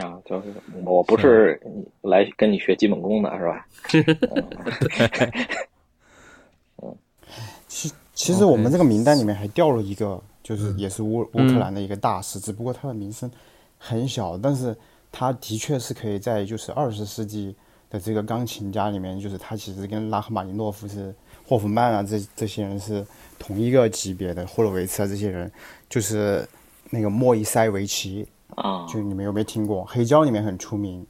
[0.00, 0.52] 啊，就是
[0.84, 1.60] 我不是
[2.02, 3.66] 来跟你学基本功的，是吧？
[6.82, 6.96] 嗯，
[7.68, 13.30] 其其实我们这个名单里面还掉了一个，就是也是乌乌克兰的一个大师，只不过他的名声
[13.78, 14.76] 很小，但是
[15.12, 17.54] 他的确是可以在就是二十世纪
[17.90, 21.14] 的这个钢琴家里面，就是他其实跟拉赫玛尼诺夫是
[21.46, 23.06] 霍夫曼啊，这这些人是
[23.38, 25.50] 同一个级别的，霍洛维茨啊这些人，
[25.88, 26.48] 就是
[26.90, 28.26] 那个莫伊塞维奇。
[28.54, 29.84] 啊，就你们有没有听过？
[29.84, 31.04] 黑胶里面很出名，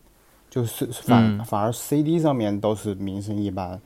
[0.48, 3.78] 就是反反而 CD 上面都是名声一般。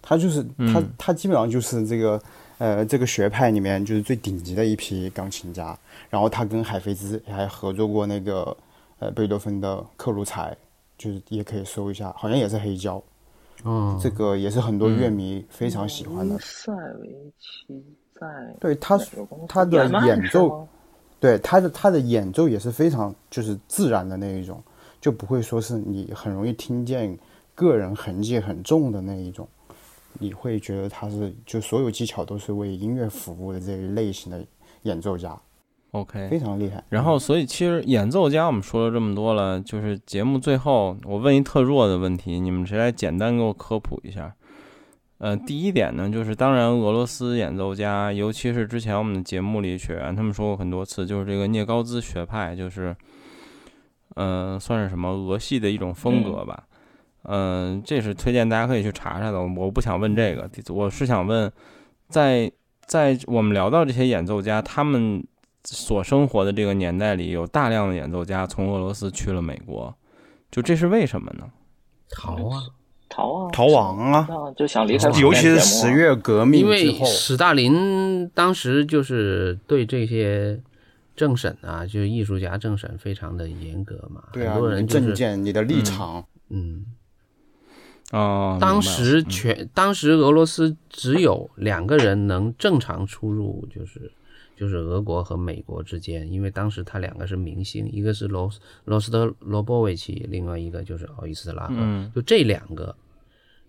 [0.00, 0.42] 他就是
[0.72, 2.20] 他他基本上就是这个
[2.56, 5.78] 呃这个学派里面就是最顶级的一批钢琴家。
[6.08, 8.56] 然后他跟海菲兹还合作过那个
[8.98, 10.56] 呃贝多芬的克鲁采，
[11.04, 13.02] 就是也可以搜一下，好像也是黑胶。
[13.64, 16.38] 嗯，这个也是很多乐迷非常喜欢的。
[16.38, 18.98] 塞维奇在对他
[19.46, 20.66] 他的演奏。
[21.20, 24.62] 对他的他的演奏也是非常就是自然的那一种，
[25.00, 27.18] 就不会说是你很容易听见
[27.54, 29.48] 个人痕迹很重的那一种，
[30.18, 34.44] 你会觉得他是就所有技巧都是为音乐服务的这一类型的
[34.82, 35.34] 演奏家。
[35.94, 36.82] OK，非常厉害。
[36.88, 44.34] 然后所以其实演奏家我们说了这么多了，就是节目最后我问一特弱的问题，你们谁来简单给我科普一下？
[45.18, 52.94] 呃，第一点呢，就是当然俄罗斯演奏家，尤其是之前我们的节目里学员他们说过很多次，就是这个聂高兹学派，就是，
[54.16, 56.64] 嗯，算是什么俄系的一种风格吧。
[57.22, 59.40] 嗯，这是推荐大家可以去查查的。
[59.40, 61.50] 我不想问这个，我是想问，
[62.08, 62.50] 在
[62.84, 65.24] 在我们聊到这些演奏家，他们
[65.64, 69.94] 所生活的这个年代里，有大量的演奏家从俄罗斯去了美国，
[70.50, 71.50] 就这是为什么呢？
[72.10, 72.62] 逃啊！
[73.08, 73.50] 逃啊！
[73.52, 74.28] 逃亡啊！
[74.56, 80.60] 就想离开，尤其是十月革命因为史大林当时就是对这些
[81.16, 84.24] 政审啊，就是艺术家政审非常的严格嘛。
[84.32, 86.84] 对啊，很多人就政见、你的立场，嗯，
[88.10, 94.12] 哦，当时全当时俄罗斯只有两个人能正常出入，就是
[94.56, 98.50] 就是俄国和美国之间，因为当时他两个是明星，一个是罗
[98.84, 102.94] 罗斯特罗波维奇，另外一个就是奥伊斯特拉赫，就这两个。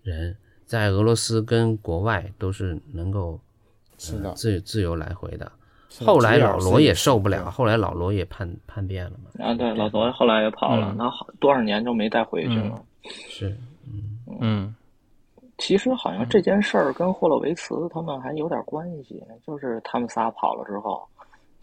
[0.04, 0.38] 人
[0.68, 3.42] 在俄罗斯跟国外都是能够
[3.98, 5.52] 是的自自由来回的。
[6.06, 9.44] 后来老罗也受不了，后来老罗也叛叛变了嘛。
[9.44, 12.80] 啊，对，老罗后来也跑了，那好多少年就没再回去了。
[13.02, 13.58] 是，
[13.88, 14.76] 嗯嗯，
[15.58, 21.02] 其实好像这件事儿跟霍洛维茨他们还有点关系，就是他们仨跑了之后，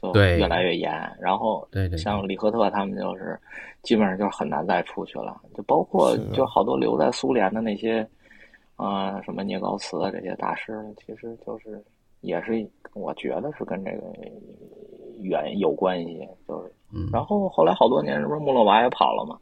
[0.01, 0.91] 就越来越严。
[1.21, 3.39] 然后，对对，像里赫特他们就是
[3.83, 5.41] 基本上就是很难再出去了。
[5.55, 8.07] 就包括就好多留在苏联的那些
[8.77, 11.85] 啊，什么聂高茨啊这些大师，其实就是
[12.23, 14.03] 也是我觉得是跟这个
[15.21, 16.27] 远有关系。
[16.49, 16.73] 就是，
[17.13, 19.39] 然后后来好多年，是不是穆勒娃也跑了嘛？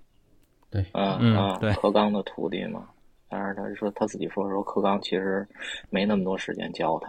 [0.71, 2.89] 对，嗯嗯，对，柯刚的徒弟嘛。
[3.31, 5.47] 但是他说他自己说说柯刚其实
[5.89, 7.09] 没那么多时间教他，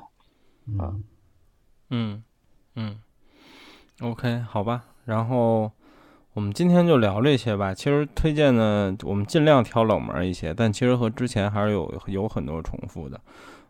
[0.85, 0.95] 啊，
[1.89, 2.23] 嗯
[2.75, 2.99] 嗯
[4.01, 5.71] ，OK 好吧，然后
[6.33, 7.73] 我们今天就聊这些吧。
[7.73, 13.19] 其实推荐呢，我们尽量挑冷门一些，但其实和之前还是有有很多重复的。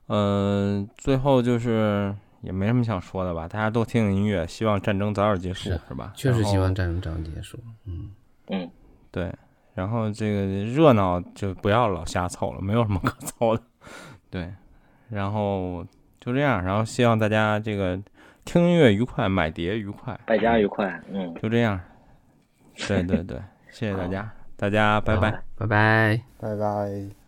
[0.08, 6.12] 嗯，最后就是也没什么想说的吧，大家都听听音乐，希望战争早点结束，是吧？
[6.16, 7.58] 确实希望战争早点结束。
[7.86, 8.12] 嗯
[8.48, 8.70] 嗯，
[9.10, 9.34] 对。
[9.74, 13.64] 然后这个热闹就不要老瞎凑了，没有什么 可凑的，
[14.30, 14.52] 对。
[15.10, 15.86] 然后
[16.20, 18.00] 就这样，然后希望大家这个
[18.46, 21.80] 听音乐愉快，买碟愉快，败家愉快，嗯，就这样。
[22.88, 23.38] 对对对，
[23.70, 27.21] 谢谢大家，大家拜拜，拜拜，拜拜。